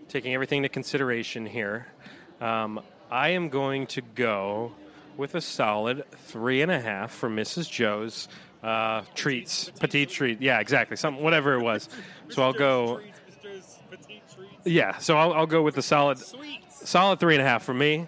taking 0.07 0.33
everything 0.33 0.59
into 0.59 0.69
consideration 0.69 1.45
here, 1.45 1.87
um, 2.39 2.81
I 3.09 3.29
am 3.29 3.49
going 3.49 3.87
to 3.87 4.01
go 4.01 4.73
with 5.17 5.35
a 5.35 5.41
solid 5.41 6.03
three 6.27 6.61
and 6.61 6.71
a 6.71 6.79
half 6.79 7.11
for 7.11 7.29
Mrs. 7.29 7.69
Joe's 7.69 8.27
uh, 8.63 9.03
treats, 9.13 9.69
petite 9.79 10.09
treat. 10.09 10.41
Yeah, 10.41 10.59
exactly. 10.59 10.97
Some 10.97 11.21
whatever 11.21 11.53
it 11.53 11.61
was. 11.61 11.89
So 12.29 12.43
I'll 12.43 12.53
go. 12.53 12.99
Yeah, 14.65 14.97
so 14.97 15.15
I'll, 15.15 15.31
I'll 15.33 15.47
go 15.47 15.61
with 15.61 15.77
a 15.77 15.81
solid, 15.81 16.17
solid 16.69 17.19
three 17.19 17.35
and 17.35 17.41
a 17.41 17.45
half 17.45 17.63
for 17.63 17.73
me. 17.73 18.07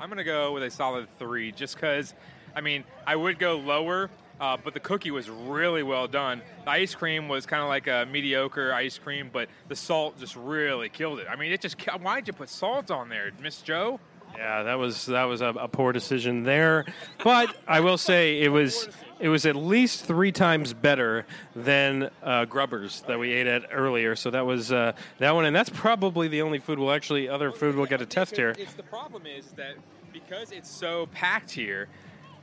I'm 0.00 0.08
going 0.08 0.18
to 0.18 0.24
go 0.24 0.52
with 0.52 0.64
a 0.64 0.70
solid 0.70 1.06
three 1.18 1.52
just 1.52 1.76
because, 1.76 2.14
I 2.54 2.60
mean, 2.60 2.84
I 3.06 3.14
would 3.14 3.38
go 3.38 3.56
lower, 3.56 4.10
uh, 4.40 4.56
but 4.62 4.74
the 4.74 4.80
cookie 4.80 5.12
was 5.12 5.30
really 5.30 5.84
well 5.84 6.08
done. 6.08 6.42
The 6.64 6.72
ice 6.72 6.96
cream 6.96 7.28
was 7.28 7.46
kind 7.46 7.62
of 7.62 7.68
like 7.68 7.86
a 7.86 8.06
mediocre 8.10 8.74
ice 8.74 8.98
cream, 8.98 9.30
but 9.32 9.48
the 9.68 9.76
salt 9.76 10.18
just 10.18 10.34
really 10.34 10.88
killed 10.88 11.20
it. 11.20 11.28
I 11.30 11.36
mean, 11.36 11.52
it 11.52 11.60
just, 11.60 11.80
why 12.00 12.16
did 12.16 12.26
you 12.26 12.34
put 12.34 12.48
salt 12.48 12.90
on 12.90 13.08
there, 13.08 13.30
Miss 13.40 13.62
Joe? 13.62 14.00
Yeah, 14.36 14.64
that 14.64 14.74
was 14.74 15.06
that 15.06 15.24
was 15.24 15.42
a, 15.42 15.50
a 15.50 15.68
poor 15.68 15.92
decision 15.92 16.42
there, 16.42 16.86
but 17.22 17.54
I 17.68 17.78
will 17.78 17.96
say 17.96 18.40
it 18.40 18.48
was 18.48 18.88
it 19.20 19.28
was 19.28 19.46
at 19.46 19.56
least 19.56 20.04
three 20.04 20.32
times 20.32 20.72
better 20.72 21.26
than 21.54 22.10
uh, 22.22 22.44
Grubbers 22.44 23.02
that 23.02 23.18
we 23.18 23.32
ate 23.32 23.46
at 23.46 23.66
earlier. 23.72 24.16
So 24.16 24.30
that 24.30 24.44
was 24.44 24.72
uh, 24.72 24.92
that 25.18 25.34
one, 25.34 25.44
and 25.44 25.54
that's 25.54 25.70
probably 25.70 26.28
the 26.28 26.42
only 26.42 26.58
food 26.58 26.78
we'll 26.78 26.92
actually 26.92 27.28
other 27.28 27.52
food 27.52 27.76
we'll 27.76 27.86
get 27.86 28.00
a 28.00 28.06
test 28.06 28.36
here. 28.36 28.54
It's 28.58 28.74
the 28.74 28.82
problem 28.82 29.26
is 29.26 29.52
that 29.52 29.76
because 30.12 30.52
it's 30.52 30.70
so 30.70 31.06
packed 31.12 31.50
here. 31.50 31.88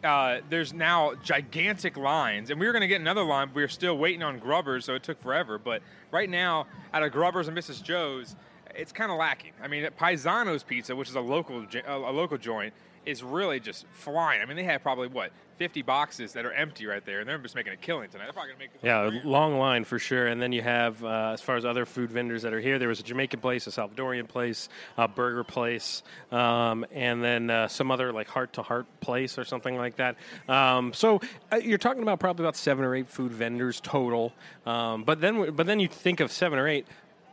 Uh, 0.04 0.40
there's 0.50 0.74
now 0.74 1.14
gigantic 1.24 1.96
lines, 1.96 2.50
and 2.50 2.60
we 2.60 2.66
were 2.66 2.72
going 2.72 2.82
to 2.82 2.88
get 2.88 3.00
another 3.00 3.24
line, 3.24 3.50
but 3.50 3.56
we 3.56 3.62
were 3.62 3.68
still 3.68 3.96
waiting 3.96 4.24
on 4.24 4.40
Grubbers, 4.40 4.86
so 4.86 4.96
it 4.96 5.04
took 5.04 5.22
forever. 5.22 5.60
But 5.60 5.84
right 6.10 6.28
now, 6.28 6.66
out 6.92 7.04
of 7.04 7.12
Grubbers 7.12 7.48
and 7.48 7.56
Mrs. 7.56 7.84
Joe's, 7.84 8.36
it's 8.74 8.92
kind 8.92 9.12
of 9.12 9.20
lacking. 9.20 9.52
I 9.62 9.68
mean, 9.68 9.88
Paisano's 10.00 10.64
Pizza, 10.64 10.96
which 10.96 11.08
is 11.08 11.14
a 11.14 11.22
local 11.22 11.68
a 11.86 12.12
local 12.12 12.40
joint, 12.40 12.74
is 13.06 13.22
really 13.24 13.60
just 13.60 13.86
flying. 13.92 14.42
I 14.42 14.46
mean, 14.46 14.58
they 14.58 14.64
have 14.64 14.82
probably 14.82 15.08
what 15.08 15.32
50 15.62 15.84
boxes 15.84 16.34
that 16.34 16.44
are 16.44 16.54
empty 16.54 16.88
right 16.88 17.06
there, 17.06 17.20
and 17.20 17.30
they're 17.30 17.38
just 17.38 17.54
making 17.54 17.72
a 17.72 17.78
killing 17.78 18.10
tonight. 18.10 18.24
They're 18.24 18.34
probably 18.34 18.54
gonna 18.54 18.64
make 18.64 18.72
yeah, 18.82 19.22
long 19.24 19.60
line 19.60 19.84
for 19.84 20.00
sure. 20.00 20.26
And 20.26 20.42
then 20.42 20.52
you 20.52 20.64
have 20.64 21.04
uh, 21.04 21.30
as 21.34 21.40
far 21.40 21.56
as 21.56 21.66
other 21.66 21.86
food 21.86 22.12
vendors 22.12 22.42
that 22.42 22.52
are 22.52 22.60
here, 22.60 22.80
there 22.80 22.88
was 22.88 23.00
a 23.00 23.04
Jamaican 23.04 23.42
place, 23.42 23.68
a 23.68 23.70
Salvadorian 23.70 24.28
place, 24.28 24.70
a 24.98 25.08
burger 25.08 25.44
place, 25.44 26.02
um, 26.32 26.84
and 26.92 27.24
then 27.24 27.52
uh, 27.52 27.68
some 27.68 27.92
other 27.92 28.12
like 28.12 28.28
heart 28.28 28.54
to 28.54 28.64
heart 28.64 28.88
place 29.02 29.38
or 29.38 29.46
something 29.46 29.78
like 29.78 29.98
that. 29.98 30.16
Um, 30.50 30.94
so 30.94 31.22
uh, 31.52 31.58
you're 31.58 31.78
talking 31.78 32.02
about 32.02 32.20
probably 32.20 32.44
about 32.44 32.56
seven 32.56 32.84
or 32.84 32.96
eight 32.96 33.08
food 33.08 33.32
vendors 33.32 33.80
total. 33.82 34.34
Um, 34.66 35.04
but 35.04 35.22
then 35.22 35.52
but 35.52 35.68
then 35.68 35.80
you 35.80 35.88
think 35.88 36.22
of 36.22 36.32
seven 36.32 36.58
or 36.58 36.68
eight 36.68 36.88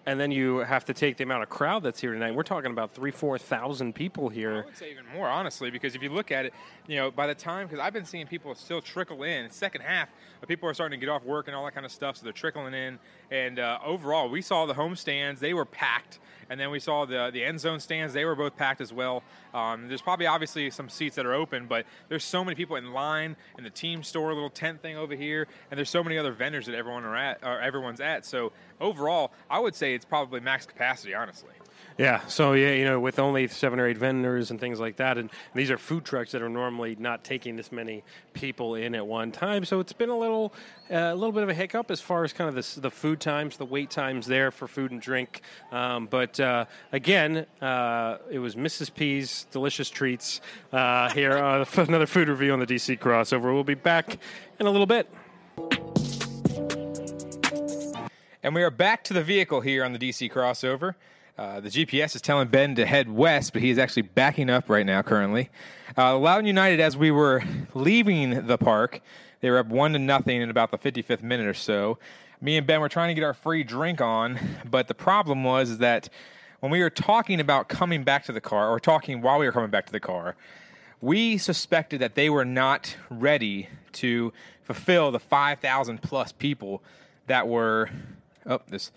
and 0.08 0.18
then 0.18 0.30
you 0.30 0.58
have 0.58 0.86
to 0.86 0.94
take 0.94 1.18
the 1.18 1.24
amount 1.24 1.42
of 1.42 1.50
crowd 1.50 1.82
that's 1.82 2.00
here 2.00 2.14
tonight. 2.14 2.34
We're 2.34 2.42
talking 2.42 2.70
about 2.70 2.92
three, 2.92 3.10
four 3.10 3.36
thousand 3.36 3.94
people 3.94 4.30
here. 4.30 4.62
I 4.62 4.64
would 4.64 4.76
say 4.76 4.90
even 4.90 5.04
more, 5.14 5.28
honestly, 5.28 5.70
because 5.70 5.94
if 5.94 6.02
you 6.02 6.08
look 6.08 6.32
at 6.32 6.46
it, 6.46 6.54
you 6.86 6.96
know, 6.96 7.10
by 7.10 7.26
the 7.26 7.34
time, 7.34 7.66
because 7.66 7.78
I've 7.78 7.92
been 7.92 8.06
seeing 8.06 8.26
people 8.26 8.54
still 8.54 8.80
trickle 8.80 9.22
in. 9.24 9.50
Second 9.50 9.82
half, 9.82 10.08
people 10.46 10.66
are 10.66 10.72
starting 10.72 10.98
to 10.98 11.04
get 11.04 11.12
off 11.12 11.24
work 11.24 11.46
and 11.46 11.54
all 11.54 11.62
that 11.66 11.74
kind 11.74 11.84
of 11.84 11.92
stuff, 11.92 12.16
so 12.16 12.24
they're 12.24 12.32
trickling 12.32 12.72
in. 12.72 12.98
And 13.30 13.58
uh, 13.58 13.80
overall, 13.84 14.30
we 14.30 14.40
saw 14.40 14.64
the 14.64 14.72
home 14.72 14.96
stands; 14.96 15.40
they 15.40 15.52
were 15.52 15.66
packed, 15.66 16.20
and 16.50 16.58
then 16.58 16.70
we 16.70 16.80
saw 16.80 17.04
the 17.04 17.30
the 17.32 17.44
end 17.44 17.60
zone 17.60 17.80
stands; 17.80 18.14
they 18.14 18.24
were 18.24 18.34
both 18.34 18.56
packed 18.56 18.80
as 18.80 18.92
well. 18.92 19.22
Um, 19.54 19.88
there's 19.88 20.02
probably 20.02 20.26
obviously 20.26 20.70
some 20.70 20.88
seats 20.88 21.16
that 21.16 21.26
are 21.26 21.34
open, 21.34 21.66
but 21.66 21.86
there's 22.08 22.24
so 22.24 22.44
many 22.44 22.54
people 22.54 22.76
in 22.76 22.92
line 22.92 23.36
in 23.56 23.64
the 23.64 23.70
team 23.70 24.02
store, 24.02 24.32
little 24.34 24.50
tent 24.50 24.82
thing 24.82 24.96
over 24.96 25.14
here, 25.14 25.46
and 25.70 25.78
there's 25.78 25.90
so 25.90 26.02
many 26.02 26.18
other 26.18 26.32
vendors 26.32 26.66
that 26.66 26.74
everyone 26.74 27.04
are 27.04 27.16
at, 27.16 27.38
or 27.42 27.60
everyone's 27.60 28.00
at. 28.00 28.24
So 28.24 28.52
overall, 28.80 29.32
I 29.50 29.58
would 29.58 29.74
say 29.74 29.94
it's 29.94 30.04
probably 30.04 30.40
max 30.40 30.66
capacity, 30.66 31.14
honestly. 31.14 31.52
Yeah, 31.98 32.24
so 32.28 32.52
yeah, 32.52 32.74
you 32.74 32.84
know, 32.84 33.00
with 33.00 33.18
only 33.18 33.48
seven 33.48 33.80
or 33.80 33.88
eight 33.88 33.98
vendors 33.98 34.52
and 34.52 34.60
things 34.60 34.78
like 34.78 34.98
that, 34.98 35.18
and 35.18 35.30
these 35.52 35.68
are 35.68 35.76
food 35.76 36.04
trucks 36.04 36.30
that 36.30 36.42
are 36.42 36.48
normally 36.48 36.94
not 36.96 37.24
taking 37.24 37.56
this 37.56 37.72
many 37.72 38.04
people 38.34 38.76
in 38.76 38.94
at 38.94 39.04
one 39.04 39.32
time. 39.32 39.64
So 39.64 39.80
it's 39.80 39.92
been 39.92 40.08
a 40.08 40.16
little, 40.16 40.54
uh, 40.92 40.94
a 40.94 41.14
little 41.16 41.32
bit 41.32 41.42
of 41.42 41.48
a 41.48 41.54
hiccup 41.54 41.90
as 41.90 42.00
far 42.00 42.22
as 42.22 42.32
kind 42.32 42.48
of 42.48 42.54
the, 42.54 42.80
the 42.82 42.90
food 42.90 43.18
times, 43.18 43.56
the 43.56 43.64
wait 43.64 43.90
times 43.90 44.28
there 44.28 44.52
for 44.52 44.68
food 44.68 44.92
and 44.92 45.00
drink. 45.00 45.40
Um, 45.72 46.06
but 46.06 46.38
uh, 46.38 46.66
again, 46.92 47.46
uh, 47.60 48.18
it 48.30 48.38
was 48.38 48.54
Mrs. 48.54 48.94
P's 48.94 49.48
delicious 49.50 49.90
treats 49.90 50.40
uh, 50.72 51.10
here. 51.10 51.36
Uh, 51.36 51.64
another 51.78 52.06
food 52.06 52.28
review 52.28 52.52
on 52.52 52.60
the 52.60 52.66
DC 52.66 52.96
crossover. 53.00 53.52
We'll 53.52 53.64
be 53.64 53.74
back 53.74 54.18
in 54.60 54.66
a 54.66 54.70
little 54.70 54.86
bit. 54.86 55.10
And 58.44 58.54
we 58.54 58.62
are 58.62 58.70
back 58.70 59.02
to 59.04 59.14
the 59.14 59.24
vehicle 59.24 59.62
here 59.62 59.84
on 59.84 59.92
the 59.92 59.98
DC 59.98 60.30
crossover. 60.32 60.94
Uh, 61.38 61.60
the 61.60 61.68
GPS 61.68 62.16
is 62.16 62.20
telling 62.20 62.48
Ben 62.48 62.74
to 62.74 62.84
head 62.84 63.08
west, 63.08 63.52
but 63.52 63.62
he 63.62 63.70
is 63.70 63.78
actually 63.78 64.02
backing 64.02 64.50
up 64.50 64.68
right 64.68 64.84
now 64.84 65.02
currently. 65.02 65.50
Uh, 65.96 66.18
Loudoun 66.18 66.46
United, 66.46 66.80
as 66.80 66.96
we 66.96 67.12
were 67.12 67.44
leaving 67.74 68.48
the 68.48 68.58
park, 68.58 69.00
they 69.40 69.48
were 69.48 69.58
up 69.58 69.68
one 69.68 69.92
to 69.92 70.00
nothing 70.00 70.42
in 70.42 70.50
about 70.50 70.72
the 70.72 70.78
55th 70.78 71.22
minute 71.22 71.46
or 71.46 71.54
so. 71.54 71.96
Me 72.40 72.56
and 72.56 72.66
Ben 72.66 72.80
were 72.80 72.88
trying 72.88 73.08
to 73.10 73.14
get 73.14 73.22
our 73.22 73.34
free 73.34 73.62
drink 73.62 74.00
on, 74.00 74.36
but 74.68 74.88
the 74.88 74.94
problem 74.94 75.44
was 75.44 75.78
that 75.78 76.08
when 76.58 76.72
we 76.72 76.80
were 76.80 76.90
talking 76.90 77.38
about 77.38 77.68
coming 77.68 78.02
back 78.02 78.24
to 78.24 78.32
the 78.32 78.40
car, 78.40 78.68
or 78.68 78.80
talking 78.80 79.22
while 79.22 79.38
we 79.38 79.46
were 79.46 79.52
coming 79.52 79.70
back 79.70 79.86
to 79.86 79.92
the 79.92 80.00
car, 80.00 80.34
we 81.00 81.38
suspected 81.38 82.00
that 82.00 82.16
they 82.16 82.28
were 82.28 82.44
not 82.44 82.96
ready 83.10 83.68
to 83.92 84.32
fulfill 84.64 85.12
the 85.12 85.20
5,000 85.20 86.02
plus 86.02 86.32
people 86.32 86.82
that 87.28 87.46
were. 87.46 87.90
Oh, 88.44 88.60
this 88.66 88.90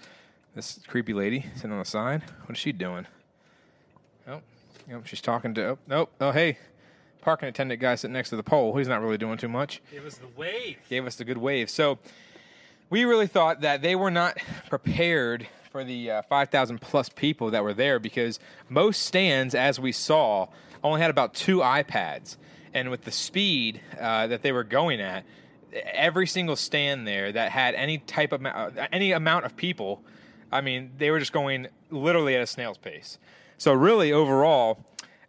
this 0.56 0.80
creepy 0.88 1.14
lady 1.14 1.46
sitting 1.56 1.72
on 1.72 1.80
the 1.80 1.86
side. 1.86 2.24
What 2.46 2.52
is 2.52 2.58
she 2.58 2.72
doing? 2.72 3.08
Oh, 4.28 4.42
yep, 4.90 5.06
she's 5.06 5.22
talking 5.22 5.54
to. 5.56 5.70
Oh, 5.70 5.78
nope. 5.88 6.12
Oh, 6.20 6.32
hey, 6.32 6.58
parking 7.22 7.50
attendant 7.50 7.80
guy 7.80 7.96
sitting 7.96 8.14
next 8.14 8.30
to 8.30 8.36
the 8.36 8.44
pole. 8.44 8.76
He's 8.78 8.88
not 8.88 9.02
really 9.02 9.18
doing 9.18 9.38
too 9.38 9.48
much. 9.48 9.82
Give 9.92 10.06
us 10.06 10.18
the 10.18 10.28
wave. 10.36 10.78
Gave 10.90 11.06
us 11.06 11.16
the 11.16 11.24
good 11.26 11.38
wave. 11.38 11.70
So 11.70 12.00
we 12.90 13.06
really 13.06 13.28
thought 13.28 13.62
that 13.62 13.82
they 13.82 13.96
were 13.96 14.12
not 14.12 14.38
prepared 14.70 15.48
for 15.72 15.84
the 15.84 16.12
uh, 16.12 16.22
5,000 16.24 16.82
plus 16.82 17.08
people 17.10 17.52
that 17.52 17.64
were 17.64 17.74
there 17.74 18.00
because 18.00 18.40
most 18.68 19.04
stands, 19.04 19.56
as 19.56 19.80
we 19.80 19.94
saw, 19.94 20.48
only 20.84 21.00
had 21.00 21.10
about 21.10 21.34
two 21.34 21.60
iPads. 21.60 22.36
And 22.74 22.90
with 22.90 23.04
the 23.04 23.12
speed 23.12 23.82
uh, 24.00 24.28
that 24.28 24.42
they 24.42 24.52
were 24.52 24.64
going 24.64 25.00
at, 25.00 25.24
every 25.74 26.28
single 26.28 26.56
stand 26.56 27.08
there 27.08 27.32
that 27.32 27.52
had 27.52 27.76
any 27.76 28.00
type 28.00 28.34
of 28.34 28.46
uh, 28.46 28.72
any 28.92 29.12
amount 29.14 29.46
of 29.46 29.56
people, 29.56 30.02
I 30.52 30.62
mean, 30.62 30.92
they 30.98 31.12
were 31.12 31.20
just 31.20 31.34
going 31.34 31.68
literally 31.90 32.36
at 32.36 32.42
a 32.42 32.48
snail's 32.48 32.78
pace. 32.78 33.18
So 33.58 33.74
really, 33.74 34.12
overall, 34.12 34.80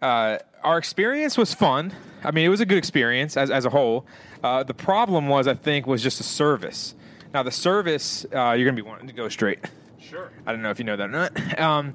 uh, 0.01 0.39
our 0.63 0.79
experience 0.79 1.39
was 1.39 1.55
fun. 1.55 1.93
I 2.25 2.31
mean, 2.31 2.45
it 2.45 2.49
was 2.49 2.61
a 2.61 2.67
good 2.67 2.79
experience 2.79 3.37
as, 3.37 3.51
as 3.51 3.65
a 3.65 3.71
whole. 3.71 4.07
Uh, 4.43 4.63
the 4.63 4.75
problem 4.75 5.29
was, 5.29 5.47
I 5.47 5.55
think, 5.55 5.87
was 5.87 6.03
just 6.03 6.19
the 6.19 6.25
service. 6.25 6.95
Now, 7.33 7.43
the 7.43 7.51
service, 7.51 8.25
uh, 8.25 8.53
you're 8.53 8.65
going 8.65 8.77
to 8.77 8.83
be 8.83 8.89
wanting 8.89 9.07
to 9.07 9.13
go 9.13 9.29
straight. 9.29 9.61
Sure. 10.01 10.31
I 10.47 10.53
don't 10.53 10.63
know 10.63 10.71
if 10.71 10.79
you 10.79 10.85
know 10.85 10.97
that 10.97 11.09
or 11.09 11.13
not. 11.13 11.59
Um, 11.59 11.95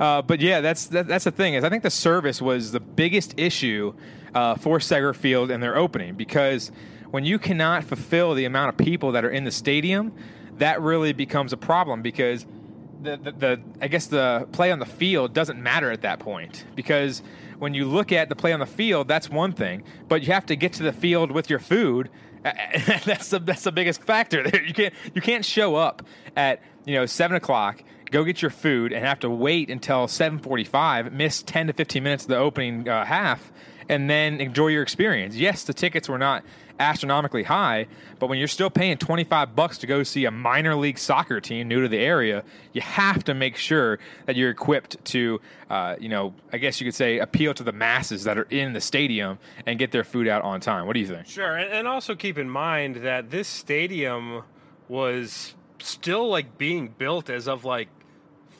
uh, 0.00 0.22
but 0.22 0.40
yeah, 0.40 0.60
that's 0.60 0.86
that, 0.86 1.06
that's 1.06 1.24
the 1.24 1.30
thing 1.30 1.54
is 1.54 1.62
I 1.62 1.68
think 1.68 1.82
the 1.82 1.90
service 1.90 2.42
was 2.42 2.72
the 2.72 2.80
biggest 2.80 3.38
issue 3.38 3.94
uh, 4.34 4.56
for 4.56 4.78
Segra 4.78 5.14
Field 5.14 5.50
in 5.50 5.60
their 5.60 5.76
opening 5.76 6.14
because 6.14 6.72
when 7.10 7.24
you 7.24 7.38
cannot 7.38 7.84
fulfill 7.84 8.34
the 8.34 8.46
amount 8.46 8.70
of 8.70 8.84
people 8.84 9.12
that 9.12 9.24
are 9.24 9.30
in 9.30 9.44
the 9.44 9.50
stadium, 9.50 10.12
that 10.58 10.80
really 10.80 11.12
becomes 11.12 11.52
a 11.52 11.56
problem 11.56 12.02
because 12.02 12.46
the, 13.02 13.16
the, 13.16 13.32
the 13.32 13.60
I 13.80 13.88
guess 13.88 14.06
the 14.06 14.48
play 14.52 14.70
on 14.70 14.78
the 14.78 14.86
field 14.86 15.32
doesn't 15.32 15.62
matter 15.62 15.90
at 15.90 16.02
that 16.02 16.18
point 16.18 16.64
because 16.74 17.22
when 17.58 17.74
you 17.74 17.84
look 17.84 18.12
at 18.12 18.28
the 18.28 18.36
play 18.36 18.52
on 18.52 18.60
the 18.60 18.66
field, 18.66 19.08
that's 19.08 19.28
one 19.28 19.52
thing, 19.52 19.84
but 20.08 20.22
you 20.22 20.32
have 20.32 20.46
to 20.46 20.56
get 20.56 20.72
to 20.74 20.82
the 20.82 20.92
field 20.92 21.30
with 21.30 21.48
your 21.48 21.58
food. 21.58 22.10
that's 23.04 23.28
the 23.30 23.38
that's 23.38 23.62
the 23.62 23.72
biggest 23.72 24.02
factor 24.02 24.42
there. 24.42 24.62
You 24.62 24.74
can't 24.74 24.94
you 25.14 25.20
can't 25.20 25.44
show 25.44 25.76
up 25.76 26.02
at 26.36 26.60
you 26.84 26.94
know 26.94 27.06
seven 27.06 27.36
o'clock, 27.36 27.84
go 28.10 28.24
get 28.24 28.42
your 28.42 28.50
food, 28.50 28.92
and 28.92 29.04
have 29.04 29.20
to 29.20 29.30
wait 29.30 29.70
until 29.70 30.08
seven 30.08 30.38
forty 30.38 30.64
five, 30.64 31.12
miss 31.12 31.42
ten 31.42 31.68
to 31.68 31.72
fifteen 31.72 32.02
minutes 32.02 32.24
of 32.24 32.30
the 32.30 32.36
opening 32.36 32.88
uh, 32.88 33.04
half, 33.04 33.52
and 33.88 34.10
then 34.10 34.40
enjoy 34.40 34.68
your 34.68 34.82
experience. 34.82 35.36
Yes, 35.36 35.62
the 35.62 35.74
tickets 35.74 36.08
were 36.08 36.18
not 36.18 36.44
astronomically 36.82 37.44
high, 37.44 37.86
but 38.18 38.28
when 38.28 38.38
you're 38.38 38.48
still 38.48 38.70
paying 38.70 38.98
25 38.98 39.54
bucks 39.54 39.78
to 39.78 39.86
go 39.86 40.02
see 40.02 40.24
a 40.24 40.30
minor 40.30 40.74
league 40.74 40.98
soccer 40.98 41.40
team 41.40 41.68
new 41.68 41.80
to 41.82 41.88
the 41.88 41.98
area, 41.98 42.44
you 42.72 42.80
have 42.80 43.24
to 43.24 43.34
make 43.34 43.56
sure 43.56 43.98
that 44.26 44.36
you're 44.36 44.50
equipped 44.50 45.02
to, 45.06 45.40
uh, 45.70 45.96
you 45.98 46.08
know, 46.08 46.34
I 46.52 46.58
guess 46.58 46.80
you 46.80 46.86
could 46.86 46.94
say 46.94 47.18
appeal 47.18 47.54
to 47.54 47.62
the 47.62 47.72
masses 47.72 48.24
that 48.24 48.36
are 48.36 48.46
in 48.50 48.72
the 48.72 48.80
stadium 48.80 49.38
and 49.66 49.78
get 49.78 49.92
their 49.92 50.04
food 50.04 50.28
out 50.28 50.42
on 50.42 50.60
time. 50.60 50.86
What 50.86 50.94
do 50.94 51.00
you 51.00 51.06
think? 51.06 51.26
Sure, 51.26 51.56
and, 51.56 51.88
also 51.92 52.14
keep 52.14 52.38
in 52.38 52.48
mind 52.48 52.96
that 52.96 53.30
this 53.30 53.46
stadium 53.46 54.44
was 54.88 55.54
still 55.78 56.28
like 56.28 56.56
being 56.56 56.88
built 56.88 57.28
as 57.28 57.46
of 57.46 57.64
like 57.64 57.88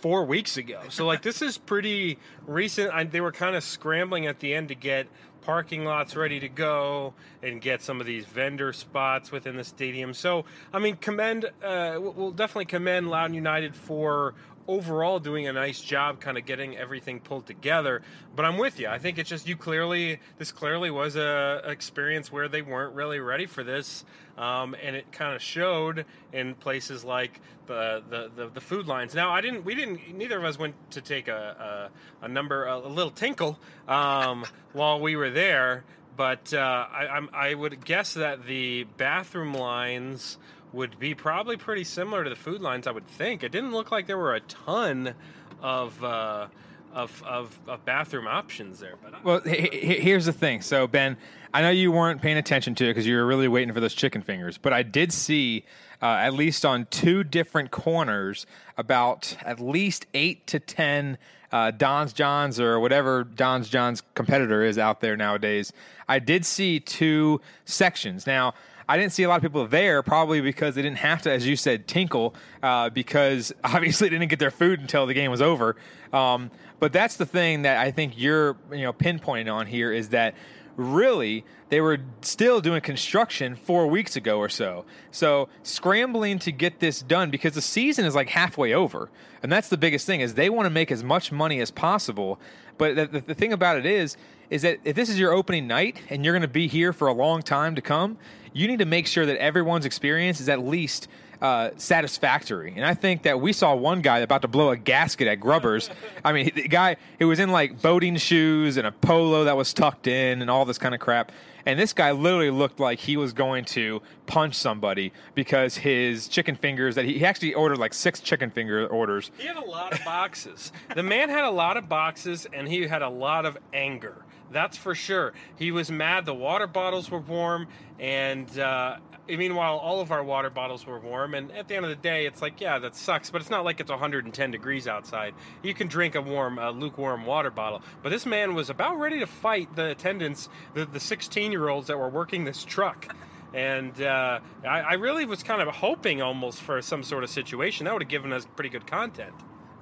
four 0.02 0.24
weeks 0.24 0.56
ago. 0.56 0.80
So 0.90 1.06
like 1.06 1.22
this 1.22 1.40
is 1.40 1.56
pretty 1.56 2.18
recent. 2.46 2.92
I, 2.92 3.04
they 3.04 3.20
were 3.20 3.32
kind 3.32 3.56
of 3.56 3.62
scrambling 3.64 4.26
at 4.26 4.40
the 4.40 4.52
end 4.52 4.68
to 4.68 4.74
get 4.74 5.06
parking 5.43 5.84
lots 5.84 6.16
ready 6.16 6.40
to 6.40 6.49
go 6.49 7.14
and 7.43 7.61
get 7.61 7.82
some 7.82 8.01
of 8.01 8.07
these 8.07 8.24
vendor 8.24 8.72
spots 8.72 9.30
within 9.30 9.57
the 9.57 9.64
stadium. 9.64 10.14
So 10.14 10.45
I 10.72 10.78
mean, 10.78 10.97
commend. 10.97 11.47
Uh, 11.62 11.99
we'll 12.01 12.30
definitely 12.32 12.66
commend 12.66 13.11
Loudoun 13.11 13.34
United 13.34 13.74
for 13.74 14.34
overall 14.68 15.18
doing 15.18 15.46
a 15.46 15.52
nice 15.52 15.80
job 15.80 16.20
kind 16.20 16.38
of 16.38 16.46
getting 16.46 16.76
everything 16.76 17.20
pulled 17.20 17.46
together 17.46 18.02
but 18.34 18.44
i'm 18.44 18.58
with 18.58 18.78
you. 18.78 18.88
I 18.88 18.98
think 18.98 19.18
it's 19.18 19.28
just 19.28 19.46
you 19.46 19.56
clearly 19.56 20.20
this 20.38 20.52
clearly 20.52 20.90
was 20.90 21.16
a, 21.16 21.62
a 21.64 21.70
experience 21.70 22.30
where 22.30 22.48
they 22.48 22.62
weren't 22.62 22.94
really 22.94 23.20
ready 23.20 23.46
for 23.46 23.64
this 23.64 24.04
um, 24.38 24.74
and 24.82 24.96
it 24.96 25.12
kind 25.12 25.34
of 25.34 25.42
showed 25.42 26.06
in 26.32 26.54
places 26.54 27.04
like 27.04 27.40
the, 27.66 28.02
the, 28.08 28.30
the, 28.34 28.48
the, 28.48 28.60
food 28.60 28.86
lines. 28.86 29.14
Now 29.14 29.30
i 29.30 29.40
didn't 29.40 29.64
we 29.64 29.74
didn't 29.74 30.16
neither 30.16 30.38
of 30.38 30.44
us 30.44 30.58
went 30.58 30.74
to 30.92 31.00
take 31.00 31.28
a, 31.28 31.90
a, 32.22 32.24
a 32.26 32.28
number 32.28 32.66
a, 32.66 32.78
little 32.78 33.10
tinkle 33.10 33.58
um, 33.88 34.44
while 34.72 35.00
we 35.00 35.16
were 35.16 35.30
there 35.30 35.84
but 36.16 36.52
uh, 36.52 36.86
I, 36.92 37.06
I'm, 37.06 37.30
I 37.32 37.54
would 37.54 37.84
guess 37.84 38.14
that 38.14 38.46
the 38.46 38.84
bathroom 38.96 39.54
lines 39.54 40.38
would 40.72 40.98
be 40.98 41.14
probably 41.14 41.56
pretty 41.56 41.84
similar 41.84 42.24
to 42.24 42.30
the 42.30 42.36
food 42.36 42.60
lines, 42.60 42.86
I 42.86 42.90
would 42.90 43.06
think. 43.06 43.42
It 43.42 43.52
didn't 43.52 43.72
look 43.72 43.90
like 43.90 44.06
there 44.06 44.18
were 44.18 44.34
a 44.34 44.40
ton 44.40 45.14
of. 45.60 46.02
Uh, 46.02 46.46
of, 46.94 47.22
of, 47.26 47.58
of, 47.66 47.82
bathroom 47.86 48.26
options 48.26 48.78
there. 48.78 48.96
But 49.02 49.24
well, 49.24 49.40
here's 49.40 50.26
the 50.26 50.32
thing. 50.32 50.60
So 50.60 50.86
Ben, 50.86 51.16
I 51.54 51.62
know 51.62 51.70
you 51.70 51.90
weren't 51.90 52.20
paying 52.20 52.36
attention 52.36 52.74
to 52.74 52.84
it 52.84 52.88
because 52.88 53.06
you 53.06 53.16
were 53.16 53.24
really 53.24 53.48
waiting 53.48 53.72
for 53.72 53.80
those 53.80 53.94
chicken 53.94 54.20
fingers, 54.20 54.58
but 54.58 54.74
I 54.74 54.82
did 54.82 55.10
see 55.10 55.64
uh, 56.02 56.06
at 56.06 56.34
least 56.34 56.66
on 56.66 56.86
two 56.90 57.24
different 57.24 57.70
corners 57.70 58.44
about 58.76 59.36
at 59.42 59.58
least 59.58 60.06
eight 60.12 60.46
to 60.48 60.60
ten 60.60 61.16
uh, 61.52 61.70
Don's 61.70 62.12
Johns 62.12 62.58
or 62.58 62.80
whatever 62.80 63.24
Don's 63.24 63.68
Johns 63.68 64.02
competitor 64.14 64.62
is 64.62 64.78
out 64.78 65.00
there 65.00 65.16
nowadays. 65.16 65.72
I 66.08 66.18
did 66.18 66.44
see 66.44 66.80
two 66.80 67.40
sections 67.64 68.26
now. 68.26 68.54
I 68.93 68.99
didn't 68.99 69.12
see 69.12 69.22
a 69.22 69.28
lot 69.30 69.36
of 69.36 69.43
people 69.43 69.66
there, 69.66 70.03
probably 70.03 70.43
because 70.43 70.74
they 70.74 70.82
didn't 70.82 70.99
have 70.99 71.22
to, 71.22 71.32
as 71.32 71.47
you 71.47 71.57
said, 71.57 71.86
tinkle, 71.88 72.34
uh, 72.62 72.90
because 72.90 73.51
obviously 73.64 74.11
they 74.11 74.18
didn't 74.18 74.28
get 74.28 74.38
their 74.38 74.51
food 74.51 74.80
until 74.80 75.07
the 75.07 75.14
game 75.14 75.30
was 75.30 75.40
over. 75.40 75.76
Um, 76.12 76.51
but 76.78 76.93
that's 76.93 77.16
the 77.16 77.24
thing 77.24 77.62
that 77.62 77.78
I 77.78 77.90
think 77.90 78.12
you're, 78.18 78.55
you 78.70 78.82
know, 78.82 78.93
pinpointing 78.93 79.51
on 79.51 79.66
here 79.66 79.90
is 79.90 80.11
that 80.11 80.34
really 80.76 81.47
they 81.70 81.80
were 81.80 82.01
still 82.20 82.61
doing 82.61 82.82
construction 82.82 83.57
four 83.57 83.86
weeks 83.86 84.14
ago 84.14 84.36
or 84.36 84.51
so. 84.51 84.84
So 85.11 85.49
scrambling 85.62 86.38
to 86.40 86.53
get 86.53 86.80
this 86.80 87.01
done 87.01 87.30
because 87.30 87.55
the 87.55 87.62
season 87.62 88.05
is 88.05 88.14
like 88.14 88.28
halfway 88.28 88.74
over, 88.74 89.09
and 89.43 89.51
that's 89.51 89.70
the 89.70 89.78
biggest 89.78 90.05
thing 90.05 90.20
is 90.20 90.34
they 90.34 90.51
want 90.51 90.66
to 90.66 90.70
make 90.70 90.93
as 90.93 91.03
much 91.03 91.32
money 91.32 91.62
as 91.62 91.70
possible. 91.70 92.38
But 92.76 92.97
the, 92.97 93.07
the, 93.07 93.20
the 93.20 93.34
thing 93.34 93.55
about 93.55 93.78
it 93.78 93.86
is, 93.86 94.18
is 94.53 94.62
that 94.62 94.80
if 94.84 94.94
this 94.94 95.09
is 95.09 95.18
your 95.18 95.32
opening 95.32 95.66
night 95.66 95.96
and 96.11 96.24
you're 96.24 96.34
going 96.34 96.42
to 96.42 96.48
be 96.48 96.68
here 96.68 96.92
for 96.92 97.09
a 97.09 97.12
long 97.14 97.40
time 97.40 97.74
to 97.74 97.80
come, 97.80 98.18
you 98.53 98.68
need 98.68 98.80
to 98.80 98.84
make 98.84 99.07
sure 99.07 99.24
that 99.24 99.38
everyone's 99.38 99.86
experience 99.86 100.40
is 100.40 100.48
at 100.50 100.62
least 100.62 101.09
uh, 101.40 101.70
satisfactory. 101.78 102.74
And 102.76 102.84
I 102.84 102.92
think 102.92 103.22
that 103.22 103.40
we 103.40 103.55
saw 103.55 103.74
one 103.74 104.03
guy 104.03 104.18
about 104.18 104.42
to 104.42 104.48
blow 104.48 104.68
a 104.68 104.76
gasket 104.76 105.26
at 105.26 105.40
Grubbers. 105.40 105.88
I 106.22 106.34
mean, 106.34 106.50
the 106.55 106.68
guy 106.68 106.96
who 107.18 107.28
was 107.28 107.40
in 107.40 107.50
like 107.50 107.80
boating 107.80 108.16
shoes 108.16 108.76
and 108.76 108.86
a 108.86 108.92
polo 108.92 109.44
that 109.44 109.57
was 109.57 109.72
tucked 109.72 110.07
in 110.07 110.42
and 110.42 110.50
all 110.50 110.66
this 110.66 110.76
kind 110.76 110.94
of 110.94 111.00
crap. 111.00 111.32
And 111.64 111.80
this 111.80 111.94
guy 111.94 112.11
literally 112.11 112.50
looked 112.50 112.78
like 112.78 112.98
he 112.98 113.16
was 113.16 113.32
going 113.32 113.64
to 113.66 114.03
punch 114.26 114.55
somebody 114.55 115.12
because 115.34 115.78
his 115.78 116.28
chicken 116.28 116.57
fingers 116.57 116.96
that 116.96 117.07
he, 117.07 117.18
he 117.18 117.24
actually 117.24 117.55
ordered 117.55 117.78
like 117.78 117.94
six 117.94 118.20
chicken 118.20 118.50
finger 118.50 118.86
orders. 118.86 119.30
He 119.38 119.46
had 119.46 119.57
a 119.57 119.64
lot 119.64 119.92
of 119.94 120.05
boxes. 120.05 120.72
the 120.94 121.03
man 121.03 121.30
had 121.30 121.44
a 121.44 121.50
lot 121.50 121.78
of 121.78 121.88
boxes 121.88 122.46
and 122.53 122.68
he 122.68 122.86
had 122.86 123.00
a 123.00 123.09
lot 123.09 123.46
of 123.46 123.57
anger. 123.72 124.24
That's 124.53 124.76
for 124.76 124.94
sure. 124.94 125.32
He 125.57 125.70
was 125.70 125.90
mad 125.90 126.26
the 126.26 126.34
water 126.34 126.66
bottles 126.66 127.11
were 127.11 127.18
warm, 127.18 127.66
and 127.98 128.59
uh, 128.59 128.96
meanwhile, 129.28 129.78
all 129.78 130.00
of 130.00 130.11
our 130.11 130.22
water 130.22 130.50
bottles 130.50 130.86
were 130.86 130.98
warm. 130.98 131.34
And 131.34 131.50
at 131.53 131.68
the 131.68 131.76
end 131.76 131.84
of 131.84 131.90
the 131.90 131.96
day, 131.96 132.26
it's 132.26 132.42
like, 132.42 132.61
yeah, 132.61 132.78
that 132.78 132.94
sucks, 132.94 133.30
but 133.30 133.40
it's 133.40 133.50
not 133.50 133.64
like 133.64 133.80
it's 133.80 133.90
110 133.90 134.50
degrees 134.50 134.88
outside. 134.88 135.34
You 135.62 135.74
can 135.74 135.88
drink 135.88 136.14
a 136.14 136.20
warm, 136.20 136.59
uh, 136.59 136.70
lukewarm 136.70 137.26
water 137.26 137.50
bottle. 137.50 137.82
But 138.03 138.11
this 138.11 138.26
man 138.26 138.55
was 138.55 138.70
about 138.70 138.98
ready 138.98 139.20
to 139.20 139.26
fight 139.26 139.74
the 139.76 139.90
attendants, 139.90 140.48
the 140.74 141.00
16 141.00 141.53
year 141.53 141.68
olds 141.68 141.88
that 141.88 141.98
were 141.98 142.09
working 142.09 142.44
this 142.44 142.64
truck. 142.64 143.14
And 143.55 144.00
uh, 144.00 144.40
I, 144.64 144.80
I 144.80 144.92
really 144.94 145.26
was 145.26 145.42
kind 145.42 145.61
of 145.61 145.68
hoping 145.68 146.22
almost 146.22 146.62
for 146.62 146.80
some 146.80 147.03
sort 147.03 147.22
of 147.22 147.30
situation. 147.30 147.84
That 147.84 147.92
would 147.92 148.03
have 148.03 148.11
given 148.11 148.32
us 148.32 148.46
pretty 148.57 148.70
good 148.70 148.86
content. 148.86 149.34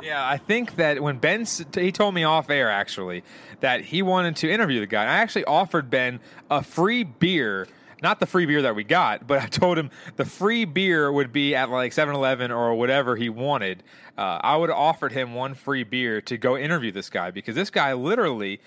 Yeah, 0.02 0.26
I 0.26 0.36
think 0.38 0.76
that 0.76 1.02
when 1.02 1.18
Ben 1.18 1.46
he 1.74 1.92
told 1.92 2.14
me 2.14 2.24
off 2.24 2.50
air 2.50 2.70
actually 2.70 3.22
that 3.60 3.82
he 3.82 4.02
wanted 4.02 4.36
to 4.36 4.50
interview 4.50 4.80
the 4.80 4.86
guy. 4.86 5.04
I 5.04 5.18
actually 5.18 5.44
offered 5.44 5.90
Ben 5.90 6.20
a 6.50 6.62
free 6.62 7.04
beer, 7.04 7.68
not 8.02 8.20
the 8.20 8.26
free 8.26 8.46
beer 8.46 8.62
that 8.62 8.74
we 8.74 8.84
got, 8.84 9.26
but 9.26 9.40
I 9.42 9.46
told 9.46 9.78
him 9.78 9.90
the 10.16 10.24
free 10.24 10.64
beer 10.64 11.10
would 11.10 11.32
be 11.32 11.54
at 11.54 11.70
like 11.70 11.92
7-Eleven 11.92 12.50
or 12.50 12.74
whatever 12.74 13.16
he 13.16 13.28
wanted. 13.28 13.82
Uh, 14.16 14.40
I 14.42 14.56
would 14.56 14.70
have 14.70 14.78
offered 14.78 15.12
him 15.12 15.34
one 15.34 15.54
free 15.54 15.84
beer 15.84 16.20
to 16.22 16.36
go 16.36 16.56
interview 16.56 16.92
this 16.92 17.10
guy 17.10 17.30
because 17.30 17.54
this 17.54 17.70
guy 17.70 17.92
literally 17.92 18.60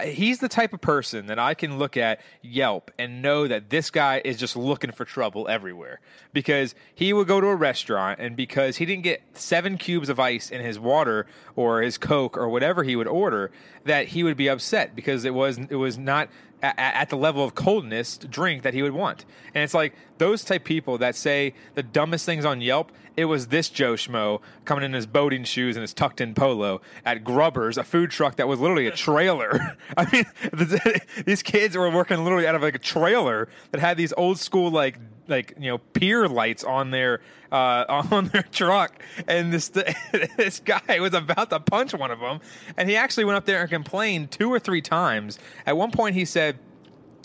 he's 0.00 0.38
the 0.38 0.48
type 0.48 0.72
of 0.72 0.80
person 0.80 1.26
that 1.26 1.38
I 1.38 1.54
can 1.54 1.78
look 1.78 1.96
at 1.96 2.20
Yelp 2.42 2.90
and 2.98 3.22
know 3.22 3.46
that 3.46 3.70
this 3.70 3.90
guy 3.90 4.20
is 4.24 4.36
just 4.36 4.56
looking 4.56 4.92
for 4.92 5.04
trouble 5.04 5.48
everywhere 5.48 6.00
because 6.32 6.74
he 6.94 7.12
would 7.12 7.26
go 7.26 7.40
to 7.40 7.46
a 7.46 7.56
restaurant 7.56 8.20
and 8.20 8.36
because 8.36 8.76
he 8.76 8.86
didn't 8.86 9.04
get 9.04 9.22
seven 9.34 9.78
cubes 9.78 10.08
of 10.08 10.20
ice 10.20 10.50
in 10.50 10.60
his 10.60 10.78
water 10.78 11.26
or 11.56 11.82
his 11.82 11.98
Coke 11.98 12.36
or 12.36 12.48
whatever 12.48 12.82
he 12.84 12.96
would 12.96 13.08
order, 13.08 13.50
that 13.84 14.08
he 14.08 14.22
would 14.22 14.36
be 14.36 14.48
upset 14.48 14.94
because 14.94 15.24
it 15.24 15.34
was 15.34 15.58
it 15.58 15.76
was 15.76 15.98
not 15.98 16.28
at, 16.62 16.74
at 16.78 17.08
the 17.08 17.16
level 17.16 17.44
of 17.44 17.54
coldness 17.54 18.18
drink 18.18 18.62
that 18.62 18.74
he 18.74 18.82
would 18.82 18.92
want. 18.92 19.24
And 19.54 19.64
it's 19.64 19.74
like 19.74 19.94
those 20.18 20.44
type 20.44 20.64
people 20.64 20.98
that 20.98 21.14
say 21.16 21.54
the 21.74 21.82
dumbest 21.82 22.26
things 22.26 22.44
on 22.44 22.60
Yelp. 22.60 22.92
It 23.20 23.26
was 23.26 23.48
this 23.48 23.68
Joe 23.68 23.94
Schmo 23.94 24.40
coming 24.64 24.82
in 24.82 24.94
his 24.94 25.04
boating 25.06 25.44
shoes 25.44 25.76
and 25.76 25.82
his 25.82 25.92
tucked 25.92 26.22
in 26.22 26.34
polo 26.34 26.80
at 27.04 27.22
Grubbers, 27.22 27.76
a 27.76 27.84
food 27.84 28.10
truck 28.10 28.36
that 28.36 28.48
was 28.48 28.60
literally 28.60 28.86
a 28.86 28.92
trailer. 28.92 29.76
I 29.96 30.10
mean, 30.10 30.24
these 31.26 31.42
kids 31.42 31.76
were 31.76 31.90
working 31.90 32.24
literally 32.24 32.46
out 32.46 32.54
of 32.54 32.62
like 32.62 32.74
a 32.74 32.78
trailer 32.78 33.48
that 33.72 33.80
had 33.82 33.98
these 33.98 34.14
old 34.16 34.38
school 34.38 34.70
like 34.70 34.98
like 35.28 35.52
you 35.58 35.70
know 35.70 35.76
pier 35.78 36.28
lights 36.28 36.64
on 36.64 36.92
their 36.92 37.20
uh, 37.52 37.84
on 38.10 38.28
their 38.28 38.42
truck, 38.42 39.02
and 39.28 39.52
this 39.52 39.68
this 39.68 40.60
guy 40.60 40.98
was 40.98 41.12
about 41.12 41.50
to 41.50 41.60
punch 41.60 41.92
one 41.92 42.10
of 42.10 42.20
them, 42.20 42.40
and 42.78 42.88
he 42.88 42.96
actually 42.96 43.26
went 43.26 43.36
up 43.36 43.44
there 43.44 43.60
and 43.60 43.68
complained 43.68 44.30
two 44.30 44.50
or 44.50 44.58
three 44.58 44.80
times. 44.80 45.38
At 45.66 45.76
one 45.76 45.90
point, 45.90 46.14
he 46.14 46.24
said 46.24 46.58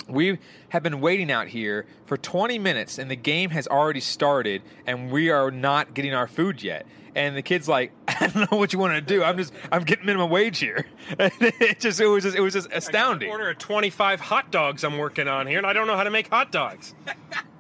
we 0.08 0.38
have 0.70 0.84
been 0.84 1.02
waiting 1.02 1.32
out 1.32 1.48
here 1.48 1.86
for 2.06 2.18
20 2.18 2.60
minutes 2.60 2.98
and 3.00 3.10
the 3.10 3.16
game 3.16 3.50
has 3.50 3.68
already 3.68 4.00
started 4.00 4.62
and 4.86 5.12
we 5.12 5.30
are 5.30 5.52
not 5.52 5.94
getting 5.94 6.14
our 6.14 6.28
food 6.28 6.62
yet. 6.62 6.86
And 7.16 7.36
the 7.36 7.42
kid's 7.42 7.70
like 7.70 7.92
i 8.08 8.28
don't 8.28 8.52
know 8.52 8.58
what 8.58 8.74
you 8.74 8.80
want 8.80 8.94
to 8.94 9.02
do. 9.02 9.24
I'm 9.24 9.38
just 9.38 9.54
i'm 9.72 9.84
getting 9.84 10.06
minimum 10.06 10.30
wage 10.30 10.60
here. 10.60 10.86
It 11.20 11.80
just 11.80 12.00
it 12.00 12.08
was 12.08 12.24
just 12.24 12.36
it 12.36 12.42
was 12.42 12.54
just 12.54 12.68
astounding. 12.72 13.30
I 13.30 13.32
order 13.32 13.54
25 13.54 14.20
hot 14.20 14.52
dogs 14.52 14.84
i'm 14.84 14.98
working 14.98 15.28
on 15.28 15.48
here 15.48 15.58
and 15.58 15.66
i 15.68 15.74
don't 15.74 15.88
know 15.88 15.96
how 15.96 16.04
to 16.04 16.10
make 16.12 16.28
hot 16.30 16.52
dogs 16.52 16.94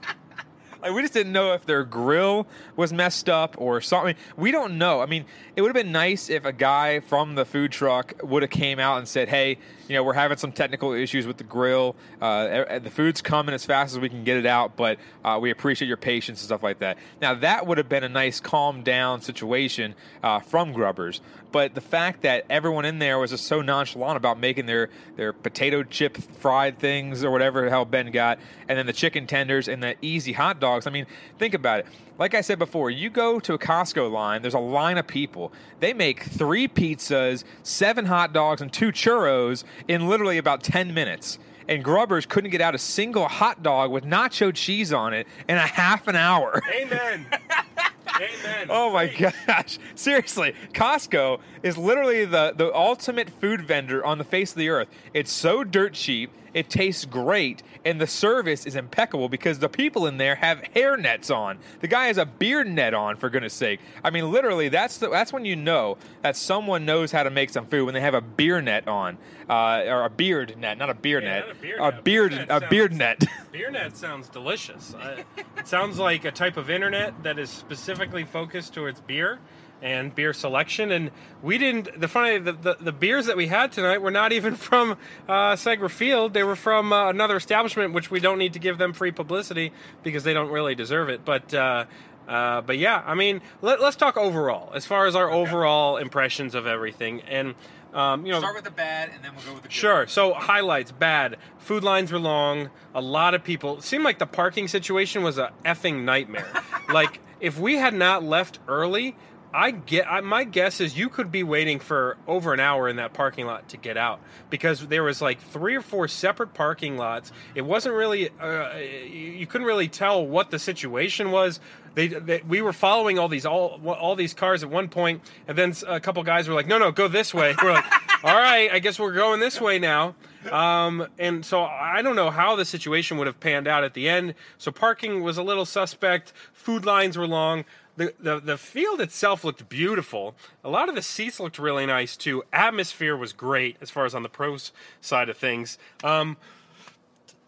Like, 0.86 0.94
we 0.94 1.02
just 1.02 1.14
didn't 1.14 1.32
know 1.32 1.54
if 1.54 1.66
their 1.66 1.84
grill 1.84 2.46
was 2.76 2.94
messed 2.94 3.28
up 3.28 3.56
or 3.58 3.82
something. 3.82 4.16
We 4.38 4.52
don't 4.52 4.78
know. 4.78 5.02
I 5.02 5.08
mean, 5.08 5.26
it 5.56 5.62
would 5.64 5.70
have 5.70 5.84
been 5.84 5.92
nice 5.92 6.30
if 6.30 6.46
a 6.46 6.54
guy 6.54 7.00
from 7.00 7.34
the 7.34 7.44
food 7.44 7.72
truck 7.72 8.14
would 8.22 8.44
have 8.44 8.52
came 8.52 8.78
out 8.78 9.00
and 9.00 9.08
said, 9.08 9.28
"Hey, 9.28 9.58
you 9.88 9.96
know, 9.96 10.04
we're 10.04 10.14
having 10.14 10.38
some 10.38 10.52
technical 10.52 10.94
issues 10.94 11.26
with 11.26 11.38
the 11.38 11.44
grill. 11.44 11.96
Uh, 12.22 12.78
the 12.78 12.92
food's 12.92 13.24
coming 13.24 13.56
as 13.56 13.66
fast 13.66 13.94
as 13.94 14.00
we 14.00 14.10
can 14.10 14.24
get 14.24 14.38
it 14.38 14.46
out, 14.46 14.76
but 14.76 15.00
uh, 15.24 15.40
we 15.42 15.50
appreciate 15.50 15.88
your 15.88 15.98
patience 15.98 16.42
and 16.42 16.46
stuff 16.46 16.62
like 16.62 16.78
that." 16.80 17.00
Now, 17.20 17.34
that 17.34 17.66
would 17.66 17.80
have 17.80 17.90
been 17.90 18.04
a 18.04 18.10
nice, 18.10 18.40
calm 18.40 18.84
down 18.84 19.22
situation 19.22 19.96
uh, 20.22 20.40
from 20.40 20.72
Grubbers. 20.72 21.20
But 21.56 21.74
the 21.74 21.80
fact 21.80 22.24
that 22.24 22.44
everyone 22.50 22.84
in 22.84 23.00
there 23.00 23.18
was 23.18 23.32
just 23.32 23.46
so 23.46 23.62
nonchalant 23.62 24.18
about 24.18 24.38
making 24.38 24.66
their 24.66 24.90
their 25.16 25.32
potato 25.32 25.84
chip 25.84 26.18
fried 26.18 26.80
things 26.80 27.24
or 27.24 27.32
whatever 27.32 27.64
the 27.64 27.70
hell 27.70 27.86
Ben 27.86 28.12
got, 28.12 28.40
and 28.68 28.78
then 28.78 28.86
the 28.86 28.92
chicken 28.92 29.26
tenders 29.26 29.70
and 29.70 29.82
the 29.82 29.96
easy 30.02 30.34
hot 30.34 30.60
dogs. 30.60 30.86
I 30.86 30.90
mean, 30.90 31.06
think 31.40 31.54
about 31.54 31.80
it. 31.80 31.86
Like 32.20 32.34
I 32.34 32.42
said 32.42 32.60
before, 32.60 32.90
you 32.90 33.10
go 33.10 33.40
to 33.40 33.54
a 33.54 33.58
Costco 33.58 34.12
line, 34.12 34.42
there's 34.42 34.54
a 34.54 34.60
line 34.60 34.98
of 34.98 35.08
people. 35.08 35.54
They 35.80 35.94
make 35.94 36.24
three 36.24 36.68
pizzas, 36.68 37.46
seven 37.64 38.04
hot 38.04 38.34
dogs, 38.34 38.62
and 38.62 38.74
two 38.74 38.92
churros 38.92 39.64
in 39.88 40.10
literally 40.10 40.38
about 40.38 40.62
10 40.62 40.94
minutes. 40.94 41.40
and 41.70 41.86
Grubbers 41.86 42.26
couldn't 42.26 42.52
get 42.52 42.60
out 42.60 42.76
a 42.76 42.78
single 42.78 43.30
hot 43.30 43.64
dog 43.64 43.92
with 43.92 44.04
nacho 44.04 44.54
cheese 44.54 44.92
on 44.92 45.14
it 45.14 45.26
in 45.48 45.56
a 45.56 45.66
half 45.66 46.10
an 46.10 46.18
hour. 46.18 46.62
Amen. 46.70 47.26
Amen. 48.16 48.68
Oh 48.70 48.92
my 48.92 49.08
gosh! 49.08 49.78
Seriously, 49.96 50.54
Costco 50.74 51.40
is 51.64 51.78
literally 51.78 52.26
the 52.26 52.54
the 52.56 52.74
ultimate 52.76 53.30
food 53.30 53.62
vendor 53.62 54.06
on 54.06 54.18
the 54.18 54.24
face 54.24 54.52
of 54.52 54.58
the 54.58 54.70
earth. 54.70 54.88
It's 55.14 55.32
so 55.32 55.64
dirt 55.64 55.94
cheap. 55.94 56.32
It 56.54 56.70
tastes 56.70 57.04
great, 57.04 57.64
and 57.84 58.00
the 58.00 58.08
service 58.08 58.66
is 58.66 58.78
impeccable 58.78 59.28
because 59.28 59.60
the 59.60 59.68
people 59.68 60.08
in 60.08 60.16
there 60.16 60.36
have 60.36 60.62
hair 60.74 60.96
nets 60.96 61.30
on. 61.30 61.58
The 61.82 61.90
guy 61.90 62.08
has 62.08 62.18
a 62.18 62.26
beard 62.26 62.66
net 62.70 62.94
on, 62.94 63.18
for 63.18 63.30
goodness 63.30 63.54
sake. 63.54 63.82
I 64.06 64.10
mean, 64.10 64.32
literally, 64.32 64.70
that's 64.70 65.00
the, 65.00 65.10
that's 65.10 65.34
when 65.34 65.44
you 65.44 65.58
know 65.58 65.98
that 66.22 66.38
someone 66.38 66.86
knows 66.86 67.12
how 67.12 67.24
to 67.24 67.30
make 67.30 67.50
some 67.50 67.66
food 67.66 67.84
when 67.84 67.94
they 67.94 68.00
have 68.00 68.14
a 68.14 68.22
beer 68.22 68.62
net 68.62 68.88
on, 68.88 69.18
uh, 69.50 69.84
or 69.86 70.06
a 70.06 70.10
beard 70.10 70.56
net, 70.58 70.78
not 70.78 70.90
a 70.90 70.94
beer 70.94 71.22
Yeah, 71.22 71.42
net, 71.42 71.50
a 71.52 71.56
beard 71.56 71.82
a 71.82 71.92
net. 71.92 72.04
beard, 72.06 72.32
net 72.32 72.48
a 72.50 72.68
beard 72.70 72.94
net. 72.94 73.24
Beer 73.52 73.72
net 73.72 73.96
sounds 73.98 74.28
delicious. 74.30 74.94
I, 74.98 75.24
it 75.58 75.66
sounds 75.68 75.98
like 75.98 76.24
a 76.26 76.32
type 76.32 76.56
of 76.58 76.70
internet 76.70 77.24
that 77.24 77.38
is 77.40 77.64
specifically 77.96 78.26
focused 78.26 78.74
towards 78.74 79.00
beer 79.02 79.40
and 79.82 80.14
beer 80.14 80.34
selection. 80.34 80.92
And 80.92 81.12
we 81.42 81.58
didn't. 81.58 82.00
The 82.00 82.08
funny, 82.08 82.40
the, 82.40 82.52
the, 82.52 82.78
the 82.80 82.92
beers 82.92 83.28
that 83.28 83.38
we 83.38 83.48
had 83.48 83.72
tonight 83.72 84.02
were 84.02 84.12
not 84.12 84.34
even 84.34 84.56
from 84.68 84.98
uh, 85.28 85.54
Segra 85.56 85.90
Field. 85.90 86.34
They 86.34 86.44
were 86.44 86.56
from 86.56 86.92
uh, 86.92 87.10
another 87.10 87.38
establishment, 87.38 87.94
which 87.94 88.12
we 88.12 88.20
don't 88.20 88.38
need 88.38 88.54
to 88.54 88.60
give 88.60 88.78
them 88.78 88.94
free 88.94 89.12
publicity 89.12 89.72
because 90.04 90.24
they 90.24 90.34
don't 90.34 90.52
really 90.52 90.76
deserve 90.76 91.10
it. 91.10 91.24
But. 91.26 91.54
Uh, 91.54 91.86
uh, 92.28 92.62
but 92.62 92.80
yeah, 92.80 93.04
I 93.06 93.14
mean, 93.14 93.40
let, 93.62 93.80
let's 93.80 93.96
talk 93.96 94.18
overall 94.18 94.72
as 94.74 94.84
far 94.84 95.06
as 95.06 95.16
our 95.16 95.30
overall 95.30 95.98
impressions 95.98 96.56
of 96.56 96.66
everything. 96.66 97.22
And 97.22 97.54
um, 97.94 98.26
you 98.26 98.32
know, 98.32 98.40
start 98.40 98.56
with 98.56 98.64
the 98.64 98.72
bad, 98.72 99.12
and 99.14 99.24
then 99.24 99.36
we'll 99.36 99.46
go 99.46 99.54
with 99.54 99.62
the 99.62 99.68
good. 99.68 99.74
Sure. 99.74 100.08
So 100.08 100.34
highlights 100.34 100.92
bad. 100.92 101.38
Food 101.60 101.84
lines 101.84 102.12
were 102.12 102.18
long. 102.18 102.72
A 102.96 103.02
lot 103.02 103.36
of 103.36 103.44
people. 103.44 103.78
It 103.78 103.84
seemed 103.84 104.04
like 104.04 104.18
the 104.18 104.26
parking 104.26 104.68
situation 104.68 105.22
was 105.22 105.38
a 105.38 105.54
effing 105.64 106.04
nightmare. 106.04 106.52
like 106.92 107.20
if 107.40 107.60
we 107.60 107.76
had 107.76 107.94
not 107.94 108.24
left 108.24 108.60
early, 108.68 109.16
I 109.56 109.72
get. 109.72 110.06
I, 110.12 110.20
my 110.20 110.44
guess 110.44 110.82
is 110.82 110.98
you 110.98 111.08
could 111.08 111.32
be 111.32 111.42
waiting 111.42 111.80
for 111.80 112.18
over 112.28 112.54
an 112.54 112.60
hour 112.60 112.90
in 112.90 112.98
that 112.98 113.14
parking 113.14 113.46
lot 113.46 113.70
to 113.70 113.78
get 113.78 113.96
out 113.96 114.20
because 114.50 114.86
there 114.88 115.02
was 115.02 115.22
like 115.22 115.40
three 115.40 115.76
or 115.76 115.82
four 115.82 116.10
separate 116.10 116.54
parking 116.54 116.98
lots. 116.98 117.32
It 117.56 117.62
wasn't 117.62 117.96
really. 117.96 118.30
Uh, 118.38 118.76
you 118.76 119.48
couldn't 119.48 119.66
really 119.66 119.88
tell 119.88 120.26
what 120.28 120.52
the 120.52 120.60
situation 120.60 121.32
was. 121.32 121.62
They, 121.94 122.08
they, 122.08 122.42
we 122.46 122.62
were 122.62 122.74
following 122.74 123.18
all 123.18 123.30
these 123.30 123.46
all 123.46 123.80
all 123.88 124.18
these 124.18 124.34
cars 124.34 124.62
at 124.62 124.70
one 124.70 124.90
point, 124.90 125.22
and 125.48 125.58
then 125.58 125.74
a 125.88 126.02
couple 126.02 126.22
guys 126.24 126.50
were 126.50 126.54
like, 126.54 126.68
"No, 126.68 126.78
no, 126.78 126.92
go 126.92 127.08
this 127.08 127.34
way." 127.34 127.56
We're 127.64 127.72
like, 127.72 127.86
"All 128.26 128.36
right, 128.36 128.70
I 128.70 128.80
guess 128.80 129.00
we're 129.00 129.14
going 129.14 129.40
this 129.40 129.62
way 129.62 129.80
now." 129.80 130.16
Um, 130.52 131.08
and 131.18 131.46
so 131.46 131.64
I 131.64 132.02
don't 132.02 132.16
know 132.16 132.30
how 132.30 132.56
the 132.56 132.66
situation 132.66 133.18
would 133.18 133.28
have 133.28 133.40
panned 133.40 133.68
out 133.68 133.84
at 133.84 133.94
the 133.94 134.10
end. 134.10 134.36
So 134.58 134.72
parking 134.72 135.24
was 135.24 135.38
a 135.38 135.44
little 135.44 135.66
suspect. 135.66 136.34
Food 136.54 136.86
lines 136.86 137.18
were 137.18 137.28
long. 137.28 137.66
The, 137.98 138.14
the 138.20 138.40
the 138.42 138.58
field 138.58 139.00
itself 139.00 139.44
looked 139.46 139.70
beautiful. 139.70 140.36
A 140.64 140.70
lot 140.70 140.90
of 140.90 140.96
the 140.96 141.02
seats 141.02 141.40
looked 141.40 141.58
really 141.58 141.86
nice 141.86 142.18
too. 142.18 142.44
Atmosphere 142.52 143.16
was 143.16 143.32
great 143.32 143.78
as 143.80 143.90
far 143.90 144.06
as 144.06 144.14
on 144.14 144.22
the 144.22 144.30
pros 144.30 144.74
side 145.00 145.30
of 145.30 145.38
things. 145.38 145.78
Um, 146.04 146.36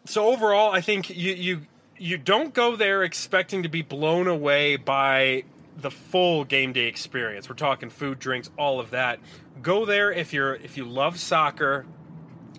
so 0.06 0.28
overall, 0.28 0.72
I 0.72 0.80
think 0.80 1.10
you 1.10 1.34
you 1.34 1.62
you 1.98 2.18
don't 2.18 2.54
go 2.54 2.78
there 2.78 3.04
expecting 3.04 3.64
to 3.64 3.70
be 3.70 3.82
blown 3.82 4.28
away 4.28 4.78
by 4.78 5.44
the 5.76 5.92
full 5.92 6.46
game 6.46 6.72
day 6.72 6.88
experience. 6.88 7.50
We're 7.50 7.56
talking 7.56 7.90
food, 7.90 8.20
drinks, 8.20 8.50
all 8.58 8.80
of 8.80 8.92
that. 8.92 9.20
Go 9.62 9.86
there 9.86 10.12
if 10.12 10.32
you're 10.32 10.56
if 10.56 10.78
you 10.78 10.86
love 10.86 11.20
soccer 11.20 11.86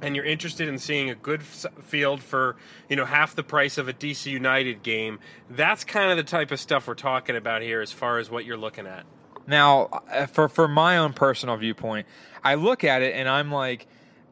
and 0.03 0.15
you're 0.17 0.25
interested 0.25 0.69
in 0.69 0.79
seeing 0.79 1.11
a 1.11 1.15
good 1.15 1.43
field 1.43 2.23
for 2.23 2.57
you 2.89 2.97
know 2.97 3.05
half 3.05 3.35
the 3.35 3.43
price 3.43 3.79
of 3.79 3.89
a 3.89 3.93
DC 3.93 4.31
United 4.31 4.83
game. 4.83 5.19
That's 5.51 5.85
kind 5.85 6.11
of 6.11 6.17
the 6.17 6.31
type 6.31 6.51
of 6.51 6.61
stuff 6.61 6.87
we're 6.87 6.95
talking 6.95 7.37
about 7.37 7.63
here 7.63 7.81
as 7.81 7.93
far 7.93 8.19
as 8.19 8.31
what 8.31 8.45
you're 8.45 8.57
looking 8.57 8.87
at. 8.87 9.05
Now, 9.47 10.03
uh, 10.11 10.27
for 10.27 10.49
for 10.49 10.69
my 10.69 10.99
own 10.99 11.13
personal 11.13 11.57
viewpoint, 11.57 12.07
I 12.45 12.55
look 12.55 12.85
at 12.85 13.03
it 13.03 13.15
and 13.15 13.29
I'm 13.29 13.51
like, 13.51 13.87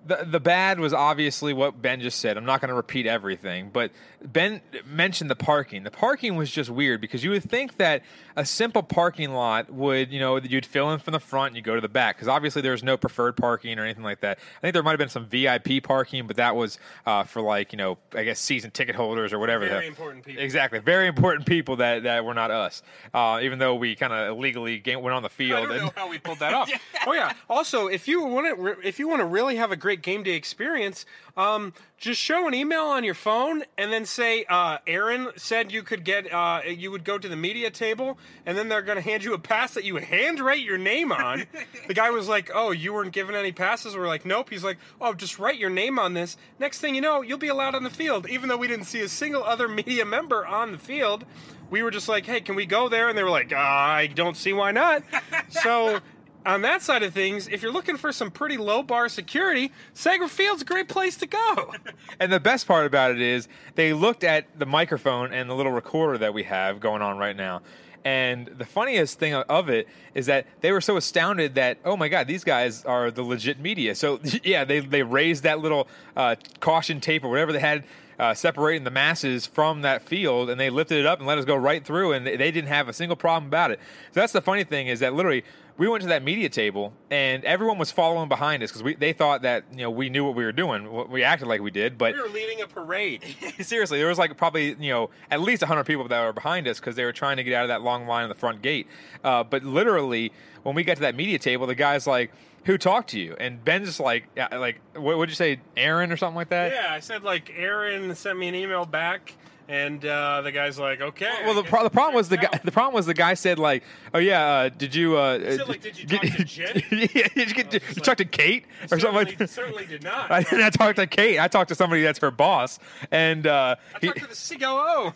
the 0.07 0.25
the 0.25 0.41
bad 0.41 0.79
was 0.81 0.93
obviously 0.93 1.53
what 1.53 1.81
Ben 1.81 2.01
just 2.01 2.21
said. 2.21 2.37
I'm 2.37 2.45
not 2.45 2.61
going 2.61 2.69
to 2.69 2.75
repeat 2.75 3.07
everything, 3.07 3.71
but 3.73 3.91
Ben 4.25 4.61
mentioned 4.87 5.31
the 5.31 5.37
parking. 5.37 5.83
The 5.83 5.91
parking 5.91 6.37
was 6.37 6.51
just 6.51 6.71
weird 6.71 7.01
because 7.01 7.23
you 7.25 7.31
would 7.31 7.43
think 7.49 7.77
that 7.79 8.03
a 8.37 8.45
simple 8.45 8.83
parking 8.83 9.33
lot 9.33 9.71
would, 9.73 10.13
you 10.13 10.21
know, 10.21 10.37
you'd 10.39 10.67
fill 10.67 10.91
in 10.93 10.99
from 10.99 11.13
the 11.13 11.21
front 11.21 11.49
and 11.49 11.57
you 11.57 11.63
go 11.63 11.75
to 11.75 11.81
the 11.81 11.89
back 11.89 12.17
because 12.17 12.29
obviously 12.29 12.61
there's 12.63 12.83
no 12.83 12.97
preferred 12.97 13.37
parking 13.37 13.79
or 13.79 13.85
anything 13.85 14.03
like 14.05 14.21
that. 14.21 14.39
I 14.59 14.61
think 14.61 14.75
there 14.75 14.83
might 14.83 14.93
have 14.93 14.99
been 14.99 15.09
some 15.09 15.27
VIP 15.27 15.83
parking, 15.83 16.27
but 16.27 16.37
that 16.37 16.55
was 16.57 16.79
uh, 17.07 17.25
for 17.25 17.41
like 17.43 17.73
you 17.73 17.79
know, 17.79 17.99
I 18.15 18.25
guess 18.25 18.41
season 18.41 18.71
ticket 18.71 18.95
holders 18.95 19.33
or 19.33 19.39
whatever. 19.39 19.67
Very 19.69 19.81
the- 19.83 19.87
important 19.87 20.25
people. 20.25 20.43
Exactly, 20.43 20.79
very 20.79 21.07
important 21.09 21.47
people 21.47 21.77
that 21.77 22.05
that 22.05 22.25
were 22.25 22.35
not 22.35 22.51
us. 22.51 22.83
Uh, 23.13 23.41
even 23.43 23.59
though 23.59 23.75
we 23.75 23.95
kind 23.97 24.13
of 24.13 24.37
illegally 24.37 24.83
went 24.87 25.15
on 25.15 25.23
the 25.23 25.29
I 25.29 25.33
field. 25.33 25.69
don't 25.69 25.73
and- 25.73 25.83
know 25.87 25.93
how 25.97 26.09
we 26.09 26.19
pulled 26.19 26.39
that 26.41 26.55
off. 26.55 26.71
Oh 27.07 27.13
yeah. 27.13 27.33
Also, 27.49 27.87
if 27.89 28.09
you 28.09 28.23
want 28.25 28.57
to, 28.57 28.87
if 28.87 28.99
you 28.99 29.09
want 29.09 29.21
to 29.21 29.27
really 29.27 29.57
have 29.57 29.73
a 29.73 29.77
great 29.77 29.96
game 29.97 30.23
day 30.23 30.33
experience, 30.35 31.05
um, 31.37 31.73
just 31.99 32.21
show 32.21 32.47
an 32.47 32.55
email 32.55 32.85
on 32.85 33.05
your 33.05 33.15
phone 33.15 33.65
and 33.77 33.93
then 33.93 34.05
say, 34.05 34.45
uh, 34.49 34.79
"Aaron 34.87 35.31
said 35.37 35.73
you 35.73 35.83
could 35.83 36.05
get, 36.05 36.33
uh, 36.33 36.61
you 36.67 36.91
would 36.91 37.05
go 37.05 37.19
to 37.19 37.29
the 37.29 37.37
media 37.37 37.71
table, 37.71 38.19
and 38.45 38.57
then 38.57 38.69
they're 38.69 38.83
going 38.83 38.97
to 38.97 39.03
hand 39.03 39.25
you 39.25 39.35
a 39.35 39.39
pass 39.39 39.75
that 39.75 39.85
you 39.85 39.97
handwrite 39.97 40.61
your 40.61 40.79
name 40.79 41.13
on." 41.13 41.47
the 41.89 41.95
guy 41.95 42.11
was 42.11 42.29
like, 42.29 42.51
"Oh, 42.55 42.71
you 42.71 42.93
weren't 42.93 43.13
given 43.13 43.35
any 43.35 43.53
passes." 43.53 43.97
We're 43.97 44.09
like, 44.09 44.25
"Nope." 44.25 44.51
He's 44.51 44.65
like, 44.65 44.79
"Oh, 45.01 45.15
just 45.15 45.39
write 45.39 45.59
your 45.59 45.71
name 45.71 45.99
on 45.99 46.15
this. 46.15 46.37
Next 46.59 46.81
thing 46.81 46.95
you 46.95 47.01
know, 47.01 47.23
you'll 47.23 47.39
be 47.39 47.49
allowed 47.49 47.75
on 47.75 47.83
the 47.83 47.91
field." 47.91 48.29
Even 48.29 48.49
though 48.49 48.57
we 48.57 48.69
didn't 48.69 48.87
see 48.87 49.01
a 49.01 49.09
single 49.09 49.45
other 49.45 49.69
media 49.87 50.05
member 50.05 50.47
on 50.47 50.73
the 50.73 50.79
field, 50.79 51.25
we 51.71 51.83
were 51.83 51.91
just 51.91 52.09
like, 52.09 52.27
"Hey, 52.27 52.41
can 52.41 52.55
we 52.55 52.67
go 52.67 52.89
there?" 52.89 53.09
And 53.09 53.17
they 53.17 53.23
were 53.23 53.31
like, 53.31 53.53
"I 53.53 54.09
don't 54.09 54.37
see 54.37 54.53
why 54.53 54.73
not." 54.73 55.03
so 55.49 56.01
on 56.47 56.63
that 56.63 56.81
side 56.81 57.03
of 57.03 57.13
things, 57.13 57.49
if 57.49 57.61
you're 57.61 57.73
looking 57.73 57.97
for 57.97 58.13
some 58.13 58.31
pretty 58.31 58.57
low 58.57 58.83
bar 58.83 59.09
security, 59.09 59.73
Segra 59.95 60.29
Field's 60.29 60.63
a 60.63 60.65
great 60.65 60.89
place 60.89 61.17
to 61.19 61.27
go. 61.27 61.75
And 62.19 62.33
the 62.33 62.41
best 62.41 62.67
part 62.67 62.87
about 62.87 63.11
it 63.11 63.21
is 63.21 63.47
they 63.75 63.93
looked 63.93 64.25
at 64.25 64.47
the 64.59 64.65
microphone 64.65 65.35
and 65.35 65.51
the 65.51 65.55
little 65.55 65.73
recorder 65.73 66.17
that 66.19 66.33
we 66.33 66.45
have 66.45 66.81
going 66.81 67.03
on 67.03 67.19
right 67.19 67.37
now. 67.37 67.61
And 68.07 68.47
the 68.47 68.65
funniest 68.65 69.19
thing 69.19 69.35
of 69.35 69.69
it 69.69 69.87
is 70.15 70.27
that 70.27 70.47
they 70.63 70.73
were 70.73 70.81
so 70.81 70.97
astounded 70.97 71.57
that, 71.57 71.79
oh 71.85 71.97
my 71.97 72.09
God, 72.09 72.27
these 72.27 72.45
guys 72.45 72.85
are 72.85 73.11
the 73.11 73.23
legit 73.23 73.61
media. 73.61 73.95
So, 73.95 74.21
yeah, 74.45 74.65
they, 74.65 74.81
they 74.81 75.03
raised 75.03 75.43
that 75.43 75.59
little 75.59 75.89
uh, 76.17 76.37
caution 76.61 77.01
tape 77.01 77.25
or 77.25 77.29
whatever 77.29 77.53
they 77.53 77.61
had 77.61 77.85
uh, 78.19 78.35
separating 78.35 78.85
the 78.85 78.91
masses 78.91 79.47
from 79.47 79.83
that 79.83 80.03
field 80.03 80.51
and 80.51 80.61
they 80.61 80.71
lifted 80.71 80.99
it 80.99 81.07
up 81.07 81.19
and 81.19 81.27
let 81.29 81.39
us 81.39 81.45
go 81.45 81.57
right 81.57 81.85
through 81.85 82.13
and 82.13 82.27
they, 82.27 82.37
they 82.37 82.51
didn't 82.51 82.69
have 82.69 82.89
a 82.89 82.93
single 82.93 83.17
problem 83.17 83.47
about 83.49 83.71
it. 83.71 83.81
So, 84.13 84.21
that's 84.21 84.33
the 84.33 84.41
funny 84.41 84.65
thing 84.65 84.87
is 84.87 85.01
that 85.01 85.15
literally 85.15 85.45
we 85.79 85.89
went 85.89 86.03
to 86.03 86.09
that 86.09 86.23
media 86.23 86.49
table 86.49 86.93
and 87.11 87.45
everyone 87.45 87.77
was 87.79 87.91
following 87.91 88.29
behind 88.29 88.63
us 88.63 88.73
because 88.73 88.97
they 88.99 89.13
thought 89.13 89.43
that, 89.43 89.65
you 89.73 89.83
know, 89.83 89.91
we 89.91 90.09
knew 90.09 90.25
what 90.25 90.35
we 90.35 90.45
were 90.45 90.53
doing. 90.53 91.11
We 91.11 91.23
acted 91.23 91.49
like 91.49 91.61
we 91.61 91.71
did, 91.71 91.99
but 91.99 92.15
we 92.15 92.21
were 92.21 92.29
leading 92.29 92.63
a 92.63 92.67
parade. 92.67 93.23
seriously, 93.61 93.99
there 93.99 94.09
was 94.09 94.19
like 94.19 94.37
probably 94.37 94.75
you 94.81 94.91
know 94.91 95.11
at 95.31 95.41
least 95.41 95.63
hundred 95.63 95.85
people 95.85 96.09
that 96.09 96.25
were 96.25 96.33
behind 96.33 96.67
us 96.69 96.81
because 96.81 96.97
they 96.97 97.05
were 97.05 97.13
trying 97.13 97.37
to 97.37 97.45
get 97.45 97.55
out 97.55 97.65
of 97.65 97.69
that 97.69 97.83
long 97.83 98.07
line 98.07 98.23
in 98.25 98.29
the 98.29 98.35
front 98.35 98.63
gate. 98.63 98.87
Uh, 99.23 99.45
but 99.45 99.65
literally, 99.65 100.33
when 100.63 100.75
we 100.75 100.83
got 100.83 100.95
to 100.95 101.03
that 101.03 101.15
media 101.15 101.39
table, 101.39 101.67
the 101.67 101.75
guy's 101.75 102.07
like, 102.07 102.33
"Who 102.67 102.79
talked 102.79 103.11
to 103.11 103.19
you?" 103.19 103.37
And 103.41 103.65
Ben's 103.65 103.99
like, 103.99 104.25
"Like, 104.37 104.81
what 104.95 105.17
would 105.19 105.29
you 105.29 105.35
say, 105.35 105.61
Aaron 105.77 106.13
or 106.13 106.17
something 106.17 106.37
like 106.37 106.51
that?" 106.51 106.73
Yeah, 106.73 106.93
I 106.93 107.01
said 107.01 107.23
like 107.23 107.53
Aaron 107.57 108.15
sent 108.15 108.39
me 108.39 108.49
an 108.49 108.55
email 108.55 108.85
back, 108.85 109.33
and 109.69 110.05
uh, 110.05 110.43
the 110.43 110.53
guy's 110.53 110.79
like, 110.79 111.01
"Okay." 111.01 111.33
Well, 111.45 111.55
the, 111.55 111.63
pro- 111.65 111.83
the 111.83 111.91
problem 111.91 112.15
was 112.15 112.29
the 112.29 112.37
guy. 112.37 112.61
The 112.63 112.71
problem 112.73 112.95
was 112.95 113.07
the 113.07 113.15
guy 113.15 113.35
said 113.35 113.59
like, 113.59 113.83
"Oh 114.15 114.19
yeah, 114.19 114.45
uh, 114.47 114.69
did 114.69 114.95
you?" 114.95 115.17
Uh, 115.17 115.39
He 115.39 115.57
said, 115.57 115.69
like, 115.69 115.81
"Did 115.83 115.99
you 115.99 116.07
talk 116.07 116.21
to 116.23 116.45
Jen?" 116.45 116.83
yeah, 117.15 117.29
did 117.35 117.49
you, 117.49 117.55
get, 117.55 117.73
you 117.73 117.81
like, 117.89 118.03
talk 118.03 118.17
to 118.19 118.25
Kate 118.25 118.65
or 118.91 118.99
something 119.01 119.15
like 119.39 119.49
Certainly- 119.49 119.87
did 119.87 120.03
not. 120.05 120.31
I 120.31 120.43
didn't 120.43 120.71
talk 120.73 120.97
to 120.97 121.07
Kate. 121.07 121.39
I 121.41 121.49
talked 121.49 121.69
to 121.69 121.75
somebody 121.75 122.03
that's 122.03 122.19
her 122.21 122.31
boss, 122.31 122.79
and 123.11 123.47
uh, 123.47 123.77
I 123.95 123.99
he- 124.01 124.07
talked 124.09 124.21
to 124.21 124.27
the 124.29 124.59
COO. 124.59 125.13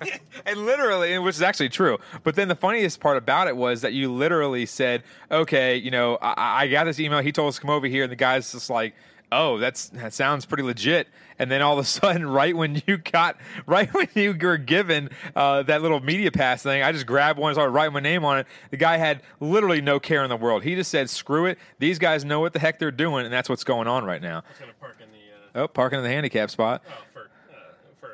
and 0.46 0.64
literally, 0.66 1.18
which 1.18 1.36
is 1.36 1.42
actually 1.42 1.68
true. 1.68 1.98
But 2.24 2.34
then 2.36 2.48
the 2.48 2.56
funniest 2.56 3.00
part 3.00 3.16
about 3.16 3.48
it 3.48 3.56
was 3.56 3.82
that 3.82 3.92
you 3.92 4.12
literally 4.12 4.66
said, 4.66 5.02
"Okay, 5.30 5.76
you 5.76 5.90
know, 5.90 6.16
I, 6.20 6.62
I 6.62 6.68
got 6.68 6.84
this 6.84 6.98
email. 7.00 7.20
He 7.20 7.32
told 7.32 7.48
us 7.50 7.54
to 7.56 7.60
come 7.60 7.70
over 7.70 7.86
here," 7.86 8.02
and 8.04 8.12
the 8.12 8.16
guy's 8.16 8.50
just 8.52 8.68
like, 8.70 8.94
"Oh, 9.32 9.58
that's 9.58 9.88
that 9.90 10.12
sounds 10.14 10.46
pretty 10.46 10.62
legit." 10.62 11.08
And 11.38 11.50
then 11.50 11.62
all 11.62 11.72
of 11.72 11.78
a 11.78 11.84
sudden, 11.88 12.26
right 12.30 12.54
when 12.54 12.82
you 12.86 12.98
got, 12.98 13.36
right 13.66 13.92
when 13.94 14.08
you 14.14 14.36
were 14.42 14.58
given 14.58 15.08
uh, 15.34 15.62
that 15.64 15.80
little 15.82 16.00
media 16.00 16.30
pass 16.30 16.62
thing, 16.62 16.82
I 16.82 16.92
just 16.92 17.06
grabbed 17.06 17.38
one 17.38 17.50
and 17.50 17.54
started 17.56 17.70
writing 17.72 17.94
my 17.94 18.00
name 18.00 18.24
on 18.24 18.38
it. 18.40 18.46
The 18.70 18.76
guy 18.76 18.96
had 18.98 19.22
literally 19.40 19.80
no 19.80 19.98
care 20.00 20.22
in 20.22 20.28
the 20.28 20.36
world. 20.36 20.62
He 20.62 20.74
just 20.74 20.90
said, 20.90 21.08
"Screw 21.08 21.46
it. 21.46 21.58
These 21.78 21.98
guys 21.98 22.24
know 22.24 22.40
what 22.40 22.52
the 22.52 22.58
heck 22.58 22.78
they're 22.78 22.90
doing, 22.90 23.24
and 23.24 23.32
that's 23.32 23.48
what's 23.48 23.64
going 23.64 23.88
on 23.88 24.04
right 24.04 24.20
now." 24.22 24.42
Park 24.80 24.96
in 25.02 25.08
the 25.12 25.60
uh, 25.60 25.64
Oh, 25.64 25.68
parking 25.68 25.98
in 25.98 26.02
the 26.04 26.10
handicap 26.10 26.50
spot. 26.50 26.82
oh, 26.88 26.92
for 27.12 27.20
uh, 27.20 27.54
for 28.00 28.08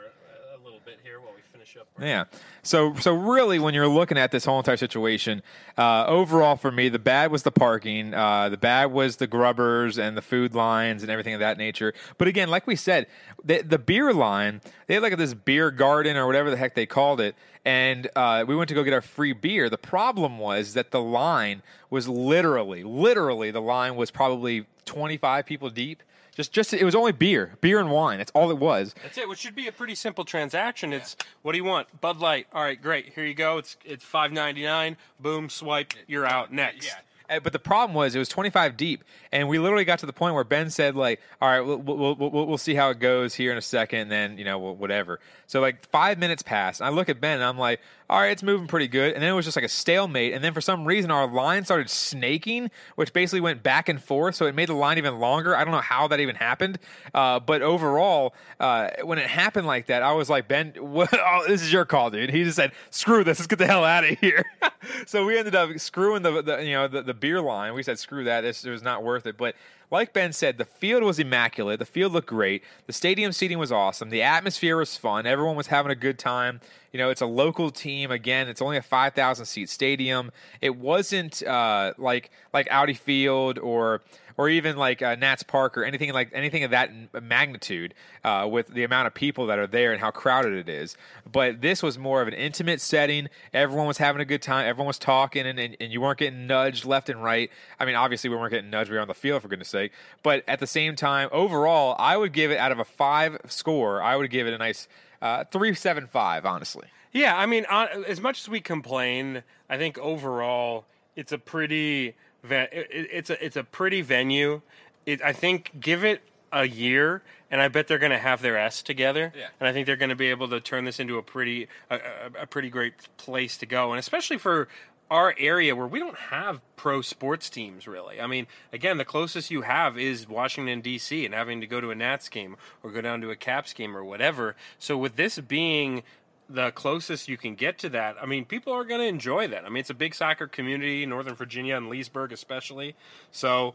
a 0.55 0.64
little 0.64 0.81
bit 0.85 0.99
here 1.03 1.19
while 1.21 1.33
we 1.35 1.41
finish 1.53 1.77
up 1.77 1.87
Yeah. 2.01 2.25
So 2.67 2.95
so 2.95 3.14
really, 3.14 3.61
when 3.61 3.75
you're 3.75 3.87
looking 3.87 4.19
at 4.19 4.33
this 4.33 4.45
whole 4.45 4.59
entire 4.59 4.77
situation, 4.77 5.43
uh, 5.79 6.05
overall 6.07 6.57
for 6.57 6.73
me, 6.73 6.89
the 6.89 6.99
bad 6.99 7.31
was 7.31 7.45
the 7.45 7.53
parking. 7.53 8.12
Uh, 8.12 8.49
the 8.49 8.57
bad 8.57 8.87
was 8.87 9.17
the 9.17 9.29
grubbers 9.29 9.99
and 9.99 10.17
the 10.17 10.23
food 10.23 10.53
lines 10.53 11.03
and 11.03 11.11
everything 11.11 11.35
of 11.35 11.41
that 11.41 11.59
nature. 11.59 11.95
But 12.19 12.27
again, 12.27 12.49
like 12.49 12.67
we 12.67 12.75
said, 12.75 13.07
the, 13.45 13.62
the 13.62 13.79
beer 13.79 14.12
line, 14.12 14.61
they 14.89 14.95
had 14.95 15.03
like 15.05 15.17
this 15.17 15.33
beer 15.33 15.71
garden 15.71 16.17
or 16.17 16.27
whatever 16.27 16.51
the 16.51 16.57
heck 16.57 16.75
they 16.75 16.87
called 16.87 17.21
it, 17.21 17.37
and 17.64 18.09
uh, 18.17 18.45
we 18.47 18.57
went 18.57 18.69
to 18.69 18.75
go 18.75 18.83
get 18.83 18.93
our 18.93 19.01
free 19.01 19.33
beer. 19.33 19.71
The 19.71 19.79
problem 19.79 20.39
was 20.39 20.75
that 20.75 20.91
the 20.91 21.01
line 21.01 21.62
was 21.89 22.09
literally, 22.09 22.83
literally, 22.83 23.53
the 23.53 23.62
line 23.62 23.95
was 23.95 24.11
probably 24.11 24.67
25 24.87 25.45
people 25.47 25.70
deep. 25.70 26.03
Just, 26.34 26.53
just 26.53 26.74
it 26.74 26.84
was 26.84 26.95
only 26.95 27.12
beer, 27.12 27.53
beer 27.62 27.80
and 27.80 27.91
wine. 27.91 28.18
That's 28.18 28.32
all 28.34 28.51
it 28.51 28.59
was. 28.59 28.95
That's 29.03 29.16
it. 29.16 29.26
Which 29.26 29.39
should 29.39 29.55
be 29.55 29.68
a 29.68 29.72
pretty 29.72 29.95
simple 29.95 30.24
transaction. 30.24 30.93
It's 30.93 31.16
what 31.41 31.53
do 31.53 31.59
you 31.59 31.64
want? 31.64 31.99
Bud 32.03 32.18
Light. 32.18 32.47
All 32.53 32.62
right, 32.62 32.80
great. 32.80 33.14
Here 33.14 33.24
you 33.24 33.32
go. 33.34 33.57
It's 33.57 33.78
it's 33.87 34.05
five 34.05 34.32
ninety 34.32 34.62
nine. 34.62 34.99
Boom, 35.18 35.49
swipe. 35.49 35.95
You're 36.07 36.26
out. 36.26 36.53
Next. 36.53 36.95
Uh, 37.30 37.41
But 37.41 37.53
the 37.55 37.59
problem 37.59 37.95
was 37.97 38.14
it 38.14 38.18
was 38.20 38.28
25 38.28 38.76
deep, 38.76 39.03
and 39.32 39.49
we 39.49 39.59
literally 39.59 39.84
got 39.84 39.99
to 40.01 40.07
the 40.07 40.12
point 40.12 40.34
where 40.34 40.45
Ben 40.45 40.68
said 40.68 40.95
like, 40.95 41.20
"All 41.41 41.49
right, 41.49 41.61
we'll 41.62 41.78
we'll, 41.78 42.14
we'll, 42.14 42.30
we'll 42.30 42.47
we'll 42.47 42.59
see 42.59 42.74
how 42.74 42.91
it 42.91 42.99
goes 43.01 43.34
here 43.34 43.51
in 43.51 43.57
a 43.59 43.62
second, 43.62 44.01
and 44.01 44.11
then 44.12 44.37
you 44.39 44.45
know 44.45 44.59
wh- 44.61 44.78
whatever." 44.78 45.18
So 45.47 45.61
like 45.62 45.87
five 45.89 46.18
minutes 46.18 46.43
passed, 46.43 46.80
and 46.82 46.87
I 46.87 46.91
look 46.91 47.09
at 47.09 47.18
Ben, 47.18 47.37
and 47.37 47.45
I'm 47.45 47.59
like, 47.59 47.80
"All 48.09 48.21
right, 48.21 48.31
it's 48.31 48.43
moving 48.43 48.67
pretty 48.67 48.89
good," 48.89 49.15
and 49.15 49.23
then 49.23 49.31
it 49.31 49.35
was 49.35 49.45
just 49.45 49.57
like 49.57 49.65
a 49.65 49.69
stalemate, 49.69 50.33
and 50.33 50.43
then 50.43 50.53
for 50.53 50.61
some 50.61 50.85
reason 50.85 51.11
our 51.11 51.27
line 51.27 51.65
started 51.65 51.91
snaking, 51.91 52.71
which 52.95 53.13
basically 53.13 53.41
went 53.41 53.63
back 53.63 53.89
and 53.89 54.03
forth, 54.03 54.35
so 54.35 54.47
it 54.47 54.55
made 54.55 54.69
the 54.69 54.75
line 54.75 54.99
even 54.99 55.19
longer. 55.19 55.57
I 55.57 55.65
don't 55.65 55.73
know 55.73 55.81
how 55.81 56.09
that 56.09 56.21
even 56.21 56.37
happened, 56.37 56.79
uh, 57.15 57.41
but 57.41 57.63
overall, 57.63 58.35
uh, 58.61 58.91
when 59.03 59.19
it 59.19 59.27
happened 59.27 59.67
like 59.67 59.87
that, 59.87 60.03
I 60.03 60.13
was 60.13 60.31
like, 60.31 60.49
"Ben, 60.49 60.73
what, 60.79 61.13
oh, 61.13 61.45
this 61.47 61.63
is 61.63 61.73
your 61.73 61.85
call, 61.85 62.11
dude." 62.11 62.31
He 62.31 62.45
just 62.45 62.57
said, 62.57 62.73
"Screw 62.91 63.25
this, 63.25 63.39
let's 63.39 63.47
get 63.47 63.59
the 63.59 63.67
hell 63.67 63.85
out 63.85 64.05
of 64.05 64.19
here." 64.19 64.45
so 65.07 65.25
we 65.25 65.39
ended 65.39 65.55
up 65.55 65.79
screwing 65.79 66.23
the, 66.23 66.43
the 66.43 66.65
you 66.65 66.73
know 66.73 66.89
the, 66.89 67.03
the 67.03 67.15
beer 67.15 67.41
line. 67.41 67.75
We 67.75 67.83
said, 67.83 67.99
"Screw 67.99 68.25
that, 68.25 68.43
this 68.43 68.65
it 68.65 68.71
was 68.71 68.83
not 68.83 69.03
worth 69.03 69.27
it." 69.27 69.37
But 69.37 69.55
like 69.91 70.12
Ben 70.12 70.32
said, 70.32 70.59
the 70.59 70.64
field 70.64 71.03
was 71.03 71.18
immaculate. 71.18 71.78
The 71.78 71.87
field 71.87 72.12
looked 72.12 72.28
great. 72.28 72.62
The 72.87 72.93
stadium 72.93 73.32
seating 73.32 73.59
was 73.59 73.70
awesome. 73.70 74.11
The 74.11 74.22
atmosphere 74.22 74.76
was 74.76 74.97
fun. 74.97 75.26
Everyone 75.26 75.57
was 75.57 75.68
having 75.68 75.93
a 75.93 75.97
good 75.97 76.18
time. 76.18 76.61
You 76.93 76.99
know, 76.99 77.11
it's 77.11 77.20
a 77.20 77.26
local 77.26 77.70
team. 77.70 78.11
Again, 78.11 78.49
it's 78.49 78.62
only 78.62 78.76
a 78.76 78.82
five 78.82 79.14
thousand 79.14 79.47
seat 79.47 79.68
stadium. 79.68 80.32
It 80.61 80.76
wasn't 80.76 81.43
uh, 81.43 81.93
like 81.99 82.30
like 82.53 82.68
Audi 82.70 82.95
Field 82.95 83.59
or 83.59 84.03
or 84.37 84.49
even 84.49 84.76
like 84.76 85.03
uh, 85.03 85.14
Nats 85.14 85.43
Park 85.43 85.76
or 85.78 85.84
anything 85.84 86.12
like 86.12 86.30
anything 86.32 86.64
of 86.64 86.70
that 86.72 86.91
magnitude 87.22 87.95
uh, 88.24 88.49
with 88.51 88.68
the 88.68 88.84
amount 88.84 89.07
of 89.07 89.14
people 89.14 89.47
that 89.47 89.59
are 89.59 89.66
there 89.66 89.93
and 89.93 90.01
how 90.01 90.11
crowded 90.11 90.53
it 90.53 90.68
is. 90.68 90.97
But 91.30 91.61
this 91.61 91.82
was 91.82 91.99
more 91.99 92.22
of 92.22 92.28
an 92.28 92.34
intimate 92.34 92.80
setting. 92.80 93.28
Everyone 93.53 93.87
was 93.87 93.99
having 93.99 94.20
a 94.20 94.24
good 94.24 94.43
time. 94.43 94.66
Everyone 94.66 94.87
was 94.87 94.99
talking, 94.99 95.47
and, 95.47 95.59
and, 95.59 95.76
and 95.80 95.93
you 95.93 96.01
weren't 96.01 96.18
getting 96.18 96.47
nudged 96.47 96.84
left 96.84 97.09
and 97.09 97.22
right. 97.22 97.51
I 97.80 97.84
mean, 97.84 97.95
obviously 97.95 98.30
we 98.30 98.37
weren't 98.37 98.53
getting 98.53 98.70
nudged. 98.70 98.91
We 98.91 98.97
were 98.97 99.03
on 99.03 99.09
the 99.09 99.14
field 99.14 99.43
for 99.43 99.49
goodness 99.49 99.68
sake. 99.68 99.93
But 100.22 100.45
at 100.49 100.61
the 100.61 100.66
same 100.66 100.97
time, 100.97 101.28
overall, 101.32 101.97
I 101.99 102.16
would 102.16 102.32
give 102.32 102.51
it 102.51 102.59
out 102.59 102.72
of 102.72 102.78
a 102.78 102.84
five 102.84 103.39
score. 103.47 104.03
I 104.03 104.16
would 104.16 104.30
give 104.30 104.47
it 104.47 104.53
a 104.53 104.59
nice 104.59 104.89
uh, 105.22 105.45
three 105.45 105.74
seven 105.74 106.07
five. 106.07 106.45
Honestly. 106.45 106.87
Yeah, 107.12 107.34
I 107.34 107.47
mean, 107.47 107.64
uh, 107.70 107.87
as 108.07 108.20
much 108.20 108.43
as 108.43 108.49
we 108.49 108.61
complain, 108.61 109.43
I 109.70 109.78
think 109.78 109.97
overall 109.97 110.84
it's 111.14 111.32
a 111.32 111.39
pretty 111.39 112.14
it's 112.45 113.30
a 113.30 113.45
it's 113.45 113.57
a 113.57 113.64
pretty 113.64 114.03
venue. 114.03 114.62
It, 115.05 115.22
I 115.22 115.32
think 115.32 115.72
give 115.78 116.05
it 116.05 116.22
a 116.53 116.66
year, 116.66 117.22
and 117.51 117.61
I 117.61 117.68
bet 117.68 117.89
they're 117.89 117.99
going 117.99 118.12
to 118.12 118.18
have 118.18 118.43
their 118.43 118.57
s 118.57 118.82
together. 118.82 119.32
Yeah. 119.37 119.49
And 119.61 119.68
I 119.68 119.72
think 119.72 119.87
they're 119.87 119.97
going 119.97 120.11
to 120.11 120.16
be 120.16 120.30
able 120.30 120.49
to 120.49 120.61
turn 120.61 120.84
this 120.84 121.01
into 121.01 121.18
a 121.18 121.22
pretty 121.22 121.68
a, 121.91 121.97
a, 121.97 122.43
a 122.43 122.47
pretty 122.47 122.70
great 122.70 122.95
place 123.16 123.57
to 123.59 123.66
go, 123.66 123.93
and 123.93 123.99
especially 123.99 124.39
for 124.39 124.68
our 125.11 125.34
area 125.39 125.76
where 125.76 125.87
we 125.87 126.01
don't 126.01 126.16
have 126.16 126.61
pro 126.74 127.01
sports 127.01 127.49
teams 127.49 127.87
really. 127.87 128.20
I 128.20 128.26
mean, 128.26 128.47
again, 128.72 128.99
the 128.99 129.05
closest 129.05 129.51
you 129.51 129.62
have 129.62 129.99
is 129.99 130.28
Washington 130.28 130.80
D.C. 130.80 131.24
and 131.24 131.34
having 131.34 131.61
to 131.61 131.66
go 131.66 131.80
to 131.80 131.91
a 131.91 131.95
Nats 131.95 132.28
game 132.28 132.57
or 132.82 132.91
go 132.91 133.01
down 133.01 133.20
to 133.20 133.30
a 133.30 133.37
Caps 133.37 133.72
game 133.72 133.97
or 133.97 134.05
whatever. 134.05 134.57
So 134.78 134.99
with 134.99 135.16
this 135.16 135.39
being 135.39 136.03
the 136.49 136.71
closest 136.71 137.29
you 137.29 137.37
can 137.37 137.55
get 137.55 137.79
to 137.79 137.89
that, 137.91 138.17
I 138.21 138.27
mean, 138.27 138.45
people 138.45 138.73
are 138.73 138.85
going 138.85 139.01
to 139.01 139.07
enjoy 139.07 139.49
that. 139.49 139.65
I 139.65 139.69
mean, 139.69 139.79
it's 139.79 139.91
a 139.91 139.95
big 139.95 140.15
soccer 140.15 140.47
community, 140.47 141.05
Northern 141.07 141.35
Virginia 141.35 141.77
and 141.77 141.89
Leesburg 141.89 142.33
especially. 142.33 142.95
So, 143.33 143.75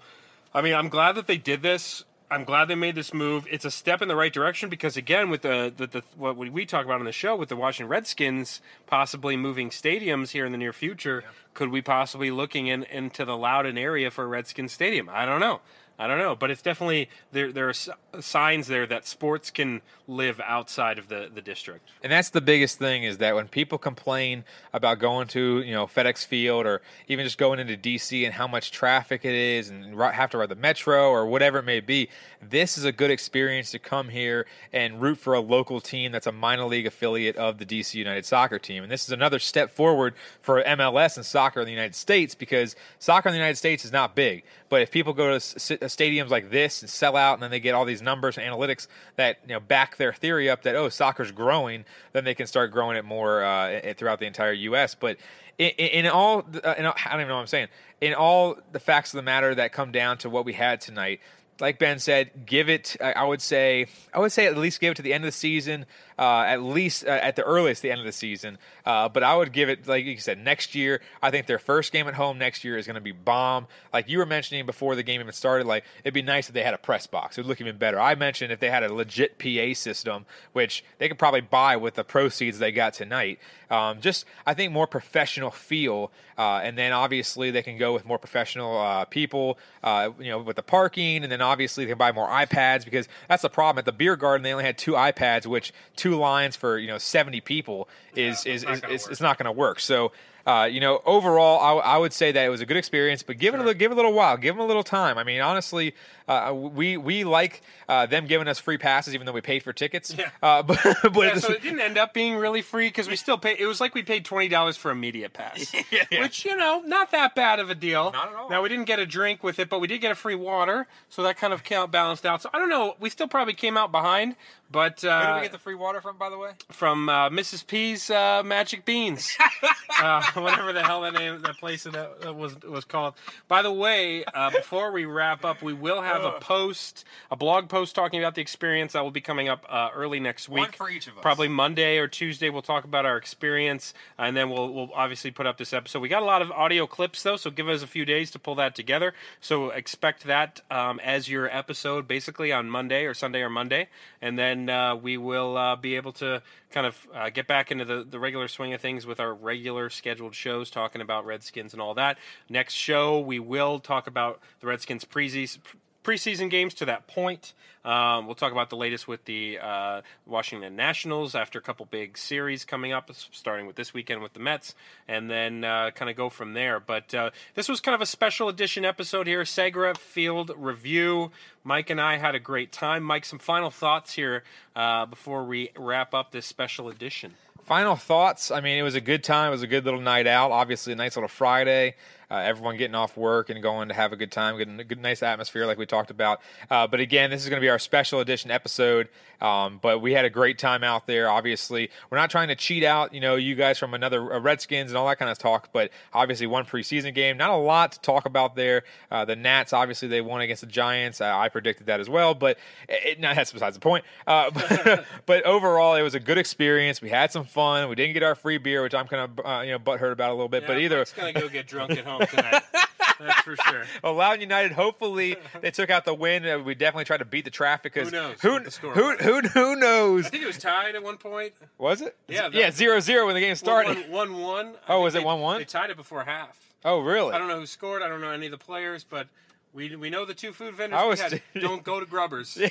I 0.54 0.62
mean, 0.62 0.74
I'm 0.74 0.90
glad 0.90 1.14
that 1.14 1.28
they 1.28 1.38
did 1.38 1.62
this. 1.62 2.04
I'm 2.30 2.46
glad 2.46 2.70
they 2.70 2.76
made 2.76 2.96
this 2.96 3.14
move. 3.14 3.46
It's 3.52 3.66
a 3.66 3.72
step 3.72 4.02
in 4.02 4.08
the 4.08 4.16
right 4.16 4.32
direction 4.32 4.70
because, 4.70 4.96
again, 4.96 5.30
with 5.30 5.42
the, 5.42 5.74
the, 5.76 5.88
the 5.88 6.04
what 6.16 6.38
we 6.38 6.66
talk 6.66 6.86
about 6.86 7.00
on 7.00 7.06
the 7.06 7.12
show 7.12 7.36
with 7.36 7.50
the 7.50 7.58
Washington 7.58 7.90
Redskins 7.90 8.62
possibly 8.88 9.36
moving 9.36 9.70
stadiums 9.70 10.30
here 10.30 10.46
in 10.46 10.54
the 10.54 10.58
near 10.58 10.72
future, 10.72 11.26
could 11.54 11.70
we 11.70 11.82
possibly 11.82 12.32
looking 12.32 12.68
in, 12.68 12.84
into 12.84 13.26
the 13.26 13.36
Loudoun 13.36 13.78
area 13.78 14.10
for 14.10 14.24
a 14.24 14.28
Redskins 14.28 14.72
stadium? 14.72 15.10
I 15.12 15.26
don't 15.26 15.42
know. 15.42 15.60
I 16.02 16.08
don't 16.08 16.18
know, 16.18 16.36
but 16.36 16.50
it's 16.50 16.64
definitely 16.64 17.10
there. 17.32 17.52
There 17.52 17.70
are 17.70 18.22
signs 18.22 18.66
there 18.66 18.88
that 18.88 19.06
sports 19.06 19.52
can 19.52 19.82
live 20.08 20.42
outside 20.44 20.98
of 20.98 21.08
the, 21.10 21.30
the 21.32 21.44
district. 21.44 21.90
And 22.04 22.12
that's 22.12 22.32
the 22.32 22.42
biggest 22.42 22.80
thing 22.80 23.04
is 23.04 23.20
that 23.20 23.36
when 23.36 23.48
people 23.48 23.78
complain 23.78 24.44
about 24.74 24.98
going 24.98 25.28
to, 25.30 25.62
you 25.62 25.74
know, 25.74 25.86
FedEx 25.86 26.26
Field 26.26 26.66
or 26.66 26.82
even 27.08 27.24
just 27.24 27.38
going 27.38 27.60
into 27.60 27.78
DC 27.78 28.26
and 28.26 28.34
how 28.34 28.48
much 28.48 28.72
traffic 28.72 29.24
it 29.26 29.36
is 29.36 29.70
and 29.70 29.96
have 30.00 30.32
to 30.32 30.40
ride 30.40 30.50
the 30.50 30.56
metro 30.56 31.10
or 31.10 31.28
whatever 31.28 31.60
it 31.60 31.66
may 31.66 31.80
be, 31.80 32.10
this 32.42 32.80
is 32.80 32.84
a 32.84 32.92
good 32.92 33.12
experience 33.12 33.70
to 33.72 33.80
come 33.80 34.10
here 34.10 34.48
and 34.74 35.02
root 35.02 35.20
for 35.20 35.36
a 35.36 35.40
local 35.40 35.80
team 35.80 36.12
that's 36.12 36.28
a 36.28 36.32
minor 36.32 36.66
league 36.66 36.88
affiliate 36.88 37.36
of 37.38 37.60
the 37.60 37.66
DC 37.66 37.94
United 37.94 38.26
Soccer 38.26 38.58
team. 38.58 38.82
And 38.82 38.92
this 38.92 39.04
is 39.04 39.12
another 39.12 39.38
step 39.38 39.72
forward 39.72 40.16
for 40.42 40.64
MLS 40.64 41.16
and 41.16 41.26
soccer 41.26 41.62
in 41.62 41.66
the 41.68 41.72
United 41.72 41.94
States 41.94 42.34
because 42.34 42.76
soccer 42.98 43.30
in 43.30 43.34
the 43.34 43.40
United 43.40 43.58
States 43.58 43.86
is 43.86 43.92
not 43.92 44.16
big. 44.16 44.44
But 44.68 44.82
if 44.82 44.90
people 44.90 45.14
go 45.14 45.30
to 45.30 45.36
s- 45.36 45.72
stadiums 45.96 46.30
like 46.30 46.50
this 46.50 46.82
and 46.82 46.90
sell 46.90 47.16
out 47.16 47.34
and 47.34 47.44
then 47.44 47.52
they 47.52 47.60
get 47.60 47.74
all 47.74 47.86
these 47.86 48.02
numbers 48.02 48.38
and 48.38 48.46
analytics 48.46 48.88
that, 49.16 49.40
you 49.48 49.54
know, 49.54 49.60
back 49.60 49.98
their 49.98 50.14
theory 50.14 50.50
up 50.50 50.64
that, 50.64 50.76
oh, 50.76 50.90
soccer's 50.90 51.32
growing, 51.32 51.86
then 52.14 52.24
they 52.24 52.34
can 52.34 52.48
start 52.48 52.72
growing 52.72 52.98
it 52.98 53.06
more 53.06 53.44
uh, 53.44 53.94
throughout 53.98 54.20
the 54.20 54.26
entire 54.26 54.54
U.S. 54.54 54.96
But 54.96 55.18
in, 55.58 55.70
in 55.70 56.08
all, 56.08 56.46
uh, 56.64 56.76
in 56.78 56.86
all, 56.86 56.96
I 57.06 57.12
don't 57.12 57.22
even 57.22 57.28
know 57.28 57.36
what 57.36 57.42
I'm 57.42 57.48
saying. 57.48 57.68
In 58.00 58.14
all 58.14 58.58
the 58.72 58.80
facts 58.80 59.14
of 59.14 59.18
the 59.18 59.24
matter 59.24 59.54
that 59.56 59.74
come 59.74 59.92
down 59.92 60.18
to 60.20 60.30
what 60.30 60.46
we 60.46 60.54
had 60.54 60.82
tonight, 60.82 61.20
like 61.62 61.80
Ben 61.80 62.00
said, 62.00 62.46
give 62.46 62.70
it. 62.70 62.98
I 63.00 63.24
would 63.24 63.42
say, 63.42 63.86
I 64.14 64.20
would 64.20 64.32
say 64.32 64.48
at 64.48 64.58
least 64.58 64.80
give 64.80 64.92
it 64.92 64.96
to 64.96 65.02
the 65.02 65.14
end 65.14 65.24
of 65.24 65.28
the 65.28 65.32
season. 65.32 65.86
Uh, 66.20 66.44
at 66.46 66.62
least 66.62 67.06
uh, 67.06 67.10
at 67.10 67.36
the 67.36 67.42
earliest, 67.42 67.82
the 67.82 67.90
end 67.90 68.00
of 68.00 68.06
the 68.06 68.12
season. 68.12 68.60
Uh, 68.86 69.10
but 69.10 69.24
I 69.24 69.36
would 69.36 69.52
give 69.52 69.70
it, 69.70 69.88
like 69.88 70.06
you 70.06 70.18
said, 70.18 70.38
next 70.38 70.76
year. 70.76 71.02
I 71.22 71.32
think 71.32 71.48
their 71.48 71.58
first 71.58 71.92
game 71.92 72.08
at 72.08 72.14
home 72.14 72.38
next 72.38 72.64
year 72.64 72.78
is 72.78 72.86
going 72.86 72.96
to 72.96 73.02
be 73.02 73.12
bomb. 73.12 73.66
Like 73.92 74.08
you 74.08 74.20
were 74.20 74.26
mentioning 74.26 74.68
before 74.68 74.96
the 74.96 75.02
game 75.02 75.22
even 75.22 75.34
started, 75.34 75.66
like 75.66 75.84
it'd 76.04 76.14
be 76.14 76.22
nice 76.22 76.48
if 76.48 76.54
they 76.54 76.64
had 76.64 76.74
a 76.74 76.78
press 76.78 77.08
box. 77.08 77.38
It 77.38 77.42
would 77.42 77.48
look 77.48 77.62
even 77.62 77.78
better. 77.78 78.00
I 78.00 78.14
mentioned 78.16 78.52
if 78.52 78.60
they 78.60 78.70
had 78.70 78.84
a 78.84 78.94
legit 78.94 79.40
PA 79.40 79.74
system, 79.74 80.26
which 80.54 80.84
they 81.00 81.08
could 81.08 81.18
probably 81.18 81.42
buy 81.42 81.76
with 81.78 81.96
the 81.96 82.04
proceeds 82.04 82.60
they 82.60 82.72
got 82.72 82.94
tonight. 82.94 83.40
Um, 83.72 84.02
just 84.02 84.26
I 84.46 84.54
think 84.54 84.74
more 84.74 84.86
professional 84.86 85.50
feel, 85.50 86.12
uh, 86.38 86.60
and 86.62 86.78
then 86.78 86.92
obviously 86.92 87.52
they 87.52 87.64
can 87.64 87.78
go 87.78 87.94
with 87.94 88.06
more 88.06 88.20
professional 88.20 88.78
uh, 88.78 89.06
people, 89.06 89.58
uh, 89.82 90.10
you 90.20 90.30
know, 90.30 90.40
with 90.40 90.58
the 90.58 90.64
parking, 90.64 91.24
and 91.24 91.32
then 91.32 91.42
obviously 91.42 91.51
they 91.56 91.86
can 91.86 91.98
buy 91.98 92.12
more 92.12 92.28
iPads 92.28 92.86
because 92.86 93.08
that's 93.28 93.42
the 93.42 93.50
problem 93.50 93.80
at 93.80 93.86
the 93.86 93.92
beer 93.92 94.16
garden. 94.16 94.44
They 94.44 94.52
only 94.52 94.66
had 94.66 94.78
two 94.78 94.94
iPads, 94.94 95.46
which 95.46 95.74
two 95.96 96.16
lines 96.16 96.56
for 96.56 96.78
you 96.78 96.88
know 96.88 96.98
seventy 96.98 97.42
people 97.42 97.88
is 98.16 98.46
is, 98.46 98.64
is, 98.64 98.82
is 98.90 99.08
it's 99.08 99.22
not 99.22 99.38
going 99.38 99.46
to 99.46 99.52
work. 99.52 99.80
So. 99.80 100.12
Uh, 100.46 100.68
you 100.70 100.80
know, 100.80 101.02
overall, 101.06 101.60
I, 101.60 101.94
I 101.94 101.98
would 101.98 102.14
say 102.14 102.32
that 102.32 102.44
it 102.44 102.50
was 102.50 102.62
a 102.62 102.66
good 102.66 102.78
experience, 102.78 103.24
but 103.24 103.38
give 103.38 103.54
it 103.54 103.58
a 103.58 103.64
little, 103.64 103.74
give 103.74 103.92
it 103.92 103.94
a 103.94 103.96
little 103.96 104.14
while, 104.14 104.38
give 104.38 104.56
them 104.56 104.64
a 104.64 104.68
little 104.68 104.84
time. 104.84 105.18
I 105.18 105.24
mean, 105.24 105.42
honestly, 105.42 105.94
uh, 106.28 106.54
we 106.54 106.98
we 106.98 107.24
like 107.24 107.62
uh, 107.90 108.06
them 108.06 108.26
giving 108.26 108.48
us 108.48 108.60
free 108.60 108.78
passes, 108.78 109.14
even 109.14 109.26
though 109.26 109.34
we 109.34 109.42
paid 109.42 109.64
for 109.64 109.74
tickets. 109.74 110.16
Yeah. 110.18 110.30
Uh, 110.42 110.64
but 110.64 110.80
but 111.04 111.16
Yeah, 111.16 111.36
so 111.38 111.52
it 111.54 111.62
didn't 111.62 111.82
end 111.82 111.98
up 111.98 112.14
being 112.14 112.36
really 112.36 112.62
free 112.62 112.88
because 112.88 113.08
we 113.08 113.16
still 113.16 113.38
paid. 113.38 113.60
It 113.60 113.66
was 113.66 113.82
like 113.82 113.94
we 113.94 114.04
paid 114.04 114.26
twenty 114.26 114.48
dollars 114.48 114.78
for 114.78 114.92
a 114.92 114.96
media 114.96 115.30
pass, 115.30 115.74
which 116.12 116.46
you 116.46 116.56
know, 116.56 116.82
not 116.86 117.12
that 117.12 117.36
bad 117.36 117.60
of 117.60 117.70
a 117.70 117.76
deal. 117.76 118.12
Not 118.12 118.30
at 118.30 118.36
all. 118.36 118.50
Now 118.50 118.62
we 118.62 118.70
didn't 118.70 118.86
get 118.86 119.00
a 119.00 119.06
drink 119.06 119.44
with 119.44 119.60
it, 119.60 119.70
but 119.70 119.80
we 119.80 119.88
did 119.88 120.00
get 120.00 120.12
a 120.12 120.16
free 120.16 120.36
water, 120.36 120.88
so 121.10 121.24
that 121.24 121.38
kind 121.38 121.54
of 121.54 121.64
balanced 121.92 122.26
out. 122.26 122.42
So 122.42 122.50
I 122.54 122.60
don't 122.60 122.70
know. 122.70 122.96
We 123.00 123.10
still 123.10 123.28
probably 123.28 123.54
came 123.54 123.78
out 123.78 123.92
behind, 123.92 124.36
but 124.72 125.04
uh, 125.04 125.08
Where 125.08 125.28
did 125.28 125.36
we 125.36 125.42
get 125.44 125.52
the 125.52 125.58
free 125.58 125.76
water 125.76 126.02
from, 126.02 126.18
by 126.18 126.30
the 126.30 126.38
way? 126.38 126.52
from 126.72 127.10
uh, 127.10 127.30
Mrs. 127.30 127.66
P's 127.66 128.10
uh, 128.10 128.42
Magic 128.44 128.86
Beans. 128.86 129.38
uh, 130.02 130.24
whatever 130.34 130.74
the 130.74 130.84
hell 130.84 131.02
that 131.02 131.14
name 131.14 131.42
that 131.42 131.58
place 131.58 131.84
that 131.84 131.94
that 132.22 132.36
was 132.36 132.60
was 132.62 132.86
called. 132.86 133.16
By 133.48 133.62
the 133.62 133.72
way, 133.72 134.24
uh, 134.26 134.50
before 134.52 134.92
we 134.92 135.06
wrap 135.06 135.46
up, 135.46 135.62
we 135.62 135.74
will 135.74 136.02
have 136.02 136.24
a 136.24 136.40
post, 136.40 137.06
a 137.30 137.36
blog 137.36 137.70
post 137.70 137.96
talking 137.96 138.20
about 138.20 138.36
the 138.36 138.42
experience 138.42 138.94
that 138.94 139.04
will 139.04 139.12
be 139.12 139.22
coming 139.22 139.50
up 139.50 139.66
uh, 139.70 139.90
early 139.94 140.20
next 140.20 140.50
week. 140.50 140.62
One 140.62 140.72
for 140.72 140.90
each 140.90 141.08
of 141.08 141.18
us. 141.18 141.22
Probably 141.22 141.48
Monday 141.48 141.98
or 141.98 142.08
Tuesday. 142.08 142.50
We'll 142.50 142.62
talk 142.62 142.84
about 142.84 143.06
our 143.06 143.18
experience, 143.18 143.94
and 144.18 144.36
then 144.36 144.50
we'll 144.50 144.74
we'll 144.74 144.90
obviously 144.94 145.32
put 145.32 145.46
up 145.46 145.58
this 145.58 145.74
episode. 145.74 146.00
We 146.00 146.10
got 146.10 146.24
a 146.24 146.26
lot 146.26 146.42
of 146.42 146.52
audio 146.52 146.88
clips 146.88 147.24
though, 147.24 147.38
so 147.38 147.50
give 147.50 147.68
us 147.68 147.84
a 147.84 147.88
few 147.88 148.06
days 148.06 148.32
to 148.32 148.40
pull 148.40 148.56
that 148.56 148.76
together. 148.76 149.14
So 149.40 149.70
expect 149.70 150.24
that 150.26 150.62
um, 150.70 151.00
as 151.02 151.30
your 151.30 151.50
episode, 151.56 152.08
basically 152.08 152.52
on 152.52 152.70
Monday 152.70 153.06
or 153.06 153.14
Sunday 153.14 153.42
or 153.42 153.50
Monday, 153.50 153.90
and 154.22 154.38
then 154.38 154.61
uh, 154.70 154.98
we 155.02 155.18
will 155.18 155.58
uh, 155.58 155.76
be 155.76 155.96
able 155.96 156.12
to 156.14 156.42
kind 156.72 156.88
of 156.88 157.08
uh, 157.14 157.30
get 157.30 157.48
back 157.48 157.72
into 157.72 157.86
the, 157.86 158.04
the 158.04 158.20
regular 158.20 158.48
swing 158.48 158.74
of 158.74 158.82
things 158.82 159.06
with 159.06 159.20
our 159.20 159.34
regular 159.34 159.90
scheduled 159.90 160.36
shows, 160.36 160.70
talking 160.70 161.02
about 161.02 161.26
Redskins 161.26 161.74
and 161.74 161.82
all 161.82 161.94
that. 161.96 162.18
Next 162.50 162.74
show, 162.74 163.20
we 163.20 163.40
will 163.40 163.80
talk 163.80 164.08
about 164.08 164.40
the 164.60 164.68
Redskins 164.68 165.06
preseason 165.06 165.60
preseason 166.04 166.50
games 166.50 166.74
to 166.76 166.86
that 166.86 167.08
point. 167.08 167.54
Um, 167.84 168.28
we'll 168.28 168.36
talk 168.36 168.52
about 168.52 168.70
the 168.70 168.76
latest 168.76 169.08
with 169.08 169.26
the 169.26 169.58
uh, 169.60 170.02
Washington 170.28 170.76
Nationals 170.76 171.34
after 171.34 171.58
a 171.58 171.62
couple 171.62 171.86
big 171.88 172.16
series 172.18 172.64
coming 172.64 172.92
up, 172.92 173.10
starting 173.32 173.66
with 173.66 173.76
this 173.76 173.94
weekend 173.94 174.22
with 174.22 174.34
the 174.34 174.40
Mets, 174.40 174.76
and 175.08 175.32
then 175.32 175.64
uh, 175.64 175.90
kind 175.92 176.10
of 176.10 176.16
go 176.16 176.30
from 176.30 176.54
there. 176.54 176.80
But 176.80 177.14
uh, 177.16 177.32
this 177.56 177.68
was 177.68 177.82
kind 177.82 177.96
of 177.96 178.02
a 178.02 178.06
special 178.06 178.50
edition 178.50 178.86
episode 178.86 179.26
here, 179.26 179.42
Segra 179.42 179.98
Field 179.98 180.52
Review. 180.56 181.32
Mike 181.64 181.90
and 181.90 182.00
I 182.00 182.18
had 182.18 182.36
a 182.36 182.40
great 182.40 182.72
time. 182.72 183.04
Mike, 183.04 183.26
some 183.26 183.40
final 183.40 183.72
thoughts 183.72 184.14
here 184.14 184.44
uh, 184.76 185.08
before 185.08 185.44
we 185.44 185.72
wrap 185.76 186.14
up 186.14 186.32
this 186.32 186.46
special 186.46 186.88
edition. 186.88 187.34
Final 187.64 187.96
thoughts. 187.96 188.52
I 188.52 188.60
mean, 188.60 188.78
it 188.78 188.84
was 188.84 188.96
a 188.96 189.02
good 189.02 189.24
time. 189.24 189.50
It 189.50 189.52
was 189.52 189.62
a 189.62 189.68
good 189.68 189.86
little 189.86 190.02
night 190.02 190.28
out. 190.28 190.52
Obviously, 190.52 190.94
a 190.94 190.96
nice 190.96 191.16
little 191.16 191.30
Friday. 191.30 191.96
Uh, 192.32 192.36
everyone 192.36 192.78
getting 192.78 192.96
off 192.96 193.18
work 193.18 193.50
and 193.50 193.62
going 193.62 193.90
to 193.90 193.94
have 193.94 194.14
a 194.14 194.16
good 194.16 194.32
time, 194.32 194.58
getting 194.58 194.80
a 194.80 194.86
good, 194.86 195.02
nice 195.02 195.22
atmosphere, 195.22 195.66
like 195.66 195.78
we 195.78 195.86
talked 195.86 196.12
about. 196.12 196.40
Uh, 196.70 196.88
but 196.88 197.02
again, 197.02 197.30
this 197.30 197.44
is 197.44 197.50
going 197.50 197.60
to 197.60 197.66
be 197.66 197.70
our 197.70 197.78
special 197.78 198.22
edition 198.22 198.50
episode. 198.50 199.10
Um, 199.42 199.80
but 199.82 200.02
we 200.02 200.14
had 200.14 200.24
a 200.24 200.30
great 200.30 200.58
time 200.60 200.84
out 200.84 201.08
there. 201.08 201.30
Obviously, 201.30 201.90
we're 202.10 202.18
not 202.18 202.30
trying 202.30 202.50
to 202.50 202.56
cheat 202.56 202.84
out, 202.84 203.14
you 203.14 203.20
know, 203.20 203.36
you 203.36 203.56
guys 203.56 203.80
from 203.80 203.94
another 203.94 204.34
uh, 204.34 204.40
Redskins 204.40 204.92
and 204.92 204.98
all 204.98 205.08
that 205.08 205.18
kind 205.18 205.32
of 205.32 205.38
talk. 205.38 205.70
But 205.74 205.92
obviously, 206.14 206.48
one 206.48 206.64
preseason 206.64 207.14
game, 207.14 207.38
not 207.38 207.50
a 207.50 207.56
lot 207.56 207.94
to 207.94 208.00
talk 208.00 208.26
about 208.26 208.56
there. 208.56 208.84
Uh, 209.10 209.26
the 209.26 209.36
Nats, 209.36 209.74
obviously, 209.74 210.08
they 210.08 210.22
won 210.22 210.42
against 210.42 210.62
the 210.62 210.68
Giants. 210.68 211.20
Uh, 211.20 211.36
I 211.36 211.50
predicted 211.50 211.88
that 211.88 212.00
as 212.00 212.08
well, 212.08 212.36
but 212.36 212.58
it, 212.88 213.20
that's 213.20 213.52
besides 213.52 213.76
the 213.76 213.82
point. 213.82 214.06
Uh, 214.26 214.52
but, 214.86 215.06
but, 215.26 215.44
overall, 215.44 215.96
it 215.96 216.04
was 216.04 216.16
a 216.16 216.20
good 216.20 216.38
experience. 216.38 217.02
We 217.02 217.10
had 217.10 217.32
some 217.32 217.46
fun. 217.46 217.90
We 217.90 217.96
didn't 217.96 218.14
get 218.14 218.24
our 218.24 218.36
free 218.36 218.60
beer, 218.60 218.84
which 218.84 218.94
I'm 218.94 219.08
kind 219.08 219.32
of 219.40 219.66
you 219.66 219.72
know 219.72 219.80
butthurt 219.80 220.12
about 220.12 220.30
a 220.30 220.34
little 220.34 220.50
bit. 220.50 220.64
Yeah, 220.64 220.68
but 220.68 220.78
either, 220.78 221.06
gonna 221.18 221.34
go 221.34 221.50
get 221.50 221.68
drunk 221.68 221.92
at 221.92 222.06
home 222.06 222.21
tonight. 222.28 222.64
That's 223.20 223.42
for 223.42 223.56
sure. 223.56 223.84
Well, 224.04 224.16
Loudoun 224.16 224.42
United. 224.42 224.72
Hopefully, 224.72 225.36
they 225.62 225.70
took 225.70 225.92
out 225.92 226.06
the 226.06 226.14
win. 226.14 226.44
Uh, 226.48 226.58
we 226.60 226.74
definitely 226.74 227.06
tried 227.06 227.18
to 227.18 227.26
beat 227.26 227.46
the 227.46 227.52
traffic 227.52 227.94
because 227.94 228.10
Who 228.10 228.16
knows 228.16 228.38
Who, 228.42 228.60
the 228.60 228.90
who, 228.90 229.16
who, 229.18 229.42
who 229.50 229.76
knows? 229.76 230.26
I 230.26 230.30
think 230.30 230.44
it 230.44 230.48
was 230.48 230.58
tied 230.58 230.96
at 230.96 231.04
one 231.04 231.18
point. 231.18 231.54
Was 231.78 232.02
it? 232.02 232.16
Yeah, 232.28 232.50
yeah, 232.52 232.68
that- 232.68 232.74
zero 232.74 233.00
zero 233.00 233.28
when 233.28 233.36
the 233.36 233.42
game 233.42 233.56
started. 233.56 234.10
One 234.10 234.34
one. 234.34 234.42
one. 234.42 234.74
Oh, 234.90 235.02
was 235.02 235.14
it 235.14 235.20
they- 235.20 235.24
1-1? 235.26 235.58
They 235.60 235.66
tied 235.66 235.92
it 235.92 235.98
before 235.98 236.24
half. 236.24 236.58
Oh, 236.84 237.00
really? 237.02 237.32
I 237.34 237.38
don't 237.38 237.48
know 237.48 237.60
who 237.60 237.68
scored. 237.68 238.02
I 238.02 238.08
don't 238.08 238.22
know 238.22 238.32
any 238.32 238.48
of 238.48 238.52
the 238.52 238.58
players, 238.58 239.04
but 239.04 239.28
we 239.72 239.96
we 239.96 240.10
know 240.10 240.26
the 240.26 240.34
two 240.34 240.52
food 240.52 240.74
vendors 240.74 240.98
I 241.00 241.04
we 241.04 241.10
was- 241.10 241.22
had. 241.22 241.42
Don't 241.62 241.84
go 241.84 242.00
to 242.00 242.08
Grubbers. 242.08 242.58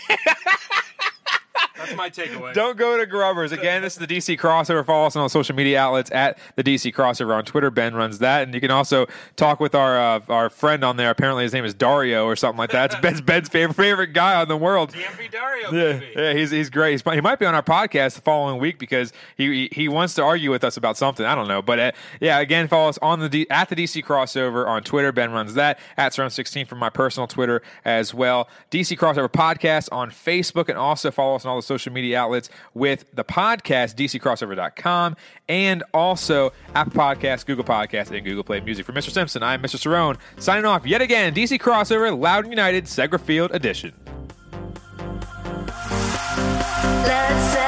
That's 1.81 1.97
my 1.97 2.11
takeaway. 2.11 2.53
Don't 2.53 2.77
go 2.77 2.99
to 2.99 3.07
Grubbers. 3.07 3.53
Again, 3.53 3.81
this 3.81 3.95
is 3.95 4.07
the 4.07 4.07
DC 4.07 4.39
Crossover. 4.39 4.85
Follow 4.85 5.07
us 5.07 5.17
on 5.17 5.23
all 5.23 5.31
social 5.31 5.55
media 5.55 5.81
outlets 5.81 6.11
at 6.11 6.39
the 6.55 6.63
DC 6.63 6.95
Crossover 6.95 7.35
on 7.35 7.43
Twitter. 7.45 7.71
Ben 7.71 7.95
runs 7.95 8.19
that. 8.19 8.43
And 8.43 8.55
you 8.55 8.61
can 8.61 8.71
also 8.71 9.07
talk 9.37 9.61
with 9.61 9.75
our 9.75 9.99
uh, 9.99 10.21
our 10.29 10.51
friend 10.51 10.85
on 10.85 10.99
there. 10.99 11.09
Apparently, 11.09 11.43
his 11.43 11.55
name 11.55 11.65
is 11.65 11.73
Dario 11.73 12.27
or 12.27 12.37
something 12.37 12.59
like 12.59 12.73
that. 12.73 12.93
It's 12.93 13.01
Ben's, 13.01 13.23
Ben's 13.23 13.49
favorite, 13.49 13.77
favorite 13.77 14.13
guy 14.13 14.39
on 14.39 14.49
the 14.49 14.59
world. 14.59 14.93
DMV 14.93 15.31
Dario, 15.31 15.73
Yeah, 15.73 16.01
yeah, 16.15 16.33
he's 16.35 16.51
he's 16.51 16.69
great. 16.69 16.93
He's, 16.93 17.03
he 17.15 17.21
might 17.23 17.39
be 17.39 17.47
on 17.47 17.55
our 17.55 17.63
podcast 17.63 18.17
the 18.17 18.21
following 18.21 18.61
week 18.61 18.79
because 18.79 19.13
he 19.39 19.71
he, 19.73 19.89
wants 19.89 20.15
to 20.17 20.23
argue 20.23 20.51
with 20.51 20.65
us 20.65 20.77
about 20.77 20.99
something. 20.99 21.25
I 21.25 21.35
don't 21.35 21.49
know, 21.49 21.63
but 21.63 21.79
uh, 21.79 21.93
yeah. 22.21 22.41
Again, 22.41 22.69
follow 22.69 22.91
us 22.91 22.99
on 22.99 23.21
the 23.21 23.29
D, 23.31 23.47
at 23.49 23.71
the 23.71 23.77
DC 23.77 24.05
crossover 24.05 24.67
on 24.67 24.83
Twitter. 24.83 25.13
Ben 25.13 25.33
runs 25.33 25.55
that 25.55 25.79
at 25.97 26.13
Cerrone 26.13 26.31
sixteen 26.31 26.67
from 26.67 26.79
my 26.79 26.91
personal 26.91 27.27
Twitter 27.27 27.63
as 27.85 28.13
well. 28.13 28.49
DC 28.71 28.99
crossover 28.99 29.29
podcast 29.29 29.89
on 29.93 30.11
Facebook 30.11 30.69
and 30.69 30.77
also 30.77 31.11
follow 31.11 31.37
us 31.37 31.45
on 31.45 31.51
all 31.51 31.57
the 31.57 31.70
social 31.71 31.93
media 31.93 32.19
outlets 32.19 32.51
with 32.75 33.05
the 33.15 33.23
podcast 33.23 33.95
DCCrossover.com 33.95 35.17
and 35.49 35.85
also 35.95 36.53
Apple 36.75 36.93
Podcasts, 36.93 37.47
Google 37.47 37.65
Podcasts, 37.65 38.11
and 38.11 38.25
Google 38.27 38.43
Play 38.43 38.59
Music. 38.61 38.85
For 38.85 38.93
Mr. 38.93 39.11
Simpson, 39.11 39.43
I'm 39.45 39.63
Mr. 39.63 39.77
Cerrone 39.77 40.19
signing 40.43 40.65
off 40.65 40.85
yet 40.85 41.01
again. 41.01 41.33
DC 41.33 41.61
crossover, 41.61 42.19
Loudoun 42.19 42.51
United, 42.51 42.87
Segra 42.87 43.21
Field 43.21 43.53
edition. 43.55 43.93
Let's 47.07 47.60